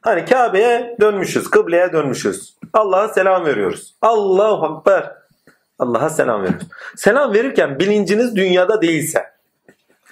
Hani 0.02 0.24
Kabe'ye 0.24 0.96
dönmüşüz, 1.00 1.50
kıbleye 1.50 1.92
dönmüşüz. 1.92 2.56
Allah'a 2.72 3.08
selam 3.08 3.44
veriyoruz. 3.44 3.94
Allahu 4.02 4.78
Ekber. 4.78 5.12
Allah'a 5.78 6.10
selam 6.10 6.42
veriyoruz. 6.42 6.66
Selam 6.96 7.34
verirken 7.34 7.78
bilinciniz 7.78 8.36
dünyada 8.36 8.82
değilse, 8.82 9.26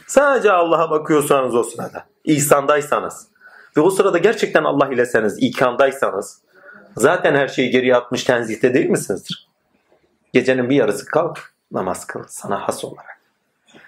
sadece 0.06 0.52
Allah'a 0.52 0.90
bakıyorsanız 0.90 1.54
o 1.54 1.62
sırada, 1.62 2.04
ihsandaysanız 2.24 3.28
ve 3.76 3.80
o 3.80 3.90
sırada 3.90 4.18
gerçekten 4.18 4.64
Allah 4.64 4.88
ileseniz, 4.88 5.42
ikramdaysanız, 5.42 6.42
zaten 6.96 7.34
her 7.34 7.48
şeyi 7.48 7.70
geriye 7.70 7.96
atmış 7.96 8.24
tenzihte 8.24 8.74
değil 8.74 8.90
misinizdir? 8.90 9.48
Gecenin 10.32 10.70
bir 10.70 10.76
yarısı 10.76 11.06
kalk, 11.06 11.52
namaz 11.72 12.06
kıl 12.06 12.22
sana 12.28 12.68
has 12.68 12.84
olarak. 12.84 13.18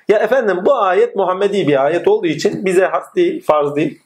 Ya 0.09 0.19
efendim 0.19 0.61
bu 0.67 0.77
ayet 0.77 1.17
Muhammedi 1.17 1.69
bir 1.69 1.85
ayet 1.85 2.09
olduğu 2.09 2.27
için 2.27 2.65
bize 2.67 2.87
has 2.87 3.15
değil, 3.15 3.45
farz 3.45 3.77
değil. 3.77 4.03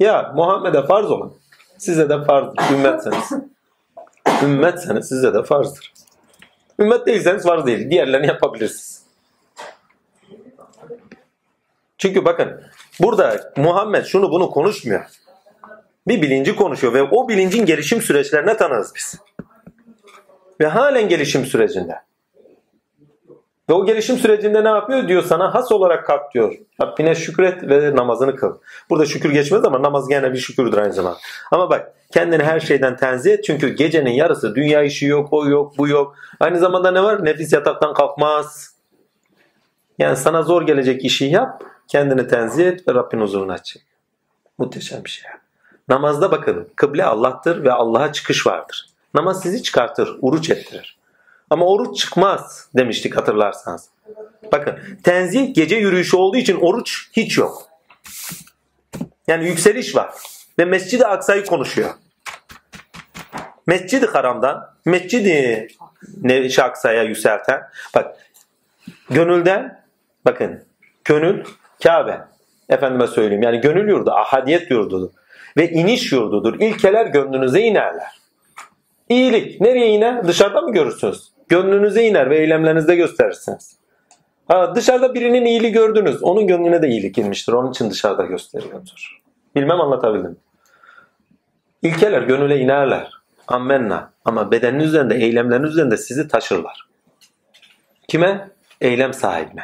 Ya 0.00 0.32
Muhammed'e 0.34 0.82
farz 0.82 1.10
olan 1.10 1.32
size 1.78 2.08
de 2.08 2.24
farzdır. 2.24 2.70
Ümmetseniz. 2.72 3.32
Ümmetseniz 4.42 5.08
size 5.08 5.34
de 5.34 5.42
farzdır. 5.42 5.92
Ümmet 6.78 7.06
değilseniz 7.06 7.42
farz 7.42 7.66
değil. 7.66 7.90
Diğerlerini 7.90 8.26
yapabilirsiniz. 8.26 9.02
Çünkü 11.98 12.24
bakın 12.24 12.62
burada 13.00 13.52
Muhammed 13.56 14.04
şunu 14.04 14.30
bunu 14.30 14.50
konuşmuyor. 14.50 15.04
Bir 16.08 16.22
bilinci 16.22 16.56
konuşuyor 16.56 16.94
ve 16.94 17.02
o 17.02 17.28
bilincin 17.28 17.66
gelişim 17.66 18.02
süreçlerine 18.02 18.56
tanırız 18.56 18.92
biz. 18.96 19.20
Ve 20.60 20.66
halen 20.66 21.08
gelişim 21.08 21.44
sürecinde. 21.44 22.00
Ve 23.68 23.74
o 23.74 23.86
gelişim 23.86 24.16
sürecinde 24.16 24.64
ne 24.64 24.68
yapıyor? 24.68 25.08
Diyor 25.08 25.22
sana 25.22 25.54
has 25.54 25.72
olarak 25.72 26.06
kalk 26.06 26.34
diyor. 26.34 26.54
Rabbine 26.82 27.14
şükret 27.14 27.62
ve 27.62 27.96
namazını 27.96 28.36
kıl. 28.36 28.58
Burada 28.90 29.06
şükür 29.06 29.30
geçmez 29.30 29.64
ama 29.64 29.82
namaz 29.82 30.08
gene 30.08 30.32
bir 30.32 30.38
şükürdür 30.38 30.78
aynı 30.78 30.92
zamanda. 30.92 31.18
Ama 31.50 31.70
bak 31.70 31.92
kendini 32.12 32.42
her 32.42 32.60
şeyden 32.60 32.96
tenzih 32.96 33.32
et. 33.32 33.44
Çünkü 33.44 33.68
gecenin 33.68 34.10
yarısı 34.10 34.54
dünya 34.54 34.82
işi 34.82 35.06
yok, 35.06 35.28
o 35.30 35.48
yok, 35.48 35.78
bu 35.78 35.88
yok. 35.88 36.16
Aynı 36.40 36.58
zamanda 36.58 36.90
ne 36.90 37.02
var? 37.02 37.24
Nefis 37.24 37.52
yataktan 37.52 37.94
kalkmaz. 37.94 38.76
Yani 39.98 40.16
sana 40.16 40.42
zor 40.42 40.62
gelecek 40.62 41.04
işi 41.04 41.24
yap. 41.24 41.62
Kendini 41.88 42.28
tenzih 42.28 42.66
et 42.66 42.88
ve 42.88 42.94
Rabbin 42.94 43.20
huzuruna 43.20 43.58
çık. 43.58 43.82
Muhteşem 44.58 45.04
bir 45.04 45.10
şey. 45.10 45.30
Namazda 45.88 46.30
bakın 46.30 46.68
kıble 46.76 47.04
Allah'tır 47.04 47.64
ve 47.64 47.72
Allah'a 47.72 48.12
çıkış 48.12 48.46
vardır. 48.46 48.86
Namaz 49.14 49.42
sizi 49.42 49.62
çıkartır, 49.62 50.16
uruç 50.20 50.50
ettirir. 50.50 50.95
Ama 51.50 51.66
oruç 51.66 51.98
çıkmaz 52.00 52.68
demiştik 52.76 53.16
hatırlarsanız. 53.16 53.88
Bakın 54.52 54.78
tenzih 55.02 55.54
gece 55.54 55.76
yürüyüşü 55.76 56.16
olduğu 56.16 56.36
için 56.36 56.56
oruç 56.60 57.08
hiç 57.12 57.38
yok. 57.38 57.68
Yani 59.26 59.46
yükseliş 59.46 59.96
var. 59.96 60.14
Ve 60.58 60.64
Mescid-i 60.64 61.06
Aksa'yı 61.06 61.44
konuşuyor. 61.44 61.90
Mescid-i 63.66 64.06
Haram'dan 64.06 64.76
Mescid-i 64.84 65.68
Nevi 66.22 66.62
Aksa'ya 66.62 67.02
yükselten 67.02 67.62
bak 67.94 68.16
gönülden 69.10 69.84
bakın 70.24 70.64
gönül 71.04 71.44
Kabe 71.82 72.20
efendime 72.68 73.06
söyleyeyim 73.06 73.42
yani 73.42 73.60
gönül 73.60 73.88
yurdu 73.88 74.10
ahadiyet 74.10 74.70
yurdudur 74.70 75.10
ve 75.56 75.70
iniş 75.70 76.12
yurdudur. 76.12 76.60
İlkeler 76.60 77.06
gönlünüze 77.06 77.60
inerler. 77.60 78.20
İyilik 79.08 79.60
nereye 79.60 79.88
iner? 79.88 80.28
Dışarıda 80.28 80.60
mı 80.60 80.72
görürsünüz? 80.72 81.35
Gönlünüze 81.48 82.02
iner 82.02 82.30
ve 82.30 82.38
eylemlerinizde 82.38 82.96
gösterirsiniz. 82.96 83.76
Ha, 84.48 84.74
dışarıda 84.74 85.14
birinin 85.14 85.44
iyiliği 85.44 85.72
gördünüz. 85.72 86.22
Onun 86.22 86.46
gönlüne 86.46 86.82
de 86.82 86.88
iyilik 86.88 87.18
inmiştir. 87.18 87.52
Onun 87.52 87.70
için 87.70 87.90
dışarıda 87.90 88.24
gösteriyordur. 88.24 89.20
Bilmem 89.54 89.80
anlatabildim. 89.80 90.36
İlkeler 91.82 92.22
gönüle 92.22 92.58
inerler. 92.58 93.10
Ammenna. 93.48 94.12
Ama 94.24 94.50
bedenin 94.50 94.80
üzerinde, 94.80 95.14
eylemlerin 95.14 95.62
üzerinde 95.62 95.96
sizi 95.96 96.28
taşırlar. 96.28 96.88
Kime? 98.08 98.50
Eylem 98.80 99.14
sahibine. 99.14 99.62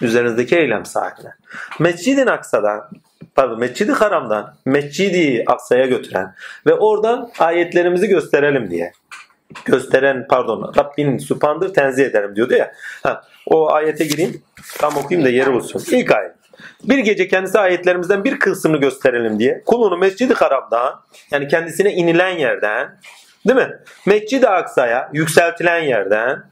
Üzerinizdeki 0.00 0.56
eylem 0.56 0.84
sahibine. 0.84 1.34
Mescid-i 1.78 2.30
Aksa'dan, 2.30 2.90
pardon 3.34 3.58
Mescid-i 3.58 3.92
Haram'dan 3.92 4.54
Mescid-i 4.64 5.44
Aksa'ya 5.46 5.86
götüren 5.86 6.34
ve 6.66 6.74
oradan 6.74 7.30
ayetlerimizi 7.38 8.08
gösterelim 8.08 8.70
diye 8.70 8.92
gösteren 9.64 10.26
pardon 10.28 10.72
Rabbinin 10.78 11.18
süpandır 11.18 11.74
tenzih 11.74 12.04
ederim 12.04 12.36
diyordu 12.36 12.54
ya. 12.54 12.72
Ha, 13.02 13.22
o 13.46 13.72
ayete 13.72 14.04
gireyim 14.04 14.42
tam 14.78 14.96
okuyayım 14.96 15.26
da 15.26 15.30
yeri 15.30 15.50
olsun. 15.50 15.82
İlk 15.90 16.12
ayet. 16.12 16.32
Bir 16.84 16.98
gece 16.98 17.28
kendisi 17.28 17.58
ayetlerimizden 17.58 18.24
bir 18.24 18.38
kısmını 18.38 18.76
gösterelim 18.76 19.38
diye 19.38 19.62
kulunu 19.66 19.96
Mescid-i 19.96 20.34
Haram'dan 20.34 21.00
yani 21.30 21.48
kendisine 21.48 21.92
inilen 21.92 22.38
yerden 22.38 22.98
değil 23.48 23.58
mi? 23.68 23.76
Mescid-i 24.06 24.48
Aksa'ya 24.48 25.10
yükseltilen 25.12 25.78
yerden 25.78 26.51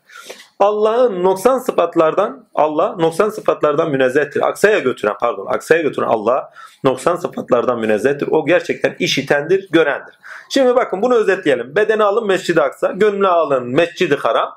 Allah'ın 0.60 1.22
noksan 1.22 1.58
sıfatlardan 1.58 2.46
Allah 2.54 2.96
noksan 2.98 3.28
sıfatlardan 3.28 3.90
münezzehtir. 3.90 4.48
Aksaya 4.48 4.78
götüren 4.78 5.14
pardon 5.20 5.46
aksaya 5.46 5.82
götüren 5.82 6.06
Allah 6.06 6.52
noksan 6.84 7.16
sıfatlardan 7.16 7.80
münezzehtir. 7.80 8.28
O 8.30 8.46
gerçekten 8.46 8.96
işitendir, 8.98 9.68
görendir. 9.70 10.14
Şimdi 10.50 10.76
bakın 10.76 11.02
bunu 11.02 11.14
özetleyelim. 11.14 11.76
Bedeni 11.76 12.02
alın 12.02 12.26
Mescid-i 12.26 12.60
Aksa, 12.60 12.92
gönlü 12.92 13.28
alın 13.28 13.68
Mescid-i 13.68 14.16
Haram. 14.16 14.48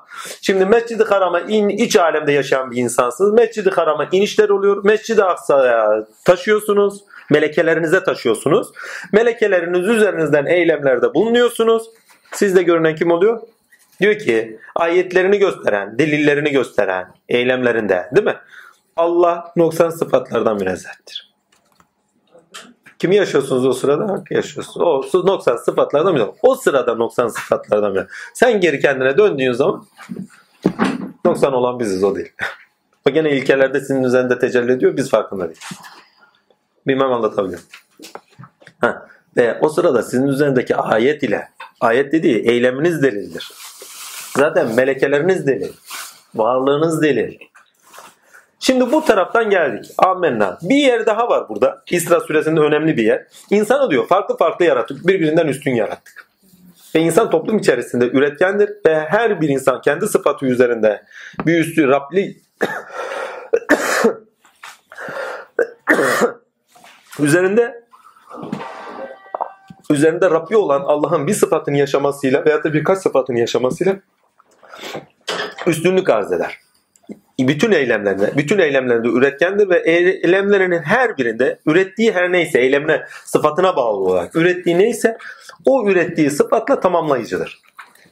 Şimdi 0.42 0.66
Mescid-i 0.66 1.04
Haram'a 1.04 1.40
in, 1.40 1.68
iç 1.68 1.96
alemde 1.96 2.32
yaşayan 2.32 2.70
bir 2.70 2.76
insansınız. 2.76 3.32
Mescid-i 3.32 3.70
Haram'a 3.70 4.08
inişler 4.12 4.48
oluyor. 4.48 4.84
Mescid-i 4.84 5.24
Aksa'ya 5.24 6.06
taşıyorsunuz. 6.24 7.00
Melekelerinize 7.30 8.04
taşıyorsunuz. 8.04 8.68
Melekeleriniz 9.12 9.88
üzerinizden 9.88 10.46
eylemlerde 10.46 11.14
bulunuyorsunuz. 11.14 11.82
Sizde 12.32 12.62
görünen 12.62 12.96
kim 12.96 13.10
oluyor? 13.10 13.40
Diyor 14.00 14.18
ki 14.18 14.58
ayetlerini 14.74 15.38
gösteren, 15.38 15.98
delillerini 15.98 16.50
gösteren 16.50 17.12
eylemlerinde 17.28 18.10
değil 18.16 18.26
mi? 18.26 18.36
Allah 18.96 19.52
noksan 19.56 19.90
sıfatlardan 19.90 20.56
münezzehtir. 20.56 21.34
Kimi 22.98 23.16
yaşıyorsunuz 23.16 23.66
o 23.66 23.72
sırada? 23.72 24.12
Hak 24.12 24.30
yaşıyorsunuz. 24.30 25.14
O 25.14 25.26
noksan 25.26 25.56
sıfatlardan 25.56 26.12
münezzeh. 26.12 26.32
O 26.42 26.54
sırada 26.54 26.94
noksan 26.94 27.28
sıfatlardan 27.28 27.92
münezzeh. 27.92 28.10
Sen 28.34 28.60
geri 28.60 28.80
kendine 28.80 29.18
döndüğün 29.18 29.52
zaman 29.52 29.86
noksan 31.24 31.52
olan 31.52 31.80
biziz 31.80 32.04
o 32.04 32.16
değil. 32.16 32.32
o 33.08 33.10
gene 33.10 33.30
ilkelerde 33.30 33.80
sizin 33.80 34.02
üzerinde 34.02 34.38
tecelli 34.38 34.72
ediyor. 34.72 34.96
Biz 34.96 35.10
farkında 35.10 35.48
değil. 35.48 35.60
Bilmem 36.86 37.12
anlatabiliyorum. 37.12 37.66
Ha. 38.80 39.06
Ve 39.36 39.58
o 39.60 39.68
sırada 39.68 40.02
sizin 40.02 40.26
üzerindeki 40.26 40.76
ayet 40.76 41.22
ile 41.22 41.48
ayet 41.80 42.12
dediği 42.12 42.38
eyleminiz 42.38 43.02
delildir. 43.02 43.52
Zaten 44.36 44.74
melekeleriniz 44.74 45.46
delil. 45.46 45.72
Varlığınız 46.34 47.02
delil. 47.02 47.38
Şimdi 48.60 48.92
bu 48.92 49.04
taraftan 49.04 49.50
geldik. 49.50 49.90
Amenna. 49.98 50.58
Bir 50.62 50.76
yer 50.76 51.06
daha 51.06 51.28
var 51.28 51.48
burada. 51.48 51.82
İsra 51.90 52.20
suresinde 52.20 52.60
önemli 52.60 52.96
bir 52.96 53.04
yer. 53.04 53.26
İnsanı 53.50 53.90
diyor 53.90 54.06
farklı 54.06 54.36
farklı 54.36 54.64
yarattık. 54.64 55.06
Birbirinden 55.06 55.46
üstün 55.46 55.74
yarattık. 55.74 56.26
Ve 56.94 57.00
insan 57.00 57.30
toplum 57.30 57.58
içerisinde 57.58 58.08
üretkendir 58.08 58.70
ve 58.86 59.00
her 59.00 59.40
bir 59.40 59.48
insan 59.48 59.80
kendi 59.80 60.06
sıfatı 60.06 60.46
üzerinde 60.46 61.04
bir 61.46 61.60
üstü 61.60 61.88
Rabli 61.88 62.36
üzerinde 67.18 67.84
üzerinde 69.90 70.30
Rabbi 70.30 70.56
olan 70.56 70.80
Allah'ın 70.80 71.26
bir 71.26 71.34
sıfatını 71.34 71.76
yaşamasıyla 71.76 72.44
veya 72.44 72.64
da 72.64 72.72
birkaç 72.72 72.98
sıfatını 72.98 73.38
yaşamasıyla 73.38 73.96
üstünlük 75.66 76.10
arz 76.10 76.32
eder. 76.32 76.58
Bütün 77.38 77.72
eylemlerinde, 77.72 78.32
bütün 78.36 78.58
eylemlerinde 78.58 79.08
üretkendir 79.08 79.68
ve 79.68 79.78
eylemlerinin 79.78 80.82
her 80.82 81.18
birinde 81.18 81.58
ürettiği 81.66 82.12
her 82.12 82.32
neyse 82.32 82.60
eylemine, 82.60 83.02
sıfatına 83.24 83.76
bağlı 83.76 83.96
olarak 83.96 84.36
ürettiği 84.36 84.78
neyse 84.78 85.18
o 85.66 85.88
ürettiği 85.88 86.30
sıfatla 86.30 86.80
tamamlayıcıdır. 86.80 87.62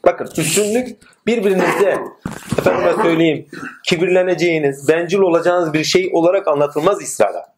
Bakın 0.07 0.29
üstünlük 0.37 0.97
birbirinize 1.27 1.99
efendime 2.59 3.03
söyleyeyim 3.03 3.47
kibirleneceğiniz, 3.85 4.89
bencil 4.89 5.19
olacağınız 5.19 5.73
bir 5.73 5.85
şey 5.85 6.11
olarak 6.13 6.49
anlatılmaz 6.49 7.03
İsra'da. 7.03 7.53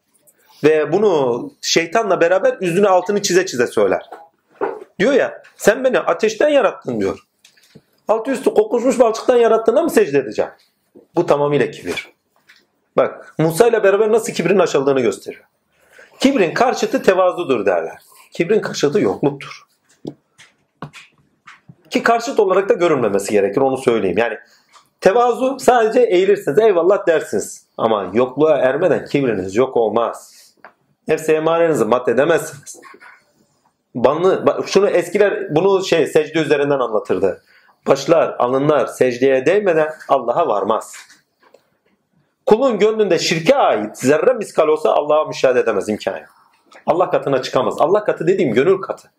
Ve 0.63 0.91
bunu 0.91 1.51
şeytanla 1.61 2.21
beraber 2.21 2.57
yüzüne 2.61 2.87
altını 2.87 3.21
çize 3.21 3.45
çize 3.45 3.67
söyler. 3.67 4.09
Diyor 4.99 5.13
ya 5.13 5.43
sen 5.57 5.83
beni 5.83 5.99
ateşten 5.99 6.49
yarattın 6.49 6.99
diyor. 6.99 7.19
Altı 8.07 8.31
üstü 8.31 8.53
kokuşmuş 8.53 8.99
balçıktan 8.99 9.37
yarattığına 9.37 9.81
mı 9.81 9.89
secde 9.89 10.17
edeceğim? 10.17 10.51
Bu 11.15 11.25
tamamıyla 11.25 11.71
kibir. 11.71 12.09
Bak 12.97 13.35
Musa 13.37 13.67
ile 13.67 13.83
beraber 13.83 14.11
nasıl 14.11 14.33
kibrin 14.33 14.59
aşıldığını 14.59 15.01
gösteriyor. 15.01 15.43
Kibrin 16.19 16.53
karşıtı 16.53 17.03
tevazudur 17.03 17.65
derler. 17.65 17.97
Kibrin 18.31 18.61
karşıtı 18.61 19.01
yokluktur. 19.01 19.65
Ki 21.89 22.03
karşıt 22.03 22.39
olarak 22.39 22.69
da 22.69 22.73
görünmemesi 22.73 23.31
gerekir 23.31 23.61
onu 23.61 23.77
söyleyeyim. 23.77 24.17
Yani 24.17 24.37
tevazu 25.01 25.59
sadece 25.59 25.99
eğilirsiniz 26.01 26.59
eyvallah 26.59 27.07
dersiniz. 27.07 27.65
Ama 27.77 28.11
yokluğa 28.13 28.57
ermeden 28.57 29.05
kibriniz 29.05 29.55
yok 29.55 29.77
olmaz. 29.77 30.35
Nefse 31.07 31.33
emarenizi 31.33 31.85
mat 31.85 32.07
edemezsiniz. 32.07 32.81
Banlı, 33.95 34.45
şunu 34.65 34.89
eskiler 34.89 35.55
bunu 35.55 35.85
şey 35.85 36.07
secde 36.07 36.39
üzerinden 36.39 36.79
anlatırdı. 36.79 37.43
Başlar, 37.87 38.35
alınlar 38.39 38.87
secdeye 38.87 39.45
değmeden 39.45 39.89
Allah'a 40.07 40.47
varmaz. 40.47 40.95
Kulun 42.45 42.79
gönlünde 42.79 43.19
şirke 43.19 43.55
ait 43.55 43.97
zerre 43.97 44.33
miskal 44.33 44.67
olsa 44.67 44.93
Allah'a 44.93 45.25
müşahede 45.25 45.59
edemez 45.59 45.89
imkanı. 45.89 46.25
Allah 46.85 47.09
katına 47.09 47.41
çıkamaz. 47.41 47.75
Allah 47.79 48.03
katı 48.03 48.27
dediğim 48.27 48.53
gönül 48.53 48.81
katı. 48.81 49.11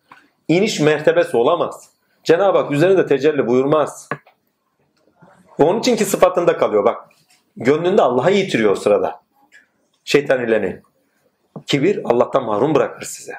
İniş 0.49 0.81
mertebesi 0.81 1.37
olamaz. 1.37 1.91
Cenab-ı 2.25 2.59
Hak 2.59 2.71
üzerinde 2.71 3.07
tecelli 3.07 3.47
buyurmaz. 3.47 4.09
Onun 5.59 5.79
için 5.79 5.97
ki 5.97 6.05
sıfatında 6.05 6.57
kalıyor 6.57 6.85
bak. 6.85 7.09
Gönlünde 7.57 8.03
Allah'a 8.03 8.31
yitiriyor 8.31 8.73
o 8.73 8.75
sırada. 8.75 9.21
Şeytan 10.05 10.45
ileni. 10.45 10.83
Kibir 11.67 12.01
Allah'tan 12.05 12.45
mahrum 12.45 12.75
bırakır 12.75 13.03
size. 13.03 13.35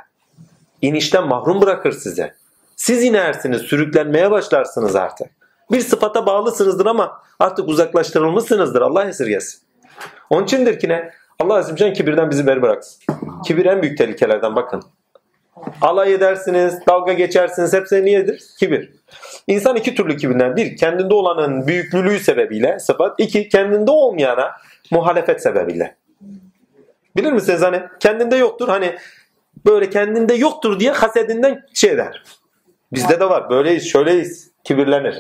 İnişten 0.82 1.28
mahrum 1.28 1.62
bırakır 1.62 1.92
size. 1.92 2.36
Siz 2.78 3.04
inersiniz, 3.04 3.62
sürüklenmeye 3.62 4.32
başlarsınız 4.32 4.96
artık. 4.96 5.28
Bir 5.72 5.82
sıfata 5.82 6.26
bağlısınızdır 6.26 6.86
ama 6.86 7.22
artık 7.40 7.68
uzaklaştırılmışsınızdır. 7.68 8.82
Allah 8.82 9.06
esirgesin. 9.06 9.62
Onun 10.30 10.44
içindir 10.44 10.80
ki 10.80 10.90
ne? 10.90 11.12
Allah 11.40 11.56
Azimcan 11.56 11.94
kibirden 11.94 12.32
bizi 12.32 12.48
beri 12.48 12.62
bıraksın. 12.62 13.04
Kibir 13.46 13.66
en 13.66 13.82
büyük 13.82 13.98
tehlikelerden 13.98 14.56
bakın. 14.56 14.84
Alay 15.82 16.14
edersiniz, 16.14 16.80
dalga 16.88 17.14
geçersiniz. 17.14 17.74
Hepsi 17.74 18.06
niyedir? 18.06 18.44
Kibir. 18.60 18.92
İnsan 19.48 19.76
iki 19.76 19.96
türlü 19.96 20.18
kibirden. 20.18 20.56
Bir, 20.56 20.78
kendinde 20.78 21.14
olanın 21.14 21.68
büyüklülüğü 21.68 22.20
sebebiyle 22.20 22.80
sıfat. 22.80 23.20
İki, 23.20 23.50
kendinde 23.50 23.92
olmayana 23.92 24.52
muhalefet 24.92 25.42
sebebiyle. 25.42 25.96
Bilir 27.16 27.32
misiniz 27.32 27.62
hani 27.62 27.84
kendinde 28.00 28.36
yoktur 28.36 28.68
hani 28.68 28.96
böyle 29.66 29.90
kendinde 29.90 30.34
yoktur 30.34 30.80
diye 30.80 30.92
hasedinden 30.92 31.66
şey 31.74 31.98
der. 31.98 32.24
Bizde 32.94 33.20
de 33.20 33.30
var 33.30 33.50
böyleyiz 33.50 33.90
şöyleyiz 33.92 34.52
kibirlenir. 34.64 35.18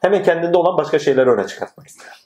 Hemen 0.00 0.22
kendinde 0.22 0.56
olan 0.56 0.78
başka 0.78 0.98
şeyleri 0.98 1.30
öne 1.30 1.46
çıkartmak 1.46 1.86
ister. 1.86 2.20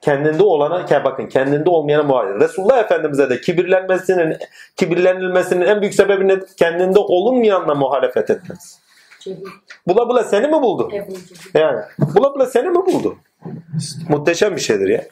Kendinde 0.00 0.42
olana 0.42 1.04
bakın 1.04 1.26
kendinde 1.26 1.70
olmayana 1.70 2.02
muhalefet. 2.02 2.42
Resulullah 2.42 2.78
Efendimiz'e 2.78 3.30
de 3.30 3.40
kibirlenmesinin 3.40 4.36
kibirlenilmesinin 4.76 5.66
en 5.66 5.80
büyük 5.80 5.94
sebebi 5.94 6.28
ne? 6.28 6.40
Kendinde 6.56 6.98
olunmayanla 6.98 7.74
muhalefet 7.74 8.30
etmez. 8.30 8.80
Bula 9.86 10.08
bula 10.08 10.24
seni 10.24 10.46
mi 10.46 10.62
buldu? 10.62 10.90
Yani 11.54 11.80
bula 11.98 12.34
bula 12.34 12.46
seni 12.46 12.68
mi 12.68 12.74
buldu? 12.74 13.18
Muhteşem 14.08 14.56
bir 14.56 14.60
şeydir 14.60 14.88
ya. 14.88 15.04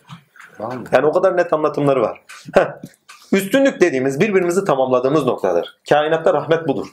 Yani 0.92 1.07
o 1.07 1.12
kadar 1.12 1.36
net 1.36 1.53
anlatımları 1.53 2.03
var. 2.03 2.22
Heh. 2.55 2.66
Üstünlük 3.32 3.80
dediğimiz 3.80 4.20
birbirimizi 4.20 4.64
tamamladığımız 4.64 5.26
noktadır. 5.26 5.78
Kainatta 5.88 6.34
rahmet 6.34 6.68
budur. 6.68 6.86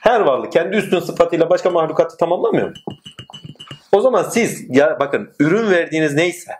Her 0.00 0.20
varlık 0.20 0.52
kendi 0.52 0.76
üstün 0.76 1.00
sıfatıyla 1.00 1.50
başka 1.50 1.70
mahlukatı 1.70 2.16
tamamlamıyor 2.16 2.68
mu? 2.68 2.74
O 3.92 4.00
zaman 4.00 4.22
siz 4.22 4.76
ya 4.76 4.96
bakın 5.00 5.30
ürün 5.40 5.70
verdiğiniz 5.70 6.14
neyse 6.14 6.52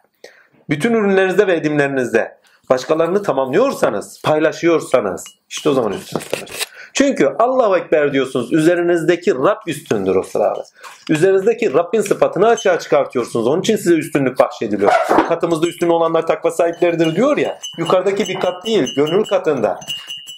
bütün 0.70 0.93
ürünlerinizde 0.93 1.47
ve 1.47 1.55
edimlerinizde 1.55 2.38
başkalarını 2.70 3.22
tamamlıyorsanız, 3.22 4.22
paylaşıyorsanız 4.24 5.24
işte 5.49 5.68
o 5.68 5.72
zaman 5.72 5.93
üstünsünüz. 5.93 6.70
Çünkü 6.93 7.34
Allahu 7.38 7.76
Ekber 7.76 8.12
diyorsunuz. 8.12 8.53
Üzerinizdeki 8.53 9.34
Rab 9.34 9.59
üstündür 9.66 10.16
o 10.16 10.22
sırada. 10.22 10.64
Üzerinizdeki 11.11 11.74
Rabbin 11.74 12.01
sıfatını 12.01 12.47
açığa 12.49 12.78
çıkartıyorsunuz. 12.78 13.47
Onun 13.47 13.61
için 13.61 13.76
size 13.76 13.95
üstünlük 13.95 14.38
bahşediliyor. 14.38 14.93
Katımızda 15.28 15.66
üstün 15.66 15.88
olanlar 15.88 16.26
takva 16.26 16.51
sahipleridir 16.51 17.16
diyor 17.16 17.36
ya. 17.36 17.59
Yukarıdaki 17.78 18.28
bir 18.28 18.41
kat 18.41 18.66
değil, 18.66 18.95
gönül 18.97 19.24
katında. 19.24 19.80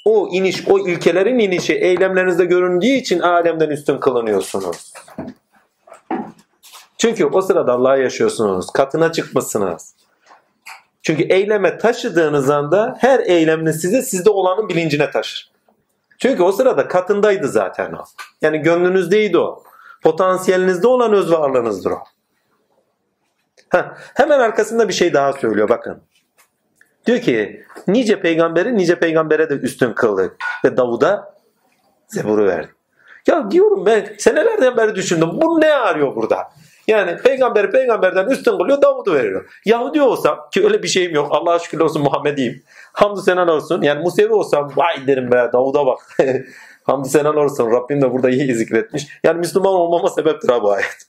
O 0.04 0.28
iniş, 0.32 0.68
o 0.68 0.88
ilkelerin 0.88 1.38
inişi 1.38 1.74
eylemlerinizde 1.74 2.44
göründüğü 2.44 2.86
için 2.86 3.20
alemden 3.20 3.70
üstün 3.70 3.98
kılınıyorsunuz. 3.98 4.92
Çünkü 6.98 7.24
o 7.24 7.42
sırada 7.42 7.72
Allah'a 7.72 7.96
yaşıyorsunuz. 7.96 8.70
Katına 8.70 9.12
çıkmışsınız. 9.12 9.94
Çünkü 11.02 11.22
eyleme 11.22 11.78
taşıdığınız 11.78 12.50
anda 12.50 12.96
her 13.00 13.20
eylemini 13.20 13.72
size 13.72 14.02
sizde 14.02 14.30
olanın 14.30 14.68
bilincine 14.68 15.10
taşır. 15.10 15.52
Çünkü 16.18 16.42
o 16.42 16.52
sırada 16.52 16.88
katındaydı 16.88 17.48
zaten 17.48 17.92
o. 17.92 18.04
Yani 18.42 18.58
gönlünüzdeydi 18.58 19.38
o. 19.38 19.62
Potansiyelinizde 20.02 20.86
olan 20.86 21.12
öz 21.12 21.32
varlığınızdır 21.32 21.90
o. 21.90 21.98
Heh, 23.68 23.84
hemen 24.14 24.40
arkasında 24.40 24.88
bir 24.88 24.92
şey 24.92 25.14
daha 25.14 25.32
söylüyor 25.32 25.68
bakın. 25.68 26.02
Diyor 27.06 27.20
ki 27.20 27.64
nice 27.88 28.20
peygamberi 28.20 28.76
nice 28.76 28.98
peygambere 28.98 29.50
de 29.50 29.54
üstün 29.54 29.92
kıldık 29.92 30.36
ve 30.64 30.76
Davud'a 30.76 31.34
Zebur'u 32.06 32.46
verdi. 32.46 32.72
Ya 33.26 33.50
diyorum 33.50 33.86
ben 33.86 34.14
senelerden 34.18 34.76
beri 34.76 34.94
düşündüm 34.94 35.28
bu 35.32 35.60
ne 35.60 35.74
arıyor 35.74 36.16
burada? 36.16 36.48
Yani 36.88 37.16
peygamberi 37.16 37.70
peygamberden 37.70 38.26
üstün 38.26 38.58
kılıyor 38.58 38.82
Davud'u 38.82 39.14
veriyor. 39.14 39.60
Yahudi 39.64 40.02
olsam 40.02 40.38
ki 40.54 40.64
öyle 40.64 40.82
bir 40.82 40.88
şeyim 40.88 41.14
yok. 41.14 41.28
Allah'a 41.30 41.58
şükür 41.58 41.80
olsun 41.80 42.02
Muhammediyim. 42.02 42.62
Hamdü 42.92 43.20
senan 43.20 43.48
olsun. 43.48 43.82
Yani 43.82 44.02
Musevi 44.02 44.32
olsam 44.32 44.72
vay 44.76 45.06
derim 45.06 45.30
be 45.30 45.50
Davud'a 45.52 45.86
bak. 45.86 45.98
Hamdü 46.84 47.08
senan 47.08 47.36
olsun. 47.36 47.70
Rabbim 47.70 48.02
de 48.02 48.12
burada 48.12 48.30
iyi 48.30 48.54
zikretmiş. 48.54 49.06
Yani 49.24 49.38
Müslüman 49.38 49.72
olmama 49.74 50.08
sebeptir 50.08 50.48
ha 50.48 50.62
bu 50.62 50.70
ayet. 50.70 51.08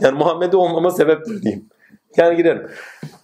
Yani 0.00 0.18
Muhammed'i 0.18 0.56
olmama 0.56 0.90
sebeptir 0.90 1.42
diyeyim. 1.42 1.68
Yani 2.16 2.36
gidelim. 2.36 2.70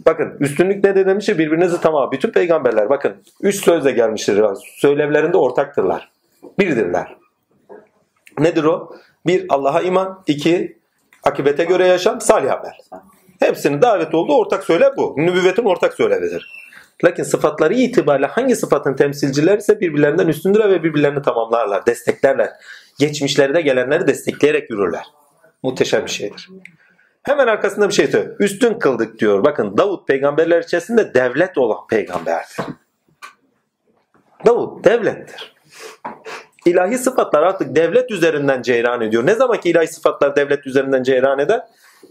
Bakın 0.06 0.36
üstünlük 0.40 0.84
ne 0.84 0.94
demiş 0.94 1.28
birbirinizi 1.28 1.80
tamam. 1.80 2.10
Bütün 2.12 2.30
peygamberler 2.30 2.90
bakın 2.90 3.16
üç 3.40 3.64
sözle 3.64 3.90
gelmiştir. 3.90 4.44
Söylevlerinde 4.76 5.36
ortaktırlar. 5.36 6.10
Birdirler. 6.58 7.16
Nedir 8.38 8.64
o? 8.64 8.92
Bir 9.26 9.46
Allah'a 9.48 9.80
iman. 9.80 10.22
iki 10.26 10.78
akibete 11.22 11.64
göre 11.64 11.86
yaşam. 11.86 12.20
Salih 12.20 12.50
haber. 12.50 12.78
Hepsinin 13.40 13.82
davet 13.82 14.14
olduğu 14.14 14.36
ortak 14.36 14.64
söyle 14.64 14.90
bu. 14.96 15.14
Nübüvvetin 15.16 15.64
ortak 15.64 15.94
söylevidir. 15.94 16.60
Lakin 17.04 17.22
sıfatları 17.22 17.74
itibariyle 17.74 18.26
hangi 18.26 18.56
sıfatın 18.56 18.94
temsilcileri 18.96 19.58
ise 19.58 19.80
birbirlerinden 19.80 20.28
üstündür 20.28 20.60
ve 20.60 20.82
birbirlerini 20.82 21.22
tamamlarlar, 21.22 21.86
desteklerler. 21.86 22.50
Geçmişleri 22.98 23.54
de 23.54 23.60
gelenleri 23.60 24.06
destekleyerek 24.06 24.70
yürürler. 24.70 25.06
Muhteşem 25.62 26.04
bir 26.04 26.10
şeydir. 26.10 26.48
Hemen 27.22 27.46
arkasında 27.46 27.88
bir 27.88 27.94
şey 27.94 28.06
söylüyor. 28.06 28.36
Üstün 28.38 28.78
kıldık 28.78 29.18
diyor. 29.18 29.44
Bakın 29.44 29.76
Davut 29.78 30.08
peygamberler 30.08 30.62
içerisinde 30.62 31.14
devlet 31.14 31.58
olan 31.58 31.86
peygamberdir. 31.90 32.56
Davut 34.46 34.84
devlettir. 34.84 35.54
İlahi 36.66 36.98
sıfatlar 36.98 37.42
artık 37.42 37.76
devlet 37.76 38.10
üzerinden 38.10 38.62
ceyran 38.62 39.00
ediyor. 39.00 39.26
Ne 39.26 39.34
zaman 39.34 39.60
ki 39.60 39.70
ilahi 39.70 39.86
sıfatlar 39.86 40.36
devlet 40.36 40.66
üzerinden 40.66 41.02
ceyran 41.02 41.38
eder? 41.38 41.60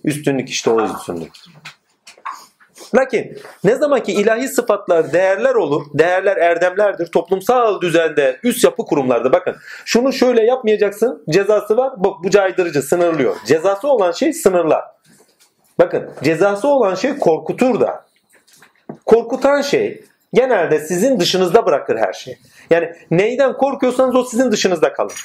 Üstünlük 0.03 0.49
işte 0.49 0.69
o 0.69 0.85
üstünlük. 0.85 1.31
Lakin 2.95 3.37
ne 3.63 3.75
zaman 3.75 4.03
ki 4.03 4.11
ilahi 4.11 4.47
sıfatlar 4.47 5.13
değerler 5.13 5.55
olur, 5.55 5.85
değerler 5.93 6.37
erdemlerdir, 6.37 7.11
toplumsal 7.11 7.81
düzende 7.81 8.39
üst 8.43 8.63
yapı 8.63 8.85
kurumlarda 8.85 9.31
bakın 9.31 9.55
şunu 9.85 10.13
şöyle 10.13 10.43
yapmayacaksın 10.43 11.23
cezası 11.29 11.77
var 11.77 11.93
bak 11.97 12.13
bu 12.23 12.29
caydırıcı 12.29 12.81
sınırlıyor. 12.81 13.35
Cezası 13.45 13.87
olan 13.87 14.11
şey 14.11 14.33
sınırlar. 14.33 14.83
Bakın 15.79 16.09
cezası 16.23 16.67
olan 16.67 16.95
şey 16.95 17.17
korkutur 17.17 17.79
da. 17.79 18.05
Korkutan 19.05 19.61
şey 19.61 20.03
genelde 20.33 20.79
sizin 20.79 21.19
dışınızda 21.19 21.65
bırakır 21.65 21.97
her 21.97 22.13
şeyi. 22.13 22.37
Yani 22.69 22.93
neyden 23.11 23.57
korkuyorsanız 23.57 24.15
o 24.15 24.23
sizin 24.23 24.51
dışınızda 24.51 24.93
kalır. 24.93 25.15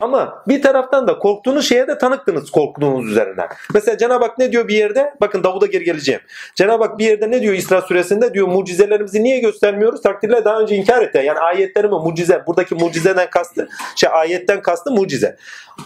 Ama 0.00 0.42
bir 0.48 0.62
taraftan 0.62 1.06
da 1.06 1.18
korktuğunuz 1.18 1.68
şeye 1.68 1.86
de 1.86 1.98
tanıktınız 1.98 2.50
korktuğunuz 2.50 3.10
üzerinden. 3.10 3.48
Mesela 3.74 3.98
Cenab-ı 3.98 4.24
Hak 4.24 4.38
ne 4.38 4.52
diyor 4.52 4.68
bir 4.68 4.74
yerde? 4.74 5.14
Bakın 5.20 5.44
Davud'a 5.44 5.66
geri 5.66 5.84
geleceğim. 5.84 6.20
Cenab-ı 6.54 6.84
Hak 6.84 6.98
bir 6.98 7.04
yerde 7.04 7.30
ne 7.30 7.42
diyor 7.42 7.54
İsra 7.54 7.82
suresinde? 7.82 8.34
Diyor 8.34 8.48
mucizelerimizi 8.48 9.24
niye 9.24 9.38
göstermiyoruz? 9.38 10.02
Takdirle 10.02 10.44
daha 10.44 10.60
önce 10.60 10.76
inkar 10.76 11.02
etti. 11.02 11.22
Yani 11.24 11.38
ayetlerimi 11.38 11.94
mucize. 11.94 12.42
Buradaki 12.46 12.74
mucizeden 12.74 13.30
kastı. 13.30 13.68
Şey 13.96 14.10
ayetten 14.12 14.62
kastı 14.62 14.90
mucize. 14.90 15.36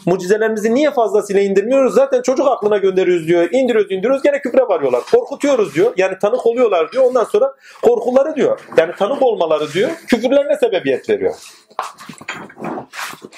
Mucizelerimizi 0.07 0.75
niye 0.75 0.91
fazlasıyla 0.91 1.43
indirmiyoruz? 1.43 1.95
Zaten 1.95 2.23
çocuk 2.23 2.49
aklına 2.49 2.77
gönderiyoruz 2.77 3.27
diyor. 3.27 3.49
İndiriyoruz 3.51 3.93
indiriyoruz 3.93 4.23
gene 4.23 4.41
küfre 4.41 4.63
varıyorlar. 4.63 5.03
Korkutuyoruz 5.13 5.75
diyor. 5.75 5.93
Yani 5.97 6.19
tanık 6.19 6.47
oluyorlar 6.47 6.93
diyor. 6.93 7.05
Ondan 7.05 7.25
sonra 7.25 7.55
korkuları 7.83 8.37
diyor. 8.37 8.61
Yani 8.77 8.93
tanık 8.99 9.23
olmaları 9.23 9.73
diyor. 9.73 9.91
Küfürlerine 10.09 10.57
sebebiyet 10.57 11.11
veriyor. 11.11 11.35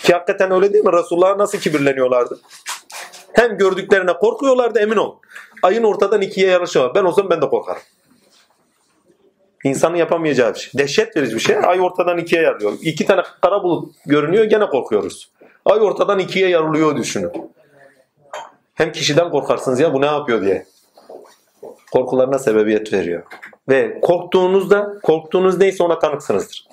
Ki 0.02 0.12
hakikaten 0.12 0.50
öyle 0.50 0.63
değil 0.72 0.84
mi? 0.84 0.92
Resulullah 0.92 1.36
nasıl 1.36 1.58
kibirleniyorlardı? 1.58 2.40
Hem 3.32 3.58
gördüklerine 3.58 4.12
korkuyorlardı 4.12 4.78
emin 4.78 4.96
ol. 4.96 5.16
Ayın 5.62 5.82
ortadan 5.82 6.20
ikiye 6.20 6.50
yarışıyor. 6.50 6.94
Ben 6.94 7.04
olsam 7.04 7.30
ben 7.30 7.42
de 7.42 7.48
korkarım. 7.48 7.82
İnsanın 9.64 9.96
yapamayacağı 9.96 10.54
bir 10.54 10.58
şey. 10.58 10.78
Dehşet 10.78 11.16
verici 11.16 11.34
bir 11.34 11.40
şey. 11.40 11.56
Ay 11.64 11.80
ortadan 11.80 12.18
ikiye 12.18 12.42
yarılıyor. 12.42 12.72
İki 12.80 13.06
tane 13.06 13.22
kara 13.42 13.62
bulut 13.62 13.94
görünüyor 14.06 14.44
gene 14.44 14.66
korkuyoruz. 14.66 15.32
Ay 15.64 15.80
ortadan 15.80 16.18
ikiye 16.18 16.48
yarılıyor 16.48 16.96
düşünün. 16.96 17.30
Hem 18.74 18.92
kişiden 18.92 19.30
korkarsınız 19.30 19.80
ya 19.80 19.94
bu 19.94 20.00
ne 20.00 20.06
yapıyor 20.06 20.42
diye. 20.42 20.66
Korkularına 21.92 22.38
sebebiyet 22.38 22.92
veriyor. 22.92 23.22
Ve 23.68 24.00
korktuğunuzda, 24.00 24.98
korktuğunuz 25.02 25.58
neyse 25.58 25.82
ona 25.82 25.98
tanıksınızdır. 25.98 26.68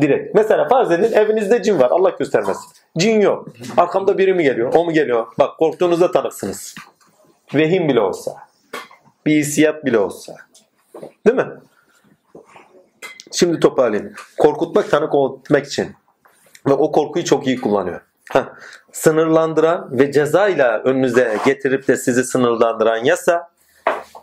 Direkt. 0.00 0.34
Mesela 0.34 0.68
farz 0.68 0.90
edin 0.90 1.12
evinizde 1.12 1.62
cin 1.62 1.78
var. 1.78 1.90
Allah 1.90 2.10
göstermesin. 2.10 2.64
Cin 2.98 3.20
yok. 3.20 3.48
Arkamda 3.76 4.18
biri 4.18 4.34
mi 4.34 4.42
geliyor? 4.42 4.72
O 4.74 4.84
mu 4.84 4.92
geliyor? 4.92 5.26
Bak 5.38 5.58
korktuğunuzda 5.58 6.12
tanıksınız. 6.12 6.74
Vehim 7.54 7.88
bile 7.88 8.00
olsa. 8.00 8.36
Bir 9.26 9.36
hissiyat 9.36 9.84
bile 9.84 9.98
olsa. 9.98 10.36
Değil 11.26 11.36
mi? 11.36 11.46
Şimdi 13.32 13.60
toparlayayım. 13.60 14.12
Korkutmak, 14.38 14.90
tanık 14.90 15.12
etmek 15.44 15.66
için. 15.66 15.94
Ve 16.66 16.72
o 16.72 16.92
korkuyu 16.92 17.24
çok 17.24 17.46
iyi 17.46 17.60
kullanıyor. 17.60 18.00
Heh. 18.32 18.44
Sınırlandıran 18.92 19.88
ve 19.98 20.12
cezayla 20.12 20.78
önünüze 20.78 21.38
getirip 21.46 21.88
de 21.88 21.96
sizi 21.96 22.24
sınırlandıran 22.24 23.04
yasa 23.04 23.50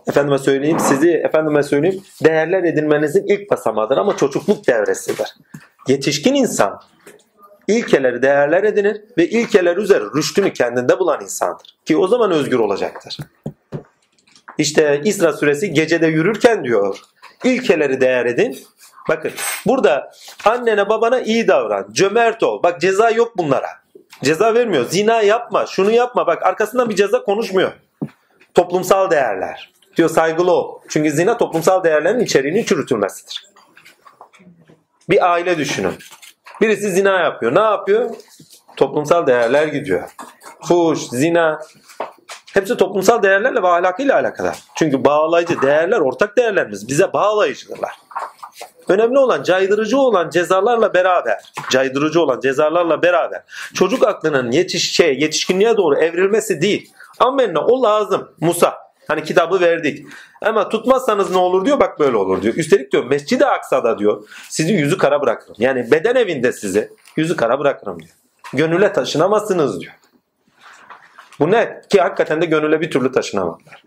efendime 0.08 0.38
söyleyeyim 0.38 0.80
sizi 0.80 1.12
efendime 1.12 1.64
söyleyeyim 1.64 2.04
değerler 2.24 2.64
edinmenizin 2.64 3.26
ilk 3.28 3.52
basamağıdır 3.52 3.98
ama 3.98 4.18
çocukluk 4.18 4.68
devresidir. 4.68 5.36
Yetişkin 5.88 6.34
insan 6.34 6.80
ilkeleri 7.68 8.22
değerler 8.22 8.64
edinir 8.64 9.02
ve 9.18 9.30
ilkeler 9.30 9.78
üzeri 9.78 10.04
rüştünü 10.16 10.54
kendinde 10.54 11.00
bulan 11.00 11.22
insandır. 11.22 11.78
Ki 11.86 11.98
o 11.98 12.08
zaman 12.08 12.32
özgür 12.32 12.60
olacaktır. 12.60 13.18
İşte 14.58 15.02
İsra 15.06 15.34
suresi 15.34 15.74
gecede 15.74 16.08
yürürken 16.08 16.64
diyor 16.64 16.98
ilkeleri 17.44 18.02
değer 18.02 18.26
edin. 18.26 18.60
Bakın 19.10 19.32
burada 19.68 20.12
annene 20.46 20.90
babana 20.90 21.20
iyi 21.20 21.48
davran, 21.48 21.88
cömert 21.92 22.44
ol. 22.44 22.64
Bak 22.64 22.82
ceza 22.82 23.10
yok 23.10 23.38
bunlara. 23.38 23.70
Ceza 24.24 24.54
vermiyor. 24.54 24.86
Zina 24.90 25.22
yapma, 25.22 25.66
şunu 25.66 25.92
yapma. 25.92 26.28
Bak 26.28 26.46
arkasından 26.46 26.90
bir 26.90 26.96
ceza 26.96 27.24
konuşmuyor. 27.24 27.72
Toplumsal 28.54 29.12
değerler. 29.12 29.74
Diyor 29.98 30.10
saygılı 30.10 30.52
ol. 30.52 30.80
Çünkü 30.90 31.12
zina 31.12 31.38
toplumsal 31.38 31.84
değerlerin 31.84 32.20
içeriğinin 32.20 32.64
çürütülmesidir. 32.64 33.50
Bir 35.10 35.32
aile 35.32 35.58
düşünün. 35.58 35.94
Birisi 36.62 36.92
zina 36.92 37.20
yapıyor. 37.20 37.56
Ne 37.56 37.60
yapıyor? 37.60 38.10
Toplumsal 38.78 39.28
değerler 39.28 39.68
gidiyor. 39.68 40.10
Fuş, 40.62 41.00
zina. 41.00 41.60
Hepsi 42.54 42.78
toplumsal 42.78 43.24
değerlerle 43.24 43.64
ve 43.64 43.68
ahlakıyla 43.68 44.16
alakadar. 44.16 44.60
Çünkü 44.76 45.06
bağlayıcı 45.06 45.62
değerler 45.62 46.00
ortak 46.00 46.38
değerlerimiz. 46.38 46.88
Bize 46.88 47.14
bağlayıcıdırlar. 47.14 47.92
Önemli 48.88 49.20
olan 49.20 49.44
caydırıcı 49.44 49.98
olan 49.98 50.30
cezalarla 50.30 50.94
beraber, 50.94 51.54
caydırıcı 51.72 52.22
olan 52.22 52.40
cezalarla 52.40 53.02
beraber 53.02 53.44
çocuk 53.74 54.08
aklının 54.08 54.52
yetiş 54.52 54.92
şey, 54.92 55.20
yetişkinliğe 55.20 55.78
doğru 55.78 55.98
evrilmesi 55.98 56.62
değil. 56.62 56.92
Amenna 57.20 57.66
o 57.66 57.84
lazım. 57.84 58.32
Musa 58.42 58.83
Hani 59.08 59.24
kitabı 59.24 59.62
verdik. 59.62 60.08
Ama 60.42 60.70
tutmazsanız 60.70 61.32
ne 61.32 61.38
olur 61.38 61.66
diyor 61.66 61.80
bak 61.80 62.00
böyle 62.00 62.18
olur 62.18 62.42
diyor. 62.42 62.56
Üstelik 62.56 62.92
diyor 62.92 63.06
Mescid-i 63.06 63.46
Aksa'da 63.46 64.00
diyor 64.00 64.28
sizi 64.50 64.74
yüzü 64.74 64.98
kara 64.98 65.22
bırakırım. 65.22 65.56
Yani 65.60 65.92
beden 65.92 66.16
evinde 66.16 66.52
sizi 66.52 66.90
yüzü 67.18 67.36
kara 67.36 67.60
bırakırım 67.60 68.00
diyor. 68.00 68.12
Gönüle 68.54 68.94
taşınamazsınız 68.94 69.82
diyor. 69.82 69.94
Bu 71.40 71.52
ne? 71.52 71.82
Ki 71.90 72.02
hakikaten 72.02 72.42
de 72.42 72.46
gönüle 72.46 72.82
bir 72.82 72.92
türlü 72.92 73.12
taşınamadılar. 73.12 73.84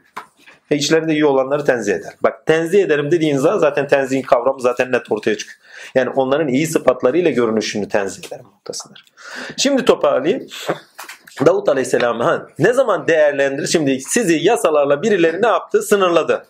Ve 0.71 0.77
içlerinde 0.77 1.13
iyi 1.13 1.27
olanları 1.27 1.65
tenzih 1.65 1.95
eder. 1.95 2.15
Bak 2.23 2.47
tenzih 2.47 2.83
ederim 2.83 3.11
dediğin 3.11 3.37
zaman 3.37 3.59
zaten 3.59 3.89
tenzihin 3.89 4.23
kavramı 4.23 4.61
zaten 4.61 4.93
net 4.93 5.13
ortaya 5.13 5.39
çıkıyor. 5.39 5.59
Yani 5.95 6.11
onların 6.11 6.49
iyi 6.49 6.67
sıfatlarıyla 6.67 7.31
görünüşünü 7.31 7.89
tenzih 7.89 8.27
ederim 8.27 8.45
noktasıdır. 8.45 9.05
Şimdi 9.57 9.85
toparlayayım. 9.85 10.47
Davut 11.47 11.69
Aleyhisselam 11.69 12.21
ha, 12.21 12.47
ne 12.59 12.73
zaman 12.73 13.09
değerlendirir? 13.09 13.67
Şimdi 13.67 14.01
sizi 14.01 14.39
yasalarla 14.43 15.03
birileri 15.03 15.43
ne 15.43 15.47
yaptı? 15.47 15.83
Sınırladı. 15.83 16.47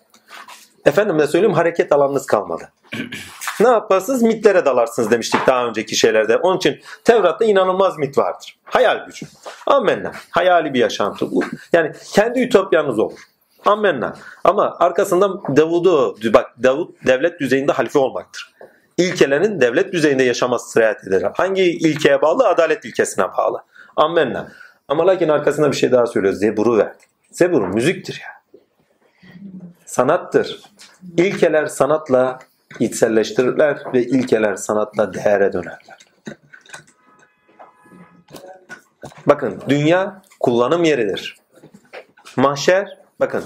Efendim 0.86 1.18
ne 1.18 1.26
söyleyeyim 1.26 1.54
hareket 1.54 1.92
alanınız 1.92 2.26
kalmadı. 2.26 2.68
ne 3.60 3.68
yaparsınız? 3.68 4.22
Mitlere 4.22 4.64
dalarsınız 4.64 5.10
demiştik 5.10 5.46
daha 5.46 5.66
önceki 5.66 5.96
şeylerde. 5.96 6.36
Onun 6.36 6.56
için 6.56 6.80
Tevrat'ta 7.04 7.44
inanılmaz 7.44 7.98
mit 7.98 8.18
vardır. 8.18 8.58
Hayal 8.64 9.06
gücü. 9.06 9.26
Amenna. 9.66 10.12
Hayali 10.30 10.74
bir 10.74 10.80
yaşantı. 10.80 11.26
Yani 11.72 11.92
kendi 12.12 12.40
ütopyanız 12.40 12.98
olur. 12.98 13.18
Amenna. 13.64 14.16
Ama 14.44 14.76
arkasından 14.78 15.42
Davud'u 15.56 16.16
bak 16.34 16.46
Davud 16.62 16.88
devlet 17.06 17.40
düzeyinde 17.40 17.72
halife 17.72 17.98
olmaktır. 17.98 18.54
İlkelerin 18.96 19.60
devlet 19.60 19.92
düzeyinde 19.92 20.22
yaşaması 20.22 20.70
sirayet 20.70 21.08
eder. 21.08 21.32
Hangi 21.34 21.62
ilkeye 21.62 22.22
bağlı? 22.22 22.48
Adalet 22.48 22.84
ilkesine 22.84 23.24
bağlı. 23.36 23.62
Amenna. 23.96 24.48
Ama 24.88 25.06
lakin 25.06 25.28
arkasında 25.28 25.70
bir 25.70 25.76
şey 25.76 25.92
daha 25.92 26.06
söylüyor. 26.06 26.34
Zebur'u 26.34 26.78
verdi. 26.78 27.02
Zebur 27.30 27.68
müziktir 27.68 28.22
ya. 28.22 28.60
Sanattır. 29.86 30.62
İlkeler 31.16 31.66
sanatla 31.66 32.38
içselleştirirler 32.80 33.82
ve 33.94 34.02
ilkeler 34.02 34.56
sanatla 34.56 35.14
değere 35.14 35.52
dönerler. 35.52 35.98
Bakın 39.26 39.62
dünya 39.68 40.22
kullanım 40.40 40.84
yeridir. 40.84 41.36
Mahşer 42.36 42.98
bakın 43.20 43.44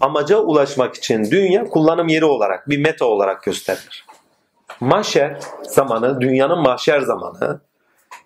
amaca 0.00 0.38
ulaşmak 0.38 0.94
için 0.94 1.30
dünya 1.30 1.64
kullanım 1.64 2.08
yeri 2.08 2.24
olarak 2.24 2.68
bir 2.68 2.78
meta 2.78 3.04
olarak 3.04 3.42
gösterilir. 3.42 4.06
Mahşer 4.80 5.38
zamanı, 5.62 6.20
dünyanın 6.20 6.58
mahşer 6.58 7.00
zamanı 7.00 7.60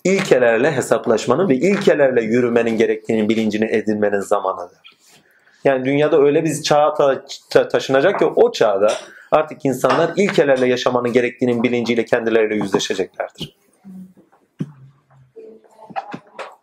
ilkelerle 0.06 0.72
hesaplaşmanın 0.72 1.48
ve 1.48 1.54
ilkelerle 1.54 2.22
yürümenin 2.22 2.78
gerektiğini 2.78 3.28
bilincini 3.28 3.64
edinmenin 3.64 4.20
zamanıdır. 4.20 4.96
Yani 5.64 5.84
dünyada 5.84 6.20
öyle 6.20 6.44
bir 6.44 6.62
çağa 6.62 6.94
ta- 6.94 7.24
ta- 7.50 7.68
taşınacak 7.68 8.18
ki 8.18 8.24
o 8.24 8.52
çağda 8.52 8.92
artık 9.32 9.64
insanlar 9.64 10.10
ilkelerle 10.16 10.66
yaşamanın 10.66 11.12
gerektiğinin 11.12 11.62
bilinciyle 11.62 12.04
kendileriyle 12.04 12.54
yüzleşeceklerdir. 12.54 13.56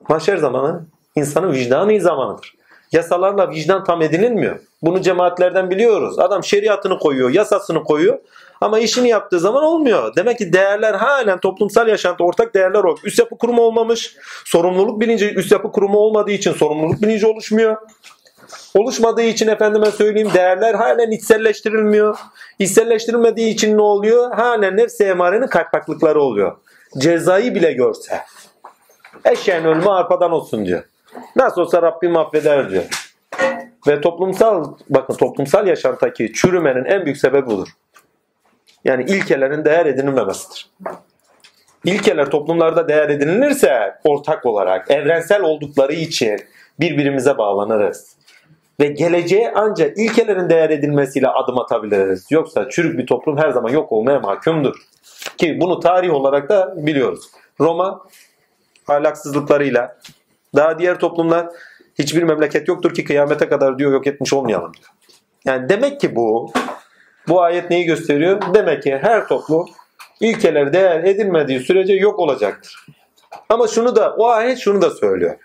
Mahşer 0.09 0.37
zamanı 0.37 0.85
insanın 1.15 1.51
vicdanı 1.51 2.01
zamanıdır. 2.01 2.55
Yasalarla 2.91 3.49
vicdan 3.49 3.83
tam 3.83 4.01
edinilmiyor. 4.01 4.59
Bunu 4.81 5.01
cemaatlerden 5.01 5.69
biliyoruz. 5.69 6.19
Adam 6.19 6.43
şeriatını 6.43 6.99
koyuyor, 6.99 7.29
yasasını 7.29 7.83
koyuyor 7.83 8.19
ama 8.63 8.79
işini 8.79 9.09
yaptığı 9.09 9.39
zaman 9.39 9.63
olmuyor. 9.63 10.15
Demek 10.15 10.37
ki 10.37 10.53
değerler 10.53 10.93
halen 10.93 11.39
toplumsal 11.39 11.87
yaşantı 11.87 12.23
ortak 12.23 12.53
değerler 12.53 12.83
o. 12.83 12.95
Üst 13.03 13.19
yapı 13.19 13.37
kurumu 13.37 13.61
olmamış. 13.61 14.15
Sorumluluk 14.45 15.01
bilinci 15.01 15.33
üst 15.33 15.51
yapı 15.51 15.71
kurumu 15.71 15.97
olmadığı 15.97 16.31
için 16.31 16.53
sorumluluk 16.53 17.01
bilinci 17.01 17.27
oluşmuyor. 17.27 17.77
Oluşmadığı 18.75 19.21
için 19.21 19.47
efendime 19.47 19.91
söyleyeyim 19.91 20.29
değerler 20.33 20.73
halen 20.73 21.11
içselleştirilmiyor. 21.11 22.17
İçselleştirilmediği 22.59 23.53
için 23.53 23.77
ne 23.77 23.81
oluyor? 23.81 24.31
Halen 24.33 24.77
nefs-i 24.77 25.03
emarenin 25.03 25.47
kaypaklıkları 25.47 26.21
oluyor. 26.21 26.57
Cezayı 26.97 27.55
bile 27.55 27.73
görse. 27.73 28.21
Eşeğin 29.25 29.63
ölümü 29.63 29.89
arpadan 29.89 30.31
olsun 30.31 30.65
diyor. 30.65 30.83
Nasıl 31.35 31.61
olsa 31.61 31.81
Rabbim 31.81 32.17
affeder 32.17 32.69
diyor. 32.69 32.83
Ve 33.87 34.01
toplumsal 34.01 34.73
bakın 34.89 35.13
toplumsal 35.13 35.67
yaşantaki 35.67 36.33
çürümenin 36.33 36.85
en 36.85 37.05
büyük 37.05 37.17
sebebi 37.17 37.45
budur. 37.45 37.67
Yani 38.85 39.03
ilkelerin 39.03 39.65
değer 39.65 39.85
edinilmemesidir. 39.85 40.69
İlkeler 41.85 42.29
toplumlarda 42.29 42.87
değer 42.87 43.09
edinilirse 43.09 43.95
ortak 44.03 44.45
olarak 44.45 44.91
evrensel 44.91 45.41
oldukları 45.41 45.93
için 45.93 46.39
birbirimize 46.79 47.37
bağlanırız. 47.37 48.15
Ve 48.79 48.87
geleceğe 48.87 49.51
ancak 49.55 49.97
ilkelerin 49.97 50.49
değer 50.49 50.69
edilmesiyle 50.69 51.27
adım 51.27 51.59
atabiliriz. 51.59 52.27
Yoksa 52.31 52.69
çürük 52.69 52.97
bir 52.97 53.07
toplum 53.07 53.37
her 53.37 53.49
zaman 53.49 53.69
yok 53.69 53.91
olmaya 53.91 54.19
mahkumdur. 54.19 54.75
Ki 55.37 55.57
bunu 55.61 55.79
tarih 55.79 56.13
olarak 56.13 56.49
da 56.49 56.73
biliyoruz. 56.77 57.31
Roma 57.59 58.05
ahlaksızlıklarıyla 58.87 59.97
daha 60.55 60.79
diğer 60.79 60.99
toplumlar 60.99 61.49
hiçbir 61.99 62.23
memleket 62.23 62.67
yoktur 62.67 62.93
ki 62.93 63.03
kıyamete 63.03 63.49
kadar 63.49 63.79
diyor 63.79 63.91
yok 63.91 64.07
etmiş 64.07 64.33
olmayalım 64.33 64.73
diyor. 64.73 64.89
Yani 65.45 65.69
demek 65.69 66.01
ki 66.01 66.15
bu 66.15 66.51
bu 67.27 67.41
ayet 67.41 67.69
neyi 67.69 67.85
gösteriyor? 67.85 68.41
Demek 68.53 68.83
ki 68.83 68.99
her 69.01 69.27
toplum 69.27 69.65
ilkeler 70.19 70.73
değer 70.73 71.03
edilmediği 71.03 71.59
sürece 71.59 71.93
yok 71.93 72.19
olacaktır. 72.19 72.85
Ama 73.49 73.67
şunu 73.67 73.95
da 73.95 74.15
o 74.17 74.27
ayet 74.27 74.57
şunu 74.57 74.81
da 74.81 74.89
söylüyor. 74.89 75.35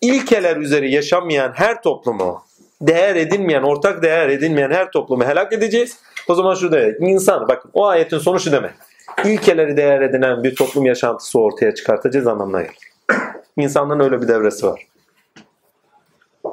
İlkeler 0.00 0.56
üzeri 0.56 0.92
yaşamayan 0.92 1.52
her 1.54 1.82
toplumu 1.82 2.42
değer 2.80 3.16
edinmeyen, 3.16 3.62
ortak 3.62 4.02
değer 4.02 4.28
edinmeyen 4.28 4.70
her 4.70 4.90
toplumu 4.90 5.24
helak 5.24 5.52
edeceğiz. 5.52 5.98
O 6.28 6.34
zaman 6.34 6.54
şurada 6.54 6.88
insan 7.00 7.48
bakın 7.48 7.70
o 7.74 7.86
ayetin 7.86 8.18
sonu 8.18 8.40
şu 8.40 8.52
demek. 8.52 8.70
İlkeleri 9.24 9.76
değer 9.76 10.00
edinen 10.00 10.44
bir 10.44 10.54
toplum 10.54 10.86
yaşantısı 10.86 11.40
ortaya 11.40 11.74
çıkartacağız 11.74 12.26
anlamına 12.26 12.62
gelir. 12.62 12.76
İnsanların 13.56 14.00
öyle 14.00 14.22
bir 14.22 14.28
devresi 14.28 14.66
var. 14.66 14.86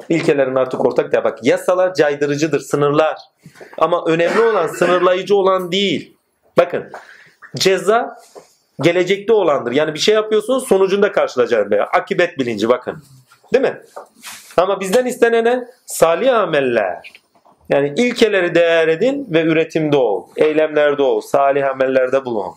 İlkelerin 0.09 0.55
artık 0.55 0.85
ortak 0.85 1.11
değer. 1.11 1.23
Bak 1.23 1.39
yasalar 1.41 1.93
caydırıcıdır, 1.93 2.59
sınırlar. 2.59 3.17
Ama 3.77 4.05
önemli 4.05 4.41
olan 4.41 4.67
sınırlayıcı 4.67 5.35
olan 5.35 5.71
değil. 5.71 6.17
Bakın 6.57 6.91
ceza 7.55 8.17
gelecekte 8.81 9.33
olandır. 9.33 9.71
Yani 9.71 9.93
bir 9.93 9.99
şey 9.99 10.15
yapıyorsunuz 10.15 10.67
sonucunda 10.67 11.11
karşılayacağız. 11.11 11.71
Veya 11.71 11.85
akibet 11.85 12.39
bilinci 12.39 12.69
bakın. 12.69 13.03
Değil 13.53 13.61
mi? 13.61 13.81
Ama 14.57 14.79
bizden 14.79 15.05
istenene 15.05 15.67
salih 15.85 16.35
ameller. 16.35 17.11
Yani 17.69 17.93
ilkeleri 17.97 18.55
değer 18.55 18.87
edin 18.87 19.27
ve 19.31 19.43
üretimde 19.43 19.97
ol. 19.97 20.27
Eylemlerde 20.35 21.01
ol. 21.01 21.21
Salih 21.21 21.69
amellerde 21.69 22.25
bulun. 22.25 22.51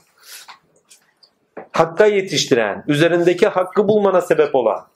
Hakka 1.72 2.06
yetiştiren, 2.06 2.84
üzerindeki 2.88 3.48
hakkı 3.48 3.88
bulmana 3.88 4.20
sebep 4.20 4.54
olan 4.54 4.86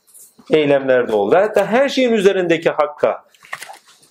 eylemlerde 0.52 1.12
ol. 1.12 1.32
Ve 1.32 1.36
hatta 1.36 1.66
her 1.66 1.88
şeyin 1.88 2.12
üzerindeki 2.12 2.70
hakka 2.70 3.24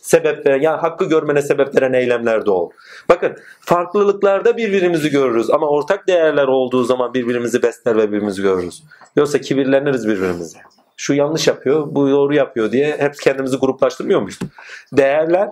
sebep 0.02 0.46
veren, 0.46 0.62
yani 0.62 0.78
hakkı 0.80 1.06
görmene 1.06 1.42
sebep 1.42 1.76
veren 1.76 1.94
eylemlerde 1.94 2.52
ol. 2.52 2.72
Bakın 3.10 3.38
farklılıklarda 3.62 4.58
birbirimizi 4.58 5.10
görürüz 5.10 5.50
ama 5.50 5.68
ortak 5.68 6.08
değerler 6.08 6.48
olduğu 6.48 6.84
zaman 6.84 7.14
birbirimizi 7.14 7.64
besler 7.64 7.98
ve 7.98 8.08
birbirimizi 8.08 8.42
görürüz. 8.42 8.84
Yoksa 9.16 9.42
kibirleniriz 9.42 10.08
birbirimize. 10.08 10.60
Şu 10.98 11.14
yanlış 11.14 11.48
yapıyor, 11.48 11.86
bu 11.90 12.10
doğru 12.10 12.34
yapıyor 12.34 12.72
diye 12.72 12.98
hep 12.98 13.16
kendimizi 13.22 13.58
gruplaştırmıyor 13.58 14.22
muyuz? 14.22 14.40
Değerler, 14.94 15.50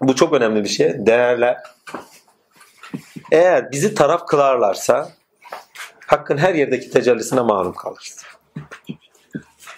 bu 0.00 0.14
çok 0.14 0.32
önemli 0.32 0.64
bir 0.64 0.68
şey. 0.68 1.06
Değerler 1.06 1.56
eğer 3.32 3.72
bizi 3.72 3.94
taraf 3.94 4.26
kılarlarsa 4.26 5.08
hakkın 6.06 6.36
her 6.36 6.54
yerdeki 6.54 6.90
tecellisine 6.90 7.40
maruz 7.40 7.76
kalırız. 7.76 8.24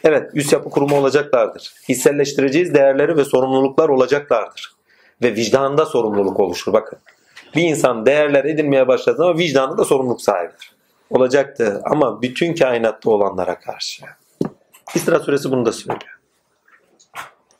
Evet, 0.05 0.30
üst 0.34 0.53
yapı 0.53 0.70
kurumu 0.70 0.96
olacaklardır. 0.96 1.72
Hisselleştireceğiz 1.88 2.74
değerleri 2.74 3.16
ve 3.16 3.24
sorumluluklar 3.24 3.88
olacaklardır. 3.88 4.72
Ve 5.22 5.34
vicdanında 5.34 5.86
sorumluluk 5.86 6.40
oluşur. 6.40 6.72
Bakın, 6.72 6.99
bir 7.57 7.62
insan 7.62 8.07
değerler 8.07 8.44
edinmeye 8.44 8.88
başladığı 8.88 9.16
zaman 9.16 9.38
vicdanında 9.38 9.84
sorumluluk 9.84 10.22
sahibidir. 10.22 10.72
Olacaktı 11.11 11.82
ama 11.84 12.22
bütün 12.22 12.55
kainatta 12.55 13.11
olanlara 13.11 13.61
karşı. 13.61 14.05
İsra 14.94 15.20
suresi 15.20 15.51
bunu 15.51 15.66
da 15.66 15.72
söylüyor. 15.72 16.18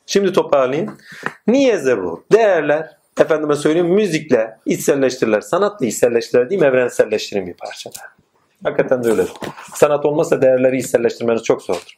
Şimdi 0.05 0.33
toparlayayım. 0.33 0.97
Niyeze 1.47 2.03
bu. 2.03 2.23
Değerler, 2.31 2.97
efendime 3.19 3.55
söyleyeyim 3.55 3.87
müzikle 3.87 4.57
içselleştirirler. 4.65 5.41
Sanatla 5.41 5.85
içselleştirirler 5.85 6.49
değil 6.49 6.61
mi? 6.61 6.67
Evrenselleştirin 6.67 7.47
bir 7.47 7.53
parçada. 7.53 7.99
Hakikaten 8.63 9.03
de 9.03 9.09
öyle. 9.09 9.25
Sanat 9.73 10.05
olmazsa 10.05 10.41
değerleri 10.41 10.77
içselleştirmeniz 10.77 11.43
çok 11.43 11.61
zordur. 11.61 11.95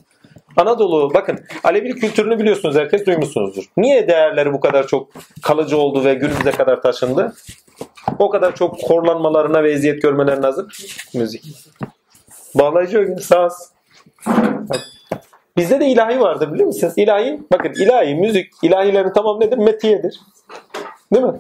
Anadolu 0.58 1.14
bakın 1.14 1.40
Alevi 1.64 1.90
kültürünü 1.90 2.40
biliyorsunuz 2.40 2.76
herkes 2.76 3.06
duymuşsunuzdur. 3.06 3.64
Niye 3.78 4.08
değerleri 4.08 4.54
bu 4.54 4.60
kadar 4.60 4.88
çok 4.88 5.10
kalıcı 5.44 5.78
oldu 5.78 6.06
ve 6.06 6.14
günümüze 6.14 6.52
kadar 6.52 6.82
taşındı? 6.82 7.34
O 8.20 8.30
kadar 8.30 8.56
çok 8.56 8.82
korlanmalarına 8.82 9.64
ve 9.64 9.72
eziyet 9.72 10.02
görmelerine 10.02 10.46
hazır. 10.46 10.66
Müzik. 11.14 11.44
Bağlayıcı 12.56 13.16
saz. 13.22 13.74
Bizde 15.58 15.80
de 15.80 15.88
ilahi 15.88 16.20
vardır 16.20 16.54
biliyor 16.54 16.68
musunuz? 16.68 16.94
İlahi, 16.98 17.42
bakın 17.52 17.74
ilahi, 17.84 18.16
müzik, 18.16 18.54
ilahilerin 18.64 19.14
tamam 19.14 19.40
nedir? 19.40 19.58
Metiyedir. 19.58 20.20
Değil 21.14 21.26
mi? 21.26 21.34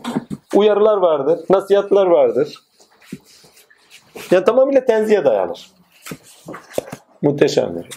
Uyarılar 0.55 0.97
vardır, 0.97 1.39
nasihatler 1.49 2.05
vardır. 2.05 2.59
Yani 4.32 4.43
tamamıyla 4.43 4.86
tenziye 4.86 5.26
dayanır. 5.26 5.72
Muhteşemdir. 7.22 7.88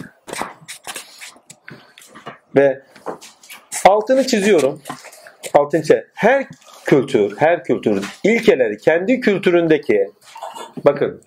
Ve 2.55 2.81
altını 3.85 4.27
çiziyorum. 4.27 4.81
Altın 5.53 5.81
çiz. 5.81 5.97
Her 6.13 6.47
kültür, 6.85 7.37
her 7.37 7.63
kültür 7.63 8.05
ilkeleri 8.23 8.77
kendi 8.77 9.21
kültüründeki 9.21 10.11
bakın 10.85 11.21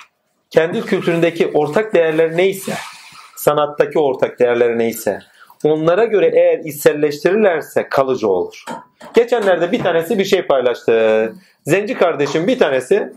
kendi 0.50 0.82
kültüründeki 0.82 1.50
ortak 1.54 1.94
değerler 1.94 2.36
neyse 2.36 2.72
sanattaki 3.36 3.98
ortak 3.98 4.38
değerleri 4.38 4.78
neyse 4.78 5.18
onlara 5.64 6.04
göre 6.04 6.30
eğer 6.34 6.58
içselleştirirlerse 6.58 7.88
kalıcı 7.88 8.28
olur. 8.28 8.64
Geçenlerde 9.14 9.72
bir 9.72 9.82
tanesi 9.82 10.18
bir 10.18 10.24
şey 10.24 10.46
paylaştı. 10.46 11.32
Zenci 11.66 11.94
kardeşim 11.94 12.46
bir 12.46 12.58
tanesi 12.58 13.12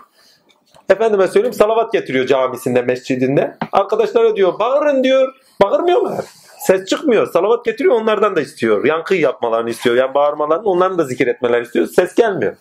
efendime 0.89 1.28
söyleyeyim 1.28 1.53
salavat 1.53 1.93
getiriyor 1.93 2.28
camisinde, 2.28 2.82
mescidinde. 2.82 3.57
Arkadaşlara 3.72 4.36
diyor 4.36 4.59
bağırın 4.59 5.03
diyor. 5.03 5.34
Bağırmıyorlar. 5.62 6.26
Ses 6.62 6.86
çıkmıyor. 6.86 7.28
Salavat 7.28 7.66
getiriyor 7.66 7.95
onlardan 7.95 8.36
da 8.36 8.41
istiyor. 8.41 8.86
Yankı 8.86 9.16
yapmalarını 9.16 9.70
istiyor. 9.70 9.95
Yani 9.95 10.14
bağırmalarını 10.14 10.64
onların 10.64 10.97
da 10.97 11.03
zikir 11.03 11.28
etmelerini 11.28 11.66
istiyor. 11.66 11.88
Ses 11.88 12.16
gelmiyor. 12.16 12.55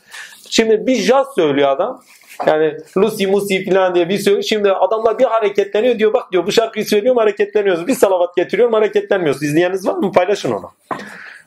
Şimdi 0.50 0.86
bir 0.86 0.94
jazz 0.94 1.26
söylüyor 1.34 1.68
adam. 1.68 2.02
Yani 2.46 2.76
Lucy 2.96 3.26
Musi 3.26 3.70
falan 3.70 3.94
diye 3.94 4.08
bir 4.08 4.18
söylüyor. 4.18 4.42
Şimdi 4.42 4.72
adamlar 4.72 5.18
bir 5.18 5.24
hareketleniyor 5.24 5.98
diyor. 5.98 6.12
Bak 6.12 6.32
diyor 6.32 6.46
bu 6.46 6.52
şarkıyı 6.52 6.84
söylüyorum 6.84 7.18
hareketleniyoruz. 7.18 7.86
Bir 7.86 7.94
salavat 7.94 8.36
getiriyorum 8.36 8.74
hareketlenmiyoruz. 8.74 9.42
İzleyeniniz 9.42 9.86
var 9.86 9.94
mı? 9.94 10.12
Paylaşın 10.12 10.52
onu. 10.52 10.70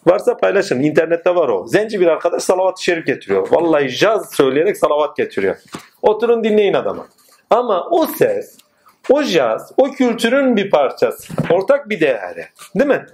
Varsa 0.05 0.37
paylaşın. 0.37 0.79
İnternette 0.79 1.35
var 1.35 1.49
o. 1.49 1.67
Zenci 1.67 1.99
bir 1.99 2.07
arkadaş 2.07 2.43
salavat-ı 2.43 2.83
şerif 2.83 3.05
getiriyor. 3.05 3.47
Vallahi 3.51 3.89
jazz 3.89 4.35
söyleyerek 4.35 4.77
salavat 4.77 5.17
getiriyor. 5.17 5.55
Oturun 6.01 6.43
dinleyin 6.43 6.73
adamı. 6.73 7.05
Ama 7.49 7.87
o 7.91 8.05
ses, 8.05 8.57
o 9.09 9.23
jazz, 9.23 9.71
o 9.77 9.91
kültürün 9.91 10.55
bir 10.55 10.69
parçası. 10.69 11.33
Ortak 11.49 11.89
bir 11.89 11.99
değeri. 11.99 12.45
Değil 12.75 12.89
mi? 12.89 13.05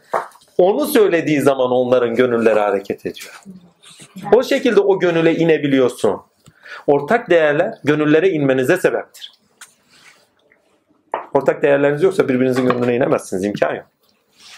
Onu 0.57 0.85
söylediği 0.85 1.41
zaman 1.41 1.71
onların 1.71 2.15
gönülleri 2.15 2.59
hareket 2.59 3.05
ediyor. 3.05 3.43
O 4.33 4.43
şekilde 4.43 4.79
o 4.79 4.99
gönüle 4.99 5.35
inebiliyorsun. 5.35 6.21
Ortak 6.87 7.29
değerler 7.29 7.73
gönüllere 7.83 8.29
inmenize 8.29 8.77
sebeptir. 8.77 9.31
Ortak 11.33 11.61
değerleriniz 11.61 12.03
yoksa 12.03 12.29
birbirinizin 12.29 12.65
gönlüne 12.65 12.95
inemezsiniz. 12.95 13.43
imkan 13.43 13.75
yok. 13.75 13.85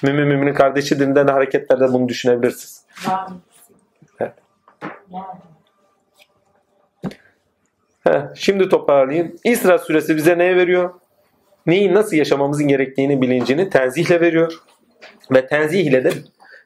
Mümin 0.03 0.27
müminin 0.27 0.53
kardeşi 0.53 0.99
dilinden 0.99 1.27
hareketlerde 1.27 1.93
bunu 1.93 2.09
düşünebilirsiniz. 2.09 2.85
Heh, 8.03 8.21
şimdi 8.35 8.69
toparlayayım. 8.69 9.35
İsra 9.43 9.79
suresi 9.79 10.15
bize 10.15 10.37
ne 10.37 10.55
veriyor? 10.55 10.93
Neyi 11.65 11.93
nasıl 11.93 12.15
yaşamamızın 12.15 12.67
gerektiğini 12.67 13.21
bilincini 13.21 13.69
tenzihle 13.69 14.21
veriyor. 14.21 14.53
Ve 15.31 15.47
tenzih 15.47 15.85
ile 15.85 16.03
de 16.03 16.11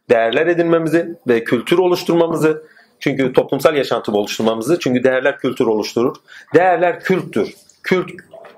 değerler 0.10 0.48
edinmemizi 0.48 1.16
ve 1.28 1.43
kültür 1.43 1.78
oluşturmamızı 1.78 2.64
çünkü 3.00 3.34
toplumsal 3.34 3.76
yaşantı 3.76 4.12
oluşturmamızı 4.12 4.80
çünkü 4.80 5.04
değerler 5.04 5.38
kültür 5.38 5.66
oluşturur. 5.66 6.16
Değerler 6.56 7.00
kültür. 7.00 7.54
Kült 7.84 8.12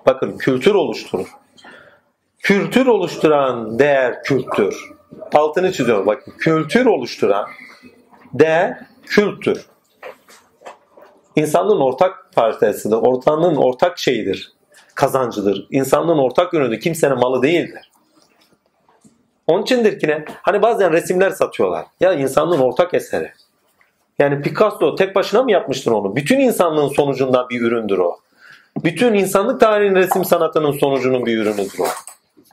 bakın 0.05 0.37
kültür 0.37 0.75
oluşturur. 0.75 1.27
Kültür 2.39 2.85
oluşturan 2.85 3.79
değer 3.79 4.23
kültür. 4.23 4.75
Altını 5.33 5.71
çiziyorum 5.71 6.05
bakın. 6.05 6.33
Kültür 6.37 6.85
oluşturan 6.85 7.47
değer 8.33 8.79
kültür. 9.05 9.65
İnsanlığın 11.35 11.79
ortak 11.79 12.33
parçasıdır. 12.35 12.97
Ortanlığın 12.97 13.55
ortak 13.55 13.99
şeyidir. 13.99 14.56
Kazancıdır. 14.97 15.67
İnsanlığın 15.71 16.17
ortak 16.17 16.53
yönüdür. 16.53 16.79
Kimsenin 16.79 17.19
malı 17.19 17.43
değildir. 17.43 17.91
Onun 19.47 19.63
içindir 19.63 19.99
ki 19.99 20.07
ne? 20.07 20.25
Hani 20.41 20.61
bazen 20.61 20.91
resimler 20.93 21.29
satıyorlar. 21.29 21.85
Ya 21.99 22.13
insanlığın 22.13 22.59
ortak 22.59 22.93
eseri. 22.93 23.31
Yani 24.19 24.41
Picasso 24.41 24.95
tek 24.95 25.15
başına 25.15 25.43
mı 25.43 25.51
yapmıştır 25.51 25.91
onu? 25.91 26.15
Bütün 26.15 26.39
insanlığın 26.39 26.87
sonucundan 26.87 27.49
bir 27.49 27.61
üründür 27.61 27.97
o. 27.97 28.17
Bütün 28.83 29.13
insanlık 29.13 29.59
tarihinin 29.59 29.95
resim 29.95 30.25
sanatının 30.25 30.71
sonucunun 30.71 31.25
bir 31.25 31.37
ürünüdür 31.37 31.79
o. 31.79 31.87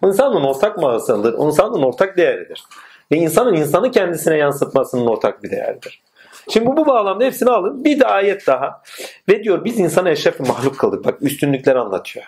İnsanlığın 0.06 0.44
ortak 0.44 0.78
mağazasıdır. 0.78 1.38
İnsanlığın 1.38 1.82
ortak 1.82 2.16
değeridir. 2.16 2.64
Ve 3.12 3.16
insanın 3.16 3.54
insanı 3.54 3.90
kendisine 3.90 4.36
yansıtmasının 4.36 5.06
ortak 5.06 5.42
bir 5.42 5.50
değeridir. 5.50 6.02
Şimdi 6.48 6.66
bu, 6.66 6.76
bu 6.76 6.86
bağlamda 6.86 7.24
hepsini 7.24 7.50
alın. 7.50 7.84
Bir 7.84 8.00
de 8.00 8.06
ayet 8.06 8.46
daha. 8.46 8.82
Ve 9.28 9.44
diyor 9.44 9.64
biz 9.64 9.78
insanı 9.78 10.10
eşref 10.10 10.40
bir 10.40 10.48
mahluk 10.48 10.78
kıldık. 10.78 11.04
Bak 11.04 11.22
üstünlükler 11.22 11.76
anlatıyor. 11.76 12.26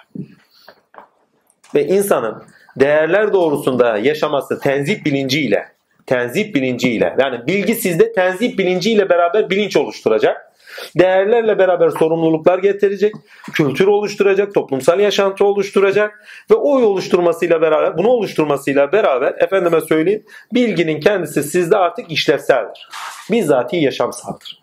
Ve 1.75 1.87
insanın 1.87 2.43
değerler 2.77 3.33
doğrusunda 3.33 3.99
yaşaması 3.99 4.61
tenzih 4.61 5.05
bilinciyle, 5.05 5.69
tenzih 6.07 6.55
bilinciyle 6.55 7.17
yani 7.19 7.47
bilgi 7.47 7.75
sizde 7.75 8.13
tenzih 8.13 8.59
bilinciyle 8.59 9.09
beraber 9.09 9.51
bilinç 9.51 9.77
oluşturacak. 9.77 10.46
Değerlerle 10.99 11.59
beraber 11.59 11.89
sorumluluklar 11.89 12.59
getirecek, 12.59 13.15
kültür 13.53 13.87
oluşturacak, 13.87 14.55
toplumsal 14.55 15.01
yaşantı 15.01 15.45
oluşturacak 15.45 16.27
ve 16.51 16.55
o 16.55 16.83
oluşturmasıyla 16.83 17.63
beraber, 17.63 17.99
bunu 17.99 18.09
oluşturmasıyla 18.09 18.93
beraber 18.93 19.35
efendime 19.39 19.81
söyleyeyim, 19.81 20.25
bilginin 20.55 21.01
kendisi 21.01 21.43
sizde 21.43 21.77
artık 21.77 22.13
işlevseldir. 22.13 22.89
Bizzati 23.31 23.77
yaşamsaldır. 23.77 24.61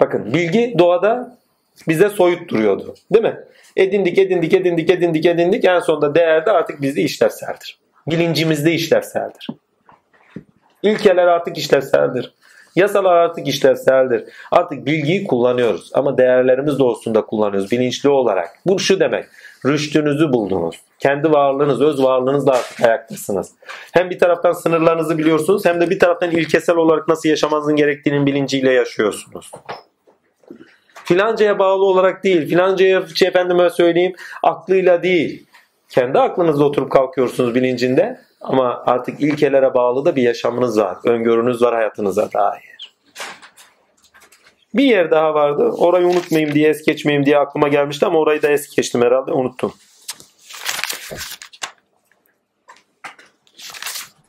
Bakın 0.00 0.34
bilgi 0.34 0.74
doğada 0.78 1.38
bize 1.88 2.08
soyut 2.08 2.50
duruyordu. 2.50 2.94
Değil 3.12 3.24
mi? 3.24 3.40
Edindik, 3.76 4.18
edindik, 4.18 4.54
edindik, 4.54 4.90
edindik, 4.90 5.26
edindik. 5.26 5.64
En 5.64 5.80
sonunda 5.80 6.14
değerde 6.14 6.50
artık 6.50 6.82
bizde 6.82 7.02
işlevseldir. 7.02 7.78
Bilincimizde 8.06 8.72
işlevseldir. 8.72 9.48
İlkeler 10.82 11.26
artık 11.26 11.58
işlevseldir. 11.58 12.34
Yasalar 12.76 13.16
artık 13.16 13.48
işlevseldir. 13.48 14.24
Artık 14.50 14.86
bilgiyi 14.86 15.24
kullanıyoruz 15.24 15.90
ama 15.94 16.18
değerlerimiz 16.18 16.78
doğrusunda 16.78 17.26
kullanıyoruz 17.26 17.70
bilinçli 17.70 18.08
olarak. 18.08 18.48
Bu 18.66 18.78
şu 18.78 19.00
demek. 19.00 19.24
Rüştünüzü 19.66 20.32
buldunuz. 20.32 20.76
Kendi 20.98 21.32
varlığınız, 21.32 21.80
öz 21.80 22.02
varlığınızla 22.02 22.52
artık 22.52 22.80
ayaktasınız. 22.80 23.52
Hem 23.92 24.10
bir 24.10 24.18
taraftan 24.18 24.52
sınırlarınızı 24.52 25.18
biliyorsunuz 25.18 25.64
hem 25.64 25.80
de 25.80 25.90
bir 25.90 25.98
taraftan 25.98 26.30
ilkesel 26.30 26.76
olarak 26.76 27.08
nasıl 27.08 27.28
yaşamanızın 27.28 27.76
gerektiğinin 27.76 28.26
bilinciyle 28.26 28.72
yaşıyorsunuz. 28.72 29.50
Filancaya 31.04 31.58
bağlı 31.58 31.84
olarak 31.84 32.24
değil, 32.24 32.48
filancaya 32.48 33.02
şey 33.14 33.28
efendime 33.28 33.70
söyleyeyim 33.70 34.12
aklıyla 34.42 35.02
değil. 35.02 35.46
Kendi 35.88 36.18
aklınızla 36.18 36.64
oturup 36.64 36.92
kalkıyorsunuz 36.92 37.54
bilincinde 37.54 38.20
ama 38.42 38.82
artık 38.86 39.20
ilkelere 39.20 39.74
bağlı 39.74 40.04
da 40.04 40.16
bir 40.16 40.22
yaşamınız 40.22 40.78
var. 40.78 40.96
Öngörünüz 41.04 41.62
var 41.62 41.74
hayatınıza 41.74 42.32
dair. 42.32 42.94
Bir 44.74 44.84
yer 44.84 45.10
daha 45.10 45.34
vardı. 45.34 45.62
Orayı 45.62 46.06
unutmayayım 46.06 46.54
diye 46.54 46.68
es 46.68 46.82
geçmeyeyim 46.82 47.26
diye 47.26 47.38
aklıma 47.38 47.68
gelmişti 47.68 48.06
ama 48.06 48.18
orayı 48.18 48.42
da 48.42 48.48
es 48.48 48.76
geçtim 48.76 49.02
herhalde 49.02 49.32
unuttum. 49.32 49.74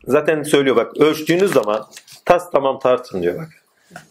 Zaten 0.08 0.44
söylüyor 0.44 0.76
bak 0.76 0.98
ölçtüğünüz 0.98 1.54
zaman 1.54 1.86
tas 2.26 2.52
tamam 2.52 2.80
tartın 2.80 3.22
diyor 3.22 3.38
bak. 3.40 3.50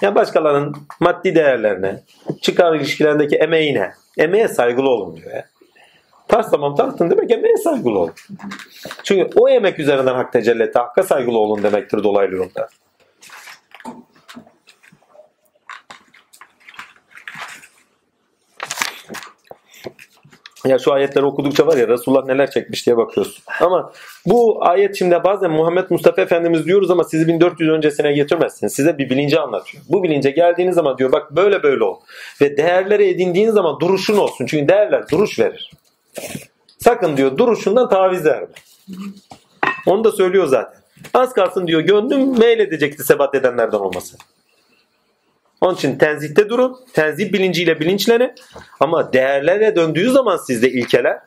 Ya 0.03 0.15
başkalarının 0.15 0.77
maddi 1.01 1.35
değerlerine, 1.35 2.03
çıkar 2.43 2.75
ilişkilerindeki 2.75 3.37
emeğine, 3.37 3.93
emeğe 4.19 4.49
saygılı 4.49 4.89
olun 4.89 5.17
diyor 5.17 5.31
ya. 5.31 5.52
Tars 6.33 6.51
tamam 6.51 6.75
tartın 6.75 7.11
demek 7.11 7.31
emeğe 7.31 7.57
saygılı 7.57 7.99
olun. 7.99 8.13
Çünkü 9.03 9.31
o 9.37 9.49
emek 9.49 9.79
üzerinden 9.79 10.15
hak 10.15 10.33
tecelli 10.33 10.63
etti. 10.63 10.79
Hakka 10.79 11.03
saygılı 11.03 11.39
olun 11.39 11.63
demektir 11.63 12.03
dolaylı 12.03 12.37
yolda. 12.37 12.69
Ya 20.65 20.79
şu 20.79 20.93
ayetleri 20.93 21.25
okudukça 21.25 21.67
var 21.67 21.77
ya 21.77 21.89
Resulullah 21.89 22.25
neler 22.25 22.51
çekmiş 22.51 22.87
diye 22.87 22.97
bakıyorsun. 22.97 23.45
Ama 23.61 23.93
bu 24.27 24.65
ayet 24.67 24.99
şimdi 24.99 25.25
bazen 25.25 25.51
Muhammed 25.51 25.85
Mustafa 25.91 26.23
Efendimiz 26.23 26.67
diyoruz 26.67 26.91
ama 26.91 27.05
sizi 27.05 27.29
1400 27.29 27.71
öncesine 27.71 28.13
getirmezsin. 28.13 28.69
Size 28.69 28.99
bir 28.99 29.11
bilinci 29.11 29.41
anlatıyor. 29.41 29.85
Bu 29.89 30.03
bilince 30.03 30.31
geldiğiniz 30.31 30.75
zaman 30.75 30.99
diyor 30.99 31.13
bak 31.13 31.37
böyle 31.37 31.63
böyle 31.63 31.85
ol. 31.85 32.01
Ve 32.41 32.57
değerleri 32.57 33.09
edindiğin 33.09 33.51
zaman 33.51 33.81
duruşun 33.81 34.17
olsun. 34.17 34.47
Çünkü 34.47 34.69
değerler 34.69 35.09
duruş 35.11 35.39
verir. 35.39 35.71
Sakın 36.79 37.17
diyor 37.17 37.39
duruşundan 37.39 37.89
taviz 37.89 38.25
verme. 38.25 38.49
Onu 39.87 40.05
da 40.05 40.13
söylüyor 40.13 40.47
zaten. 40.47 40.83
Az 41.15 41.33
kalsın 41.33 41.67
diyor 41.67 41.81
gönlüm 41.81 42.39
meyledecekti 42.39 43.05
sebat 43.05 43.35
edenlerden 43.35 43.79
olması. 43.79 44.17
Onun 45.61 45.75
için 45.75 45.99
tenzihte 45.99 46.49
durun. 46.49 46.77
Tenzih 46.93 47.33
bilinciyle 47.33 47.81
bilinçlenin. 47.81 48.33
Ama 48.81 49.13
değerlere 49.13 49.77
döndüğü 49.77 50.11
zaman 50.11 50.37
sizde 50.37 50.71
ilkeler 50.71 51.19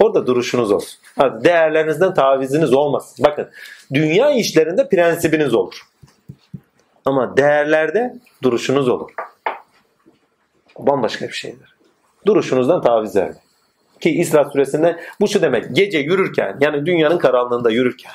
orada 0.00 0.26
duruşunuz 0.26 0.72
olsun. 0.72 0.98
Değerlerinizden 1.18 2.14
taviziniz 2.14 2.72
olmasın. 2.72 3.24
Bakın 3.24 3.50
dünya 3.94 4.30
işlerinde 4.30 4.88
prensibiniz 4.88 5.54
olur. 5.54 5.82
Ama 7.04 7.36
değerlerde 7.36 8.14
duruşunuz 8.42 8.88
olur. 8.88 9.10
Bambaşka 10.78 11.28
bir 11.28 11.32
şeydir. 11.32 11.74
Duruşunuzdan 12.26 12.82
taviz 12.82 13.16
vermeyin. 13.16 13.43
Ki 14.04 14.10
İsra 14.10 14.50
suresinde 14.50 15.00
bu 15.20 15.28
şu 15.28 15.42
demek. 15.42 15.76
Gece 15.76 15.98
yürürken 15.98 16.56
yani 16.60 16.86
dünyanın 16.86 17.18
karanlığında 17.18 17.70
yürürken 17.70 18.12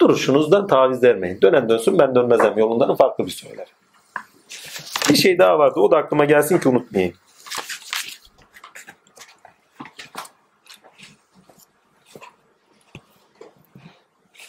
duruşunuzdan 0.00 0.66
taviz 0.66 1.02
vermeyin. 1.02 1.40
Dönen 1.40 1.68
dönsün 1.68 1.98
ben 1.98 2.14
dönmezem 2.14 2.58
yolundan 2.58 2.96
farklı 2.96 3.26
bir 3.26 3.30
söyler. 3.30 3.66
Bir 5.10 5.16
şey 5.16 5.38
daha 5.38 5.58
vardı. 5.58 5.80
O 5.80 5.90
da 5.90 5.96
aklıma 5.96 6.24
gelsin 6.24 6.58
ki 6.58 6.68
unutmayayım. 6.68 7.14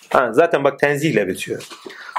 Ha, 0.10 0.34
zaten 0.34 0.64
bak 0.64 0.80
tenzihle 0.80 1.28
bitiyor. 1.28 1.68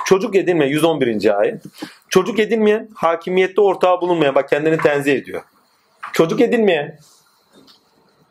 Çocuk 0.07 0.36
edinme 0.36 0.66
111. 0.66 1.39
ayet. 1.39 1.62
Çocuk 2.09 2.39
edinmeyen 2.39 2.89
hakimiyette 2.95 3.61
ortağı 3.61 4.01
bulunmayan 4.01 4.35
bak 4.35 4.49
kendini 4.49 4.78
tenzih 4.78 5.15
ediyor. 5.15 5.43
Çocuk 6.12 6.40
edinmeyen 6.40 6.99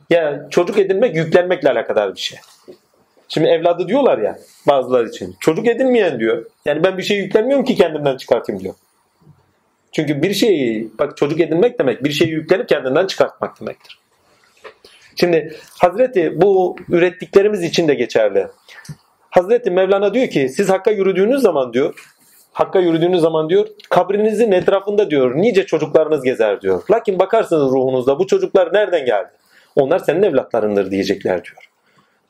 ya 0.10 0.48
çocuk 0.50 0.78
edinmek 0.78 1.16
yüklenmekle 1.16 1.72
alakadar 1.72 2.16
bir 2.16 2.20
şey. 2.20 2.40
Şimdi 3.28 3.48
evladı 3.48 3.88
diyorlar 3.88 4.18
ya 4.18 4.40
bazılar 4.68 5.06
için. 5.06 5.36
Çocuk 5.40 5.68
edinmeyen 5.68 6.20
diyor. 6.20 6.46
Yani 6.66 6.84
ben 6.84 6.98
bir 6.98 7.04
şey 7.04 7.18
yüklenmiyorum 7.18 7.66
ki 7.66 7.76
kendimden 7.76 8.18
çıkartayım 8.18 8.64
diyor. 8.64 8.76
Çünkü 9.92 10.22
bir 10.22 10.34
şeyi 10.34 10.92
bak 11.00 11.18
çocuk 11.18 11.40
edinmek 11.40 11.80
demek 11.80 12.04
bir 12.04 12.12
şeyi 12.12 12.32
yüklenip 12.32 12.70
kendinden 12.70 13.08
çıkartmak 13.08 13.62
demektir. 13.62 14.00
Şimdi 15.16 15.56
Hazreti 15.80 16.42
bu 16.42 16.76
ürettiklerimiz 16.90 17.64
için 17.64 17.88
de 17.88 17.94
geçerli. 17.94 18.48
Hazreti 19.30 19.72
Mevlana 19.72 20.14
diyor 20.14 20.28
ki 20.28 20.50
siz 20.50 20.70
Hakk'a 20.70 20.92
yürüdüğünüz 20.92 21.42
zaman 21.42 21.74
diyor 21.74 21.94
Hakk'a 22.54 22.80
yürüdüğünüz 22.80 23.22
zaman 23.22 23.50
diyor 23.50 23.68
kabrinizin 23.90 24.52
etrafında 24.52 25.10
diyor 25.10 25.36
nice 25.36 25.66
çocuklarınız 25.66 26.24
gezer 26.24 26.62
diyor. 26.62 26.84
Lakin 26.92 27.20
bakarsınız 27.20 27.72
ruhunuzda 27.72 28.20
bu 28.20 28.28
çocuklar 28.28 28.74
nereden 28.74 29.06
geldi? 29.06 29.30
Onlar 29.78 30.00
senin 30.00 30.24
evlatlarındır 30.24 30.92
diyecekler 30.92 31.44
diyor. 31.44 31.70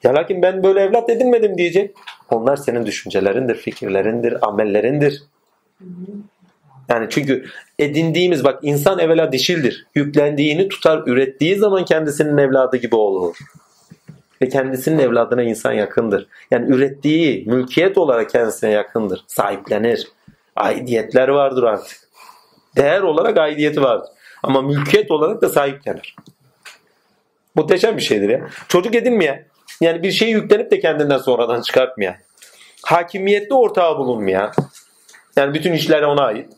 Ya 0.03 0.15
lakin 0.15 0.41
ben 0.41 0.64
böyle 0.64 0.80
evlat 0.80 1.10
edinmedim 1.10 1.57
diyecek. 1.57 1.95
Onlar 2.30 2.56
senin 2.56 2.86
düşüncelerindir, 2.86 3.56
fikirlerindir, 3.56 4.48
amellerindir. 4.48 5.24
Yani 6.90 7.07
çünkü 7.10 7.45
edindiğimiz 7.80 8.44
bak 8.44 8.60
insan 8.61 8.99
evvela 8.99 9.32
dişildir. 9.32 9.86
Yüklendiğini 9.95 10.69
tutar, 10.69 11.03
ürettiği 11.06 11.56
zaman 11.56 11.86
kendisinin 11.86 12.38
evladı 12.38 12.78
gibi 12.78 12.95
olur. 12.95 13.38
Ve 14.41 14.49
kendisinin 14.49 14.99
evladına 14.99 15.44
insan 15.44 15.74
yakındır. 15.74 16.28
Yani 16.52 16.76
ürettiği 16.76 17.45
mülkiyet 17.45 17.98
olarak 17.98 18.30
kendisine 18.30 18.69
yakındır. 18.69 19.24
Sahiplenir. 19.28 20.07
Aidiyetler 20.56 21.28
vardır 21.28 21.64
artık. 21.64 21.98
Değer 22.78 23.02
olarak 23.02 23.38
aidiyeti 23.38 23.82
vardır. 23.82 24.10
Ama 24.44 24.61
mülkiyet 24.61 25.11
olarak 25.11 25.41
da 25.41 25.49
sahiplenir. 25.49 26.15
Muhteşem 27.58 27.98
bir 27.98 28.02
şeydir 28.02 28.30
ya. 28.30 28.48
Çocuk 28.68 28.96
edinmeyen, 28.96 29.46
yani 29.82 30.04
bir 30.04 30.12
şeyi 30.12 30.32
yüklenip 30.32 30.72
de 30.72 30.80
kendinden 30.80 31.18
sonradan 31.18 31.62
çıkartmayan, 31.62 32.16
hakimiyette 32.86 33.54
ortağı 33.54 33.98
bulunmayan, 33.98 34.52
yani 35.36 35.54
bütün 35.54 35.74
işler 35.74 36.02
ona 36.02 36.22
ait. 36.22 36.50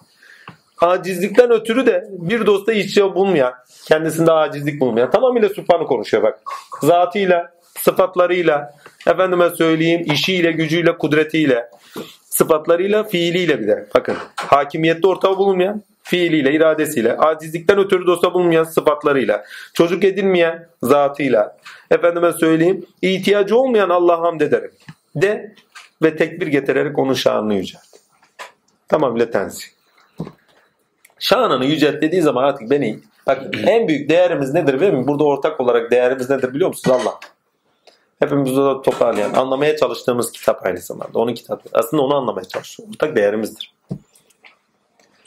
Acizlikten 0.82 1.52
ötürü 1.52 1.86
de 1.86 2.08
bir 2.10 2.46
dosta 2.46 2.74
işçi 2.74 3.04
bulmayan, 3.04 3.54
kendisinde 3.86 4.32
acizlik 4.32 4.82
bulmayan, 4.82 5.12
tamamıyla 5.12 5.50
Sübhan'ı 5.50 5.86
konuşuyor 5.86 6.24
bak. 6.24 6.40
Zatıyla, 6.82 7.54
sıfatlarıyla, 7.80 8.74
efendime 9.08 9.50
söyleyeyim 9.50 10.04
işiyle, 10.14 10.52
gücüyle, 10.52 10.98
kudretiyle, 10.98 11.70
sıfatlarıyla, 12.24 13.04
fiiliyle 13.04 13.60
bir 13.60 13.68
de. 13.68 13.88
Bakın 13.96 14.16
hakimiyette 14.36 15.08
ortağı 15.08 15.38
bulunmayan, 15.38 15.84
fiiliyle, 16.10 16.54
iradesiyle, 16.54 17.18
acizlikten 17.18 17.80
ötürü 17.80 18.08
dosta 18.08 18.34
bulunmayan 18.34 18.64
sıfatlarıyla, 18.64 19.44
çocuk 19.74 20.04
edinmeyen 20.04 20.68
zatıyla, 20.84 21.58
efendime 21.92 22.34
söyleyeyim 22.34 22.86
ihtiyacı 23.02 23.58
olmayan 23.58 23.90
Allah'a 23.90 24.22
hamd 24.22 24.42
ederim 24.42 24.72
de 25.16 25.56
ve 26.04 26.16
tekbir 26.16 26.48
getirerek 26.48 27.00
onun 27.00 27.14
şanını 27.14 27.54
yücelt. 27.54 27.84
Tamamıyla 28.88 29.30
tenzih. 29.30 29.66
Şanını 31.20 31.66
yücelt 31.66 32.02
dediği 32.02 32.22
zaman 32.22 32.44
artık 32.44 32.70
beni 32.70 33.00
bak 33.28 33.44
en 33.68 33.88
büyük 33.88 34.10
değerimiz 34.10 34.54
nedir 34.54 34.80
değil 34.80 34.94
mi? 34.94 35.08
Burada 35.08 35.24
ortak 35.24 35.60
olarak 35.60 35.92
değerimiz 35.92 36.30
nedir 36.30 36.54
biliyor 36.54 36.70
musunuz 36.70 36.98
Allah? 37.02 37.20
Hepimiz 38.20 38.56
burada 38.56 38.82
toparlayan, 38.82 39.34
anlamaya 39.34 39.78
çalıştığımız 39.78 40.32
kitap 40.32 40.66
aynı 40.66 40.78
zamanda. 40.78 41.20
Onun 41.20 41.34
kitabı. 41.34 41.62
Aslında 41.74 42.04
onu 42.04 42.16
anlamaya 42.16 42.46
çalışıyor. 42.48 42.90
Ortak 42.90 43.16
değerimizdir. 43.16 43.79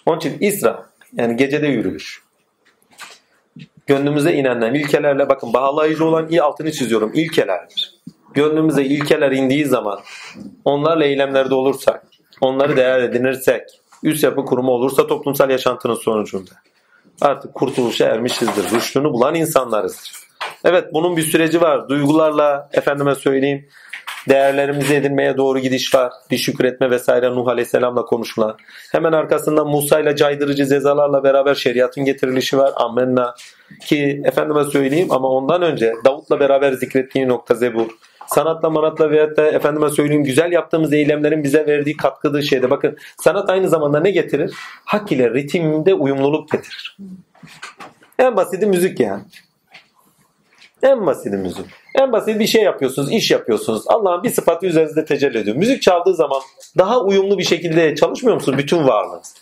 Onun 0.07 0.19
için 0.19 0.37
İsra 0.41 0.87
yani 1.13 1.37
gecede 1.37 1.67
yürüyüş. 1.67 2.23
Gönlümüze 3.87 4.33
inenler 4.33 4.73
ilkelerle 4.73 5.29
bakın 5.29 5.53
bağlayıcı 5.53 6.05
olan 6.05 6.29
iyi 6.29 6.43
altını 6.43 6.73
çiziyorum. 6.73 7.11
ilkelerdir. 7.15 7.95
Gönlümüze 8.35 8.85
ilkeler 8.85 9.33
indiği 9.33 9.67
zaman 9.67 10.01
onlarla 10.65 11.05
eylemlerde 11.05 11.55
olursak, 11.55 12.07
onları 12.41 12.77
değer 12.77 13.03
edinirsek, 13.03 13.63
üst 14.03 14.25
yapı 14.25 14.45
kurumu 14.45 14.73
olursa 14.73 15.07
toplumsal 15.07 15.51
yaşantının 15.51 15.95
sonucunda 15.95 16.51
artık 17.21 17.55
kurtuluşa 17.55 18.05
ermişizdir. 18.05 18.71
Rüştünü 18.71 19.05
bulan 19.05 19.35
insanlarızdır. 19.35 20.13
Evet 20.65 20.85
bunun 20.93 21.17
bir 21.17 21.23
süreci 21.23 21.61
var. 21.61 21.89
Duygularla 21.89 22.69
efendime 22.73 23.15
söyleyeyim 23.15 23.69
değerlerimizi 24.29 24.95
edinmeye 24.95 25.37
doğru 25.37 25.59
gidiş 25.59 25.95
var. 25.95 26.13
Bir 26.31 26.37
şükretme 26.37 26.91
vesaire 26.91 27.31
Nuh 27.31 27.49
Aleyhisselam'la 27.49 28.05
konuşulan. 28.05 28.57
Hemen 28.93 29.13
arkasından 29.13 29.67
Musa 29.67 30.01
ile 30.01 30.17
caydırıcı 30.17 30.67
cezalarla 30.67 31.25
beraber 31.25 31.55
şeriatın 31.55 32.05
getirilişi 32.05 32.59
var. 32.59 32.73
Amenna. 32.77 33.35
Ki 33.87 34.23
efendime 34.25 34.65
söyleyeyim 34.65 35.09
ama 35.11 35.29
ondan 35.29 35.63
önce 35.63 35.93
Davut'la 36.05 36.41
beraber 36.41 36.73
zikrettiği 36.73 37.29
nokta 37.29 37.55
Zebur. 37.55 37.91
Sanatla 38.27 38.71
manatla 38.71 39.11
veyahut 39.11 39.37
da 39.37 39.47
efendime 39.47 39.89
söyleyeyim 39.89 40.25
güzel 40.25 40.53
yaptığımız 40.53 40.93
eylemlerin 40.93 41.45
bize 41.45 41.67
verdiği 41.67 41.97
katkıdığı 41.97 42.43
şeyde. 42.43 42.71
Bakın 42.71 42.97
sanat 43.21 43.51
aynı 43.51 43.69
zamanda 43.69 44.01
ne 44.01 44.11
getirir? 44.11 44.55
Hak 44.85 45.13
ile 45.13 45.31
ritimde 45.31 45.95
uyumluluk 45.95 46.51
getirir. 46.51 46.97
En 48.19 48.37
basiti 48.37 48.67
müzik 48.67 49.01
yani. 49.01 49.23
En 50.83 51.07
basiti 51.07 51.37
müzik. 51.37 51.67
En 51.95 52.13
basit 52.13 52.41
bir 52.41 52.47
şey 52.47 52.63
yapıyorsunuz, 52.63 53.13
iş 53.13 53.31
yapıyorsunuz. 53.31 53.83
Allah'ın 53.87 54.23
bir 54.23 54.31
sıfatı 54.31 54.67
üzerinizde 54.67 55.05
tecelli 55.05 55.39
ediyor. 55.39 55.57
Müzik 55.57 55.83
çaldığı 55.83 56.15
zaman 56.15 56.41
daha 56.79 57.01
uyumlu 57.01 57.39
bir 57.39 57.45
şekilde 57.45 57.95
çalışmıyor 57.95 58.35
musunuz 58.35 58.59
bütün 58.59 58.89
varlığınız? 58.89 59.35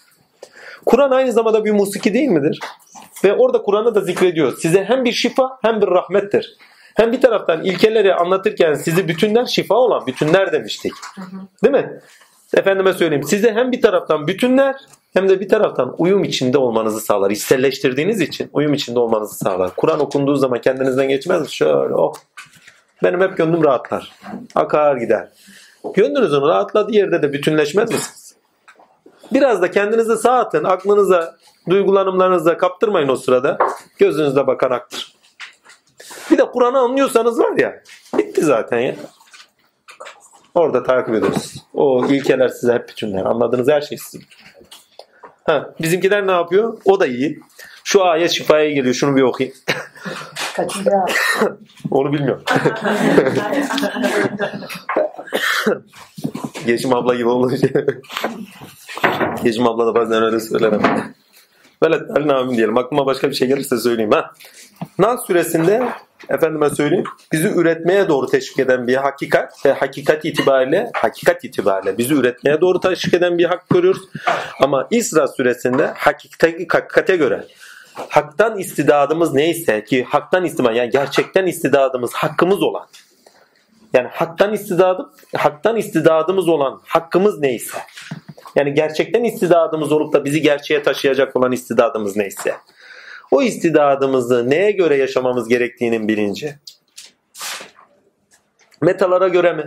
Kur'an 0.86 1.10
aynı 1.10 1.32
zamanda 1.32 1.64
bir 1.64 1.70
musiki 1.70 2.14
değil 2.14 2.28
midir? 2.28 2.60
Ve 3.24 3.32
orada 3.32 3.62
Kur'an'ı 3.62 3.94
da 3.94 4.00
zikrediyor. 4.00 4.56
Size 4.58 4.84
hem 4.84 5.04
bir 5.04 5.12
şifa 5.12 5.58
hem 5.62 5.80
bir 5.80 5.86
rahmettir. 5.86 6.56
Hem 6.94 7.12
bir 7.12 7.20
taraftan 7.20 7.64
ilkeleri 7.64 8.14
anlatırken 8.14 8.74
sizi 8.74 9.08
bütünler 9.08 9.46
şifa 9.46 9.74
olan 9.74 10.06
bütünler 10.06 10.52
demiştik. 10.52 10.92
Değil 11.64 11.72
mi? 11.74 12.00
Efendime 12.56 12.92
söyleyeyim. 12.92 13.24
Size 13.24 13.52
hem 13.52 13.72
bir 13.72 13.82
taraftan 13.82 14.26
bütünler 14.26 14.76
hem 15.12 15.28
de 15.28 15.40
bir 15.40 15.48
taraftan 15.48 15.94
uyum 15.98 16.24
içinde 16.24 16.58
olmanızı 16.58 17.00
sağlar. 17.00 17.30
İçselleştirdiğiniz 17.30 18.20
için 18.20 18.50
uyum 18.52 18.74
içinde 18.74 18.98
olmanızı 18.98 19.34
sağlar. 19.34 19.70
Kur'an 19.76 20.00
okunduğu 20.00 20.36
zaman 20.36 20.60
kendinizden 20.60 21.08
geçmez 21.08 21.42
mi? 21.42 21.50
Şöyle 21.50 21.94
oh. 21.94 22.14
Benim 23.02 23.20
hep 23.20 23.36
gönlüm 23.36 23.64
rahatlar. 23.64 24.12
Akar 24.54 24.96
gider. 24.96 25.28
Gönlünüzün 25.94 26.40
rahatladığı 26.40 26.92
yerde 26.92 27.22
de 27.22 27.32
bütünleşmez 27.32 27.92
misiniz? 27.92 28.34
Biraz 29.32 29.62
da 29.62 29.70
kendinizi 29.70 30.16
sağ 30.16 30.38
atın. 30.38 30.64
Aklınıza, 30.64 31.36
duygulanımlarınıza 31.70 32.56
kaptırmayın 32.56 33.08
o 33.08 33.16
sırada. 33.16 33.58
Gözünüzde 33.98 34.46
bakan 34.46 34.70
aktır. 34.70 35.14
Bir 36.30 36.38
de 36.38 36.44
Kur'an'ı 36.44 36.78
anlıyorsanız 36.78 37.38
var 37.38 37.56
ya 37.56 37.82
bitti 38.18 38.44
zaten 38.44 38.78
ya. 38.78 38.94
Orada 40.54 40.82
takip 40.82 41.14
ediyoruz. 41.14 41.54
O 41.74 42.06
ilkeler 42.06 42.48
size 42.48 42.72
hep 42.72 42.88
bütünler. 42.88 43.24
Anladığınız 43.24 43.68
her 43.68 43.80
şey 43.80 43.98
sizin. 43.98 44.26
Ha, 45.50 45.74
bizimkiler 45.82 46.26
ne 46.26 46.32
yapıyor? 46.32 46.78
O 46.84 47.00
da 47.00 47.06
iyi. 47.06 47.40
Şu 47.84 48.04
ayet 48.04 48.30
şifaya 48.30 48.70
geliyor. 48.70 48.94
Şunu 48.94 49.16
bir 49.16 49.22
okuyayım. 49.22 49.56
Kaçıncı 50.56 50.90
Onu 51.90 52.12
bilmiyorum. 52.12 52.42
Geçim 56.66 56.94
abla 56.94 57.14
gibi 57.14 57.28
olunca. 57.28 57.68
Geçim 59.44 59.66
abla 59.66 59.86
da 59.86 59.94
bazen 59.94 60.22
öyle 60.22 60.40
söyler 60.40 60.72
ama. 60.72 61.12
Velet 61.82 62.10
Ali 62.10 62.32
amin 62.32 62.56
diyelim. 62.56 62.78
Aklıma 62.78 63.06
başka 63.06 63.30
bir 63.30 63.34
şey 63.34 63.48
gelirse 63.48 63.78
söyleyeyim 63.78 64.12
ha. 64.12 64.32
Nas 64.98 65.26
suresinde 65.26 65.88
efendime 66.28 66.70
söyleyeyim 66.70 67.04
bizi 67.32 67.48
üretmeye 67.48 68.08
doğru 68.08 68.26
teşvik 68.26 68.58
eden 68.58 68.86
bir 68.86 68.96
hakikat 68.96 69.66
ve 69.66 69.72
hakikat 69.72 70.24
itibariyle 70.24 70.90
hakikat 70.94 71.44
itibariyle 71.44 71.98
bizi 71.98 72.14
üretmeye 72.14 72.60
doğru 72.60 72.80
teşvik 72.80 73.14
eden 73.14 73.38
bir 73.38 73.44
hak 73.44 73.68
görüyoruz. 73.68 74.02
Ama 74.60 74.86
İsra 74.90 75.28
suresinde 75.28 75.86
hakikate, 75.86 76.66
hakikate 76.68 77.16
göre 77.16 77.44
haktan 77.94 78.58
istidadımız 78.58 79.34
neyse 79.34 79.84
ki 79.84 80.04
haktan 80.04 80.44
istima 80.44 80.72
yani 80.72 80.90
gerçekten 80.90 81.46
istidadımız 81.46 82.12
hakkımız 82.12 82.62
olan 82.62 82.86
yani 83.94 84.08
haktan 84.08 84.52
istidadım 84.52 85.12
haktan 85.36 85.76
istidadımız 85.76 86.48
olan 86.48 86.80
hakkımız 86.86 87.40
neyse 87.40 87.78
yani 88.56 88.74
gerçekten 88.74 89.24
istidadımız 89.24 89.92
olup 89.92 90.12
da 90.12 90.24
bizi 90.24 90.42
gerçeğe 90.42 90.82
taşıyacak 90.82 91.36
olan 91.36 91.52
istidadımız 91.52 92.16
neyse 92.16 92.54
o 93.30 93.42
istidadımızı 93.42 94.50
neye 94.50 94.70
göre 94.70 94.96
yaşamamız 94.96 95.48
gerektiğinin 95.48 96.08
bilinci. 96.08 96.54
Metalara 98.80 99.28
göre 99.28 99.52
mi? 99.52 99.64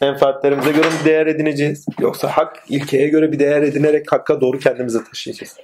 Menfaatlerimize 0.00 0.72
göre 0.72 0.86
mi 0.86 1.04
değer 1.04 1.26
edineceğiz? 1.26 1.86
Yoksa 2.00 2.28
hak 2.28 2.64
ilkeye 2.68 3.08
göre 3.08 3.32
bir 3.32 3.38
değer 3.38 3.62
edinerek 3.62 4.12
hakka 4.12 4.40
doğru 4.40 4.58
kendimizi 4.58 5.04
taşıyacağız. 5.04 5.56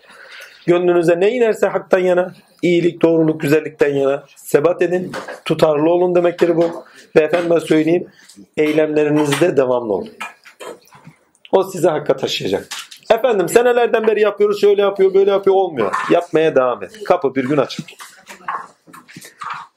Gönlünüze 0.67 1.21
ne 1.21 1.31
inerse 1.31 1.67
haktan 1.67 1.99
yana, 1.99 2.35
iyilik, 2.63 3.03
doğruluk, 3.03 3.41
güzellikten 3.41 3.95
yana 3.95 4.25
sebat 4.37 4.83
edin. 4.83 5.13
Tutarlı 5.45 5.91
olun 5.91 6.15
demektir 6.15 6.57
bu. 6.57 6.85
Ve 7.17 7.21
efendime 7.21 7.61
söyleyeyim 7.61 8.07
eylemlerinizde 8.57 9.57
devamlı 9.57 9.93
olun. 9.93 10.11
O 11.53 11.65
sizi 11.65 11.89
hakka 11.89 12.17
taşıyacak. 12.17 12.69
Efendim 13.13 13.49
senelerden 13.49 14.07
beri 14.07 14.21
yapıyoruz 14.21 14.61
şöyle 14.61 14.83
yapıyor 14.83 15.15
böyle 15.15 15.31
yapıyor 15.31 15.57
olmuyor. 15.57 15.93
Yapmaya 16.11 16.55
devam 16.55 16.83
et. 16.83 17.05
Kapı 17.05 17.35
bir 17.35 17.45
gün 17.49 17.57
açık. 17.57 17.87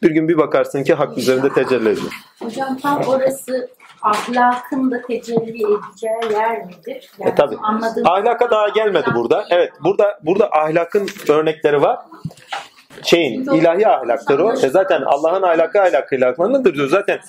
Bir 0.03 0.12
gün 0.12 0.28
bir 0.28 0.38
bakarsın 0.38 0.84
ki 0.84 0.94
hak 0.94 1.18
üzerinde 1.18 1.49
tecelli 1.53 1.90
ediyor. 1.90 2.12
Hocam 2.44 2.78
tam 2.78 3.02
orası 3.02 3.70
ahlakın 4.02 4.91
da 4.91 5.02
tecelli 5.02 5.49
edeceği 5.49 6.34
yer 6.34 6.66
midir? 6.66 7.12
Yani 7.20 7.32
E 7.32 7.36
tabi. 7.36 7.56
anladığım- 7.56 8.07
Ahlaka 8.07 8.52
daha 8.52 8.70
gelmedi 8.70 9.10
burada. 9.16 9.45
Evet 9.49 9.74
burada 9.84 10.20
burada 10.24 10.49
ahlakın 10.52 11.10
örnekleri 11.30 11.82
var. 11.82 11.99
Şeyin 13.04 13.46
ilahi 13.54 13.88
ahlaktır 13.88 14.40
o. 14.40 14.54
E 14.54 14.70
zaten 14.70 15.02
Allah'ın 15.02 15.42
ahlakı 15.42 15.82
ahlakıyla 15.82 16.28
ahlaklanır 16.28 16.74
diyor. 16.74 16.90
Zaten 16.90 17.20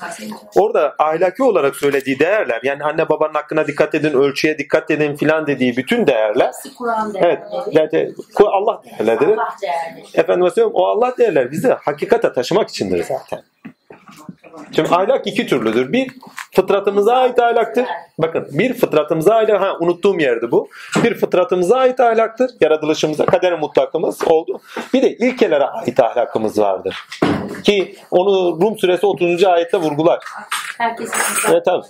orada 0.57 0.95
ahlaki 0.99 1.43
olarak 1.43 1.77
söylediği 1.77 2.19
değerler 2.19 2.61
yani 2.63 2.85
anne 2.85 3.09
babanın 3.09 3.35
hakkına 3.35 3.67
dikkat 3.67 3.95
edin, 3.95 4.13
ölçüye 4.13 4.59
dikkat 4.59 4.91
edin 4.91 5.17
filan 5.17 5.47
dediği 5.47 5.77
bütün 5.77 6.07
değerler 6.07 6.51
evet 7.15 7.39
yani 7.71 8.13
Allah 8.47 8.83
değerleridir. 8.85 9.39
Efendim 10.15 10.71
o 10.73 10.87
Allah 10.87 11.15
değerler 11.19 11.53
bizi 11.53 11.69
hakikate 11.69 12.33
taşımak 12.33 12.69
içindir 12.69 13.05
zaten. 13.05 13.43
Şimdi 14.73 14.89
ahlak 14.89 15.27
iki 15.27 15.47
türlüdür. 15.47 15.93
Bir 15.93 16.11
fıtratımıza 16.57 17.15
ait 17.15 17.39
ahlaktır. 17.39 17.85
Bakın 18.19 18.49
bir 18.53 18.75
fıtratımıza 18.75 19.35
ait 19.35 19.51
ha 19.51 19.77
unuttuğum 19.81 20.21
yerdi 20.21 20.51
bu. 20.51 20.69
Bir 21.05 21.15
fıtratımıza 21.15 21.77
ait 21.77 22.01
ahlaktır. 22.01 22.51
Yaratılışımıza 22.61 23.27
kader 23.27 23.59
mutlakımız 23.59 24.23
oldu. 24.27 24.61
Bir 24.95 25.03
de 25.03 25.17
ilkelere 25.17 25.65
ait 25.65 26.01
ahlakımız 26.01 26.59
vardır. 26.59 26.97
Ki 27.65 27.97
onu 28.11 28.61
Rum 28.63 28.79
suresi 28.79 29.07
30. 29.07 29.45
ayette 29.45 29.79
vurgular. 29.79 30.19
Herkesin 30.79 31.53
Evet, 31.53 31.65
tabii. 31.65 31.85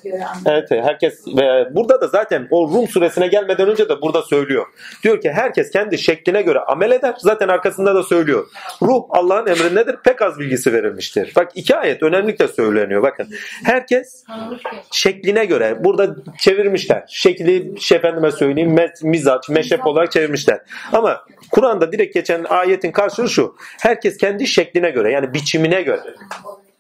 Evet 0.47 0.71
herkes 0.71 1.27
ve 1.27 1.69
burada 1.71 2.01
da 2.01 2.07
zaten 2.07 2.49
o 2.51 2.69
Rum 2.69 2.89
suresine 2.89 3.27
gelmeden 3.27 3.69
önce 3.69 3.89
de 3.89 4.03
burada 4.03 4.23
söylüyor. 4.23 4.67
Diyor 5.03 5.21
ki 5.21 5.33
herkes 5.33 5.71
kendi 5.71 5.99
şekline 5.99 6.43
göre 6.43 6.61
amel 6.61 6.91
eder. 6.91 7.15
Zaten 7.19 7.49
arkasında 7.49 7.95
da 7.95 8.03
söylüyor. 8.03 8.47
Ruh 8.83 9.05
Allah'ın 9.11 9.47
emrindedir. 9.47 9.97
Pek 10.05 10.23
az 10.23 10.39
bilgisi 10.39 10.73
verilmiştir. 10.73 11.33
Bak 11.37 11.51
iki 11.55 11.77
ayet 11.77 12.03
önemlilikle 12.03 12.49
söyleniyor. 12.57 13.03
Bakın 13.03 13.29
herkes 13.65 14.25
şekline 14.93 15.45
göre 15.45 15.85
burada 15.85 16.17
çevirmişler. 16.39 17.05
Şekli 17.09 17.81
şey 17.81 17.99
efendime 17.99 18.31
söyleyeyim 18.33 18.77
mizaç, 19.03 19.49
meşrep 19.49 19.87
olarak 19.87 20.13
çevirmişler. 20.13 20.61
Ama 20.93 21.25
Kur'an'da 21.51 21.93
direkt 21.93 22.15
geçen 22.15 22.45
ayetin 22.45 22.93
karşılığı 22.93 23.29
şu. 23.29 23.57
Herkes 23.81 24.17
kendi 24.17 24.47
şekline 24.47 24.91
göre 24.91 25.13
yani 25.13 25.35
biçimine 25.35 25.83
göre 25.83 26.03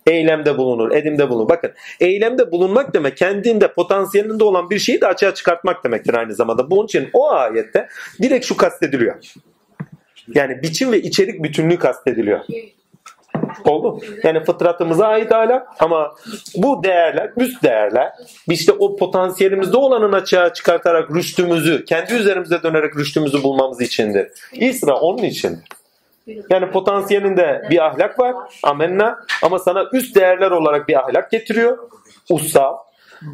eylemde 0.06 0.58
bulunur, 0.58 0.92
edimde 0.92 1.30
bulunur. 1.30 1.48
Bakın 1.48 1.72
eylemde 2.00 2.52
bulunmak 2.52 2.94
demek 2.94 3.16
kendinde 3.16 3.72
potansiyelinde 3.72 4.44
olan 4.44 4.70
bir 4.70 4.78
şeyi 4.78 5.00
de 5.00 5.06
açığa 5.06 5.34
çıkartmak 5.34 5.84
demektir 5.84 6.14
aynı 6.14 6.34
zamanda. 6.34 6.70
Bunun 6.70 6.84
için 6.84 7.08
o 7.12 7.30
ayette 7.30 7.88
direkt 8.22 8.46
şu 8.46 8.56
kastediliyor. 8.56 9.14
Yani 10.34 10.62
biçim 10.62 10.92
ve 10.92 11.02
içerik 11.02 11.42
bütünlüğü 11.42 11.78
kastediliyor. 11.78 12.40
Oldu. 13.64 14.00
Yani 14.22 14.44
fıtratımıza 14.44 15.06
ait 15.06 15.32
ahlak 15.32 15.68
ama 15.80 16.14
bu 16.56 16.84
değerler, 16.84 17.30
üst 17.36 17.62
değerler 17.62 18.12
işte 18.50 18.72
o 18.72 18.96
potansiyelimizde 18.96 19.76
olanın 19.76 20.12
açığa 20.12 20.52
çıkartarak 20.52 21.10
rüştümüzü, 21.14 21.84
kendi 21.84 22.14
üzerimize 22.14 22.62
dönerek 22.62 22.96
rüştümüzü 22.96 23.42
bulmamız 23.42 23.80
içindir. 23.80 24.28
İsra 24.52 24.94
onun 24.94 25.22
için. 25.22 25.58
Yani 26.50 26.70
potansiyelinde 26.70 27.62
bir 27.70 27.86
ahlak 27.86 28.18
var, 28.18 28.34
amenna 28.62 29.18
ama 29.42 29.58
sana 29.58 29.84
üst 29.92 30.16
değerler 30.16 30.50
olarak 30.50 30.88
bir 30.88 31.00
ahlak 31.00 31.30
getiriyor. 31.30 31.78
Ussal. 32.30 32.76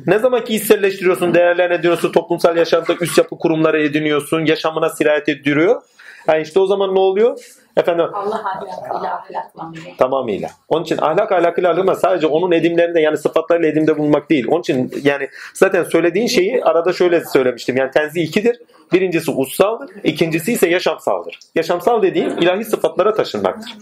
Ne 0.07 0.19
zaman 0.19 0.45
ki 0.45 0.55
hisselleştiriyorsun, 0.55 1.35
değerlerine 1.35 1.75
ediyorsun, 1.75 2.13
toplumsal 2.13 2.57
yaşamda 2.57 2.95
üst 3.01 3.19
yapı 3.19 3.39
kurumları 3.39 3.83
ediniyorsun, 3.83 4.45
yaşamına 4.45 4.89
sirayet 4.89 5.29
ettiriyor. 5.29 5.83
Yani 6.29 6.43
işte 6.43 6.61
o 6.61 6.67
zaman 6.67 6.95
ne 6.95 6.99
oluyor? 6.99 7.39
Efendim 7.77 8.07
Allah 8.15 8.43
ahlakıyla 8.45 9.15
ahlaklanıyor. 9.15 9.97
tamamıyla. 9.99 10.51
Onun 10.69 10.85
için 10.85 10.99
ahlak 10.99 11.33
ahlakıyla 11.33 11.73
alınma 11.73 11.95
sadece 11.95 12.27
onun 12.27 12.53
edimlerinde 12.53 13.01
yani 13.01 13.17
sıfatlarıyla 13.17 13.69
edimde 13.69 13.99
bulunmak 13.99 14.31
değil. 14.31 14.47
Onun 14.49 14.61
için 14.61 14.93
yani 15.03 15.29
zaten 15.55 15.85
söylediğin 15.85 16.27
şeyi 16.27 16.65
arada 16.65 16.93
şöyle 16.93 17.25
söylemiştim. 17.25 17.77
Yani 17.77 17.91
tenzih 17.91 18.23
ikidir. 18.23 18.61
Birincisi 18.93 19.31
ussaldır. 19.31 19.91
ikincisi 20.05 20.53
ise 20.53 20.69
yaşamsaldır. 20.69 21.39
Yaşamsal 21.55 22.03
dediğim 22.03 22.39
ilahi 22.39 22.65
sıfatlara 22.65 23.15
taşınmaktır. 23.15 23.77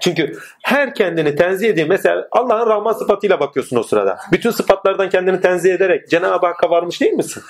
Çünkü 0.00 0.38
her 0.62 0.94
kendini 0.94 1.36
tenzih 1.36 1.68
ediyor. 1.68 1.88
Mesela 1.88 2.28
Allah'ın 2.32 2.66
Rahman 2.66 2.92
sıfatıyla 2.92 3.40
bakıyorsun 3.40 3.76
o 3.76 3.82
sırada. 3.82 4.18
Bütün 4.32 4.50
sıfatlardan 4.50 5.10
kendini 5.10 5.40
tenzih 5.40 5.74
ederek 5.74 6.10
Cenab-ı 6.10 6.46
Hakk'a 6.46 6.70
varmış 6.70 7.00
değil 7.00 7.12
misin? 7.12 7.42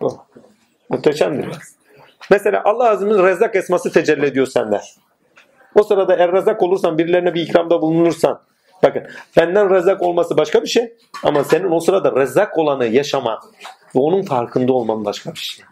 Oh. 0.00 0.18
Muhteşemdir. 0.88 1.46
Mesela 2.30 2.62
Allah 2.64 2.90
Azim'in 2.90 3.22
Rezzak 3.22 3.56
esması 3.56 3.92
tecelli 3.92 4.26
ediyor 4.26 4.46
sende. 4.46 4.80
O 5.74 5.82
sırada 5.82 6.16
er 6.16 6.32
Rezzak 6.32 6.62
olursan 6.62 6.98
birilerine 6.98 7.34
bir 7.34 7.42
ikramda 7.42 7.82
bulunursan 7.82 8.40
bakın 8.82 9.02
benden 9.36 9.74
Rezzak 9.74 10.02
olması 10.02 10.36
başka 10.36 10.62
bir 10.62 10.68
şey 10.68 10.92
ama 11.22 11.44
senin 11.44 11.70
o 11.70 11.80
sırada 11.80 12.20
Rezzak 12.20 12.58
olanı 12.58 12.86
yaşama 12.86 13.40
ve 13.94 13.98
onun 13.98 14.22
farkında 14.22 14.72
olman 14.72 15.04
başka 15.04 15.34
bir 15.34 15.38
şey. 15.38 15.64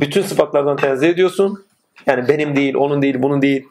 Bütün 0.00 0.22
sıfatlardan 0.22 0.76
tenzih 0.76 1.08
ediyorsun. 1.08 1.64
Yani 2.06 2.28
benim 2.28 2.56
değil, 2.56 2.74
onun 2.74 3.02
değil, 3.02 3.22
bunun 3.22 3.42
değil. 3.42 3.68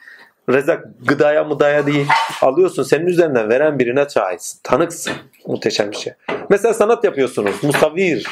Rezzak 0.49 0.85
gıdaya 1.07 1.43
mıdaya 1.43 1.85
değil. 1.85 2.07
Alıyorsun 2.41 2.83
senin 2.83 3.05
üzerinden 3.05 3.49
veren 3.49 3.79
birine 3.79 4.09
şahitsin. 4.09 4.59
Tanıksın. 4.63 5.13
Muhteşem 5.47 5.91
bir 5.91 5.95
şey. 5.95 6.13
Mesela 6.49 6.73
sanat 6.73 7.03
yapıyorsunuz. 7.03 7.63
Musavir. 7.63 8.27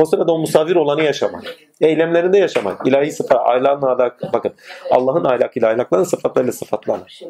O 0.00 0.04
sırada 0.04 0.32
o 0.32 0.38
musavir 0.38 0.76
olanı 0.76 1.02
yaşamak. 1.02 1.44
Eylemlerinde 1.80 2.38
yaşamak. 2.38 2.86
İlahi 2.86 3.12
sıfat, 3.12 3.38
ahlakın 3.40 3.86
ahlak. 3.86 4.32
Bakın 4.32 4.52
Allah'ın 4.90 5.24
ahlakıyla 5.24 5.70
ahlakların 5.70 6.04
sıfatlarıyla 6.04 6.52
sıfatlanır. 6.52 7.20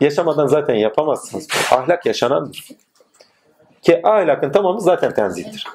Yaşamadan 0.00 0.46
zaten 0.46 0.74
yapamazsınız. 0.74 1.48
Ahlak 1.70 2.06
yaşanandır. 2.06 2.68
Ki 3.82 4.00
ahlakın 4.04 4.52
tamamı 4.52 4.80
zaten 4.80 5.14
tenzihtir. 5.14 5.66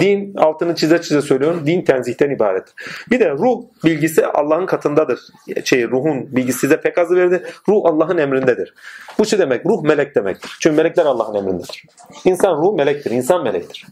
Din 0.00 0.34
altını 0.36 0.74
çize 0.74 1.02
çize 1.02 1.22
söylüyorum. 1.22 1.66
Din 1.66 1.82
tenzihten 1.82 2.30
ibaret. 2.30 2.64
Bir 3.10 3.20
de 3.20 3.30
ruh 3.30 3.62
bilgisi 3.84 4.26
Allah'ın 4.26 4.66
katındadır. 4.66 5.20
Şey 5.64 5.88
ruhun 5.88 6.36
bilgisi 6.36 6.58
size 6.58 6.80
pek 6.80 6.98
azı 6.98 7.16
verdi. 7.16 7.42
Ruh 7.68 7.84
Allah'ın 7.84 8.18
emrindedir. 8.18 8.74
Bu 9.18 9.26
şu 9.26 9.38
demek? 9.38 9.66
Ruh 9.66 9.82
melek 9.82 10.14
demektir. 10.14 10.56
Çünkü 10.60 10.76
melekler 10.76 11.06
Allah'ın 11.06 11.34
emrindedir. 11.34 11.84
İnsan 12.24 12.56
ruh 12.56 12.74
melektir. 12.74 13.10
İnsan 13.10 13.42
melektir. 13.42 13.86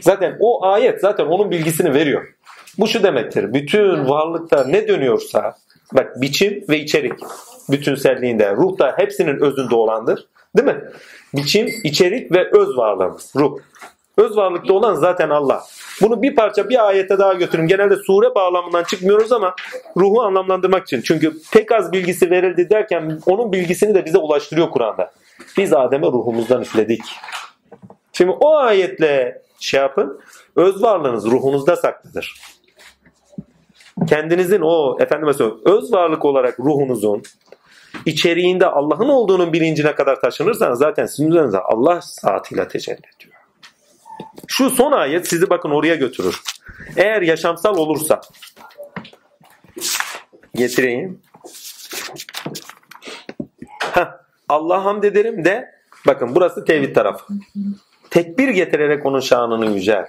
Zaten 0.00 0.36
o 0.40 0.66
ayet 0.66 1.00
zaten 1.00 1.26
onun 1.26 1.50
bilgisini 1.50 1.94
veriyor. 1.94 2.34
Bu 2.78 2.86
şu 2.86 3.02
demektir. 3.02 3.54
Bütün 3.54 4.08
varlıkta 4.08 4.64
ne 4.64 4.88
dönüyorsa 4.88 5.56
bak 5.92 6.20
biçim 6.20 6.64
ve 6.68 6.78
içerik 6.78 7.12
bütünselliğinde 7.70 8.52
ruh 8.52 8.78
da 8.78 8.94
hepsinin 8.96 9.40
özünde 9.40 9.74
olandır. 9.74 10.26
Değil 10.56 10.68
mi? 10.68 10.84
Biçim, 11.34 11.68
içerik 11.84 12.32
ve 12.32 12.50
öz 12.52 12.76
varlığımız. 12.76 13.32
Ruh. 13.36 13.58
Öz 14.16 14.36
varlıkta 14.36 14.72
olan 14.72 14.94
zaten 14.94 15.30
Allah. 15.30 15.62
Bunu 16.02 16.22
bir 16.22 16.34
parça 16.34 16.68
bir 16.68 16.86
ayete 16.86 17.18
daha 17.18 17.34
götürün. 17.34 17.66
Genelde 17.66 17.96
sure 17.96 18.34
bağlamından 18.34 18.84
çıkmıyoruz 18.84 19.32
ama 19.32 19.54
ruhu 19.96 20.22
anlamlandırmak 20.22 20.82
için. 20.82 21.00
Çünkü 21.00 21.32
pek 21.52 21.72
az 21.72 21.92
bilgisi 21.92 22.30
verildi 22.30 22.70
derken 22.70 23.18
onun 23.26 23.52
bilgisini 23.52 23.94
de 23.94 24.04
bize 24.04 24.18
ulaştırıyor 24.18 24.70
Kur'an'da. 24.70 25.12
Biz 25.56 25.72
Adem'e 25.72 26.06
ruhumuzdan 26.06 26.62
üfledik. 26.62 27.00
Şimdi 28.12 28.30
o 28.30 28.56
ayetle 28.56 29.42
şey 29.60 29.80
yapın. 29.80 30.20
Öz 30.56 30.82
varlığınız 30.82 31.26
ruhunuzda 31.26 31.76
saklıdır. 31.76 32.40
Kendinizin 34.08 34.60
o 34.60 34.96
efendime 35.00 35.32
söyleyeyim 35.32 35.62
öz 35.64 35.92
varlık 35.92 36.24
olarak 36.24 36.60
ruhunuzun 36.60 37.22
içeriğinde 38.06 38.66
Allah'ın 38.66 39.08
olduğunun 39.08 39.52
bilincine 39.52 39.94
kadar 39.94 40.20
taşınırsanız 40.20 40.78
zaten 40.78 41.06
sizin 41.06 41.30
üzerinize 41.30 41.58
Allah 41.58 42.00
saatiyle 42.02 42.68
tecelli 42.68 43.02
ediyor. 43.16 43.34
Şu 44.46 44.70
son 44.70 44.92
ayet 44.92 45.28
sizi 45.28 45.50
bakın 45.50 45.70
oraya 45.70 45.94
götürür. 45.94 46.40
Eğer 46.96 47.22
yaşamsal 47.22 47.76
olursa 47.76 48.20
getireyim. 50.54 51.22
Heh, 53.80 54.06
Allah'a 54.48 54.84
hamd 54.84 55.02
ederim 55.02 55.44
de 55.44 55.70
bakın 56.06 56.34
burası 56.34 56.64
tevhid 56.64 56.94
tarafı. 56.94 57.24
Tekbir 58.10 58.48
getirerek 58.48 59.06
onun 59.06 59.20
şanını 59.20 59.66
yücelt. 59.66 60.08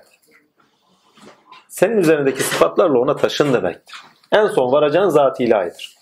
Senin 1.67 1.97
üzerindeki 1.97 2.43
sıfatlarla 2.43 2.99
ona 2.99 3.15
taşın 3.15 3.53
demektir. 3.53 3.95
En 4.31 4.47
son 4.47 4.71
varacağın 4.71 5.09
zat-ı 5.09 5.43
ilahidir. 5.43 5.97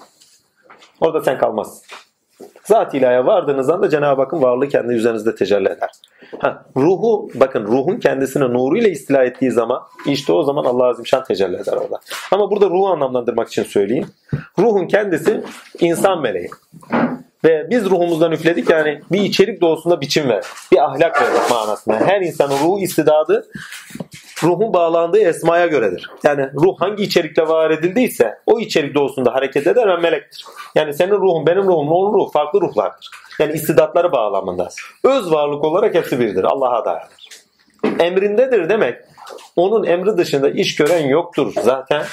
Orada 1.01 1.21
sen 1.21 1.37
kalmazsın. 1.37 1.85
Zat-ı 2.63 2.97
ilahiye 2.97 3.25
vardığınız 3.25 3.69
anda 3.69 3.89
Cenab-ı 3.89 4.21
Hakk'ın 4.21 4.41
varlığı 4.41 4.69
kendi 4.69 4.93
üzerinizde 4.93 5.35
tecelli 5.35 5.67
eder. 5.67 5.89
Ha, 6.39 6.65
ruhu 6.77 7.29
bakın 7.35 7.65
ruhun 7.65 7.99
kendisine 7.99 8.43
nuruyla 8.43 8.89
istila 8.89 9.23
ettiği 9.23 9.51
zaman 9.51 9.81
işte 10.05 10.33
o 10.33 10.43
zaman 10.43 10.65
Allah 10.65 10.85
Azimşan 10.85 11.23
tecelli 11.23 11.55
eder 11.55 11.73
orada. 11.73 11.99
Ama 12.31 12.51
burada 12.51 12.69
ruhu 12.69 12.87
anlamlandırmak 12.87 13.47
için 13.47 13.63
söyleyeyim. 13.63 14.07
Ruhun 14.59 14.87
kendisi 14.87 15.43
insan 15.79 16.21
meleği. 16.21 16.49
Ve 17.43 17.67
biz 17.69 17.85
ruhumuzdan 17.85 18.31
üfledik 18.31 18.69
yani 18.69 19.01
bir 19.11 19.21
içerik 19.21 19.61
doğusunda 19.61 20.01
biçim 20.01 20.29
ver. 20.29 20.43
Bir 20.71 20.83
ahlak 20.83 21.21
verdik 21.21 21.51
manasında. 21.51 21.99
Her 21.99 22.21
insanın 22.21 22.59
ruhu 22.59 22.79
istidadı 22.79 23.47
ruhun 24.43 24.73
bağlandığı 24.73 25.19
esmaya 25.19 25.67
göredir. 25.67 26.09
Yani 26.23 26.49
ruh 26.53 26.75
hangi 26.79 27.03
içerikle 27.03 27.47
var 27.47 27.71
edildiyse 27.71 28.37
o 28.45 28.59
içerik 28.59 28.95
doğusunda 28.95 29.35
hareket 29.35 29.67
eder 29.67 29.87
ve 29.87 29.97
melektir. 29.97 30.45
Yani 30.75 30.93
senin 30.93 31.11
ruhun, 31.11 31.45
benim 31.45 31.63
ruhum, 31.63 31.91
onun 31.91 32.13
ruhu 32.13 32.31
farklı 32.31 32.61
ruhlardır. 32.61 33.09
Yani 33.39 33.53
istidatları 33.53 34.11
bağlamında. 34.11 34.69
Öz 35.03 35.31
varlık 35.31 35.63
olarak 35.63 35.95
hepsi 35.95 36.19
biridir. 36.19 36.43
Allah'a 36.43 36.85
dayanır. 36.85 37.29
Emrindedir 37.99 38.69
demek. 38.69 38.95
Onun 39.55 39.83
emri 39.83 40.17
dışında 40.17 40.49
iş 40.49 40.75
gören 40.75 41.07
yoktur 41.07 41.53
zaten. 41.63 42.03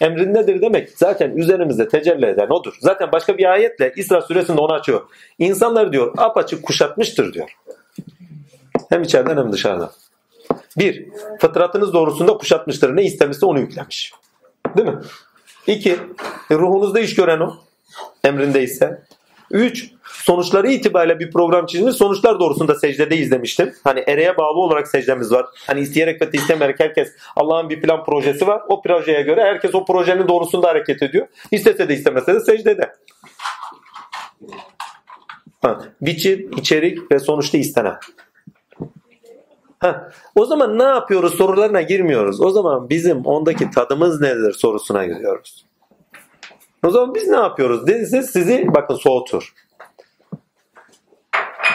Emrindedir 0.00 0.60
demek 0.60 0.90
zaten 0.96 1.30
üzerimizde 1.30 1.88
tecelli 1.88 2.26
eden 2.26 2.48
odur. 2.48 2.76
Zaten 2.80 3.12
başka 3.12 3.38
bir 3.38 3.44
ayetle 3.44 3.92
İsra 3.96 4.20
suresinde 4.20 4.60
onu 4.60 4.72
açıyor. 4.72 5.02
İnsanları 5.38 5.92
diyor 5.92 6.14
apaçık 6.16 6.62
kuşatmıştır 6.62 7.32
diyor. 7.32 7.56
Hem 8.88 9.02
içeriden 9.02 9.36
hem 9.36 9.52
dışarıdan. 9.52 9.90
Bir, 10.78 11.08
fıtratınız 11.40 11.92
doğrusunda 11.92 12.36
kuşatmıştır. 12.36 12.96
Ne 12.96 13.02
istemişse 13.02 13.46
onu 13.46 13.60
yüklemiş. 13.60 14.12
Değil 14.76 14.88
mi? 14.88 14.98
İki, 15.66 15.98
ruhunuzda 16.50 17.00
iş 17.00 17.14
gören 17.14 17.40
o. 17.40 17.56
emrindeyse. 18.24 19.02
3. 19.50 19.93
Sonuçları 20.24 20.70
itibariyle 20.70 21.18
bir 21.18 21.30
program 21.30 21.66
çizmiş. 21.66 21.96
Sonuçlar 21.96 22.40
doğrusunda 22.40 22.74
secdedeyiz 22.74 23.30
demiştim. 23.30 23.74
Hani 23.84 24.00
ereğe 24.00 24.36
bağlı 24.36 24.58
olarak 24.58 24.88
secdemiz 24.88 25.32
var. 25.32 25.46
Hani 25.66 25.80
isteyerek 25.80 26.22
ve 26.22 26.30
istemeyerek 26.32 26.80
herkes 26.80 27.12
Allah'ın 27.36 27.70
bir 27.70 27.80
plan 27.80 28.04
projesi 28.04 28.46
var. 28.46 28.62
O 28.68 28.82
projeye 28.82 29.22
göre 29.22 29.42
herkes 29.42 29.74
o 29.74 29.84
projenin 29.84 30.28
doğrusunda 30.28 30.68
hareket 30.68 31.02
ediyor. 31.02 31.26
İstese 31.50 31.88
de 31.88 31.94
istemese 31.94 32.34
de 32.34 32.40
secdede. 32.40 32.92
Ha, 35.62 35.80
biçim, 36.00 36.50
içerik 36.56 37.12
ve 37.12 37.18
sonuçta 37.18 37.58
istenen. 37.58 37.96
Ha, 39.78 40.10
o 40.34 40.44
zaman 40.44 40.78
ne 40.78 40.82
yapıyoruz 40.82 41.34
sorularına 41.34 41.82
girmiyoruz. 41.82 42.40
O 42.40 42.50
zaman 42.50 42.88
bizim 42.90 43.26
ondaki 43.26 43.70
tadımız 43.70 44.20
nedir 44.20 44.52
sorusuna 44.52 45.04
giriyoruz. 45.04 45.66
O 46.84 46.90
zaman 46.90 47.14
biz 47.14 47.28
ne 47.28 47.36
yapıyoruz? 47.36 47.86
Dediyse 47.86 48.22
sizi 48.22 48.66
bakın 48.74 48.94
soğutur. 48.94 49.54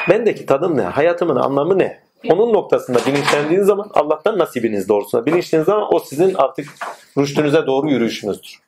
Bendeki 0.10 0.46
tadım 0.46 0.78
ne? 0.78 0.82
Hayatımın 0.82 1.36
anlamı 1.36 1.80
ne? 1.80 2.00
Onun 2.30 2.54
noktasında 2.54 3.00
bilinçlendiğiniz 3.06 3.68
zaman 3.68 3.90
Allah'tan 3.94 4.38
nasibiniz 4.38 4.90
doğrusuna 4.90 5.26
bilinçlendiğiniz 5.26 5.66
zaman 5.66 5.94
o 5.94 6.00
sizin 6.00 6.34
artık 6.34 6.70
rüştünüze 7.18 7.66
doğru 7.66 7.90
yürüyüşünüzdür. 7.90 8.60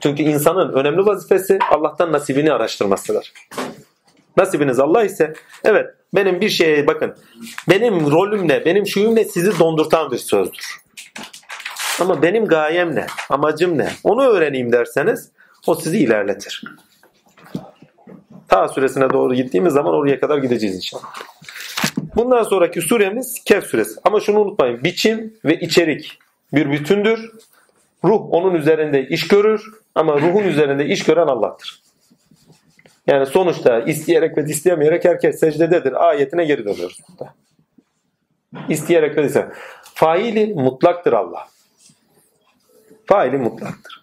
Çünkü 0.00 0.22
insanın 0.22 0.72
önemli 0.72 1.06
vazifesi 1.06 1.58
Allah'tan 1.70 2.12
nasibini 2.12 2.52
araştırmasıdır. 2.52 3.32
Nasibiniz 4.36 4.78
Allah 4.78 5.04
ise 5.04 5.32
evet 5.64 5.86
benim 6.14 6.40
bir 6.40 6.48
şeye 6.48 6.86
bakın 6.86 7.16
benim 7.68 8.10
rolüm 8.10 8.48
ne 8.48 8.64
benim 8.64 8.86
şuyum 8.86 9.16
ne 9.16 9.24
sizi 9.24 9.58
dondurtan 9.58 10.10
bir 10.10 10.18
sözdür. 10.18 10.80
Ama 12.00 12.22
benim 12.22 12.46
gayem 12.46 12.94
ne 12.94 13.06
amacım 13.30 13.78
ne 13.78 13.88
onu 14.04 14.24
öğreneyim 14.24 14.72
derseniz 14.72 15.30
o 15.66 15.74
sizi 15.74 15.98
ilerletir. 15.98 16.64
Ta 18.50 18.68
süresine 18.68 19.10
doğru 19.10 19.34
gittiğimiz 19.34 19.72
zaman 19.72 19.94
oraya 19.94 20.20
kadar 20.20 20.38
gideceğiz 20.38 20.76
inşallah. 20.76 21.04
Bundan 22.16 22.42
sonraki 22.42 22.80
suremiz 22.82 23.44
Kehf 23.44 23.64
suresi. 23.64 24.00
Ama 24.04 24.20
şunu 24.20 24.40
unutmayın. 24.40 24.84
Biçim 24.84 25.34
ve 25.44 25.60
içerik 25.60 26.18
bir 26.54 26.70
bütündür. 26.72 27.32
Ruh 28.04 28.26
onun 28.30 28.54
üzerinde 28.54 29.08
iş 29.08 29.28
görür 29.28 29.72
ama 29.94 30.20
ruhun 30.20 30.44
üzerinde 30.44 30.86
iş 30.86 31.04
gören 31.04 31.26
Allah'tır. 31.26 31.80
Yani 33.06 33.26
sonuçta 33.26 33.80
isteyerek 33.80 34.38
ve 34.38 34.44
istemeyerek 34.44 35.04
herkes 35.04 35.40
secdededir. 35.40 36.08
Ayetine 36.08 36.44
geri 36.44 36.64
dönüyoruz. 36.64 37.00
İsteyerek 38.68 39.16
ve 39.16 39.26
istemeyerek. 39.26 39.56
Faili 39.94 40.54
mutlaktır 40.54 41.12
Allah. 41.12 41.46
Faili 43.06 43.36
mutlaktır. 43.36 43.99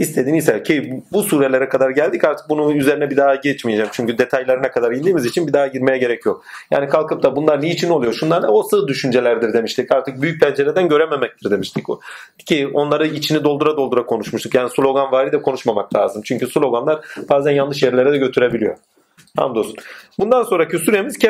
İstediğini 0.00 0.38
ister. 0.38 0.64
Ki 0.64 1.02
bu 1.12 1.22
surelere 1.22 1.68
kadar 1.68 1.90
geldik 1.90 2.24
artık 2.24 2.48
bunun 2.48 2.76
üzerine 2.76 3.10
bir 3.10 3.16
daha 3.16 3.34
geçmeyeceğim. 3.34 3.90
Çünkü 3.92 4.18
detaylarına 4.18 4.70
kadar 4.70 4.92
indiğimiz 4.92 5.26
için 5.26 5.46
bir 5.46 5.52
daha 5.52 5.66
girmeye 5.66 5.98
gerek 5.98 6.26
yok. 6.26 6.44
Yani 6.70 6.88
kalkıp 6.88 7.22
da 7.22 7.36
bunlar 7.36 7.60
niçin 7.60 7.90
oluyor? 7.90 8.12
Şunlar 8.12 8.44
o 8.48 8.62
sığ 8.62 8.88
düşüncelerdir 8.88 9.52
demiştik. 9.52 9.92
Artık 9.92 10.22
büyük 10.22 10.40
pencereden 10.40 10.88
görememektir 10.88 11.50
demiştik. 11.50 11.86
Ki 12.46 12.68
onları 12.74 13.06
içini 13.06 13.44
doldura 13.44 13.76
doldura 13.76 14.06
konuşmuştuk. 14.06 14.54
Yani 14.54 14.70
slogan 14.70 15.12
vari 15.12 15.32
de 15.32 15.42
konuşmamak 15.42 15.94
lazım. 15.96 16.22
Çünkü 16.24 16.46
sloganlar 16.46 17.00
bazen 17.28 17.52
yanlış 17.52 17.82
yerlere 17.82 18.12
de 18.12 18.18
götürebiliyor. 18.18 18.76
Hamdolsun. 19.36 19.74
Bundan 20.18 20.42
sonraki 20.42 20.78
suremiz 20.78 21.18
Kehf 21.18 21.28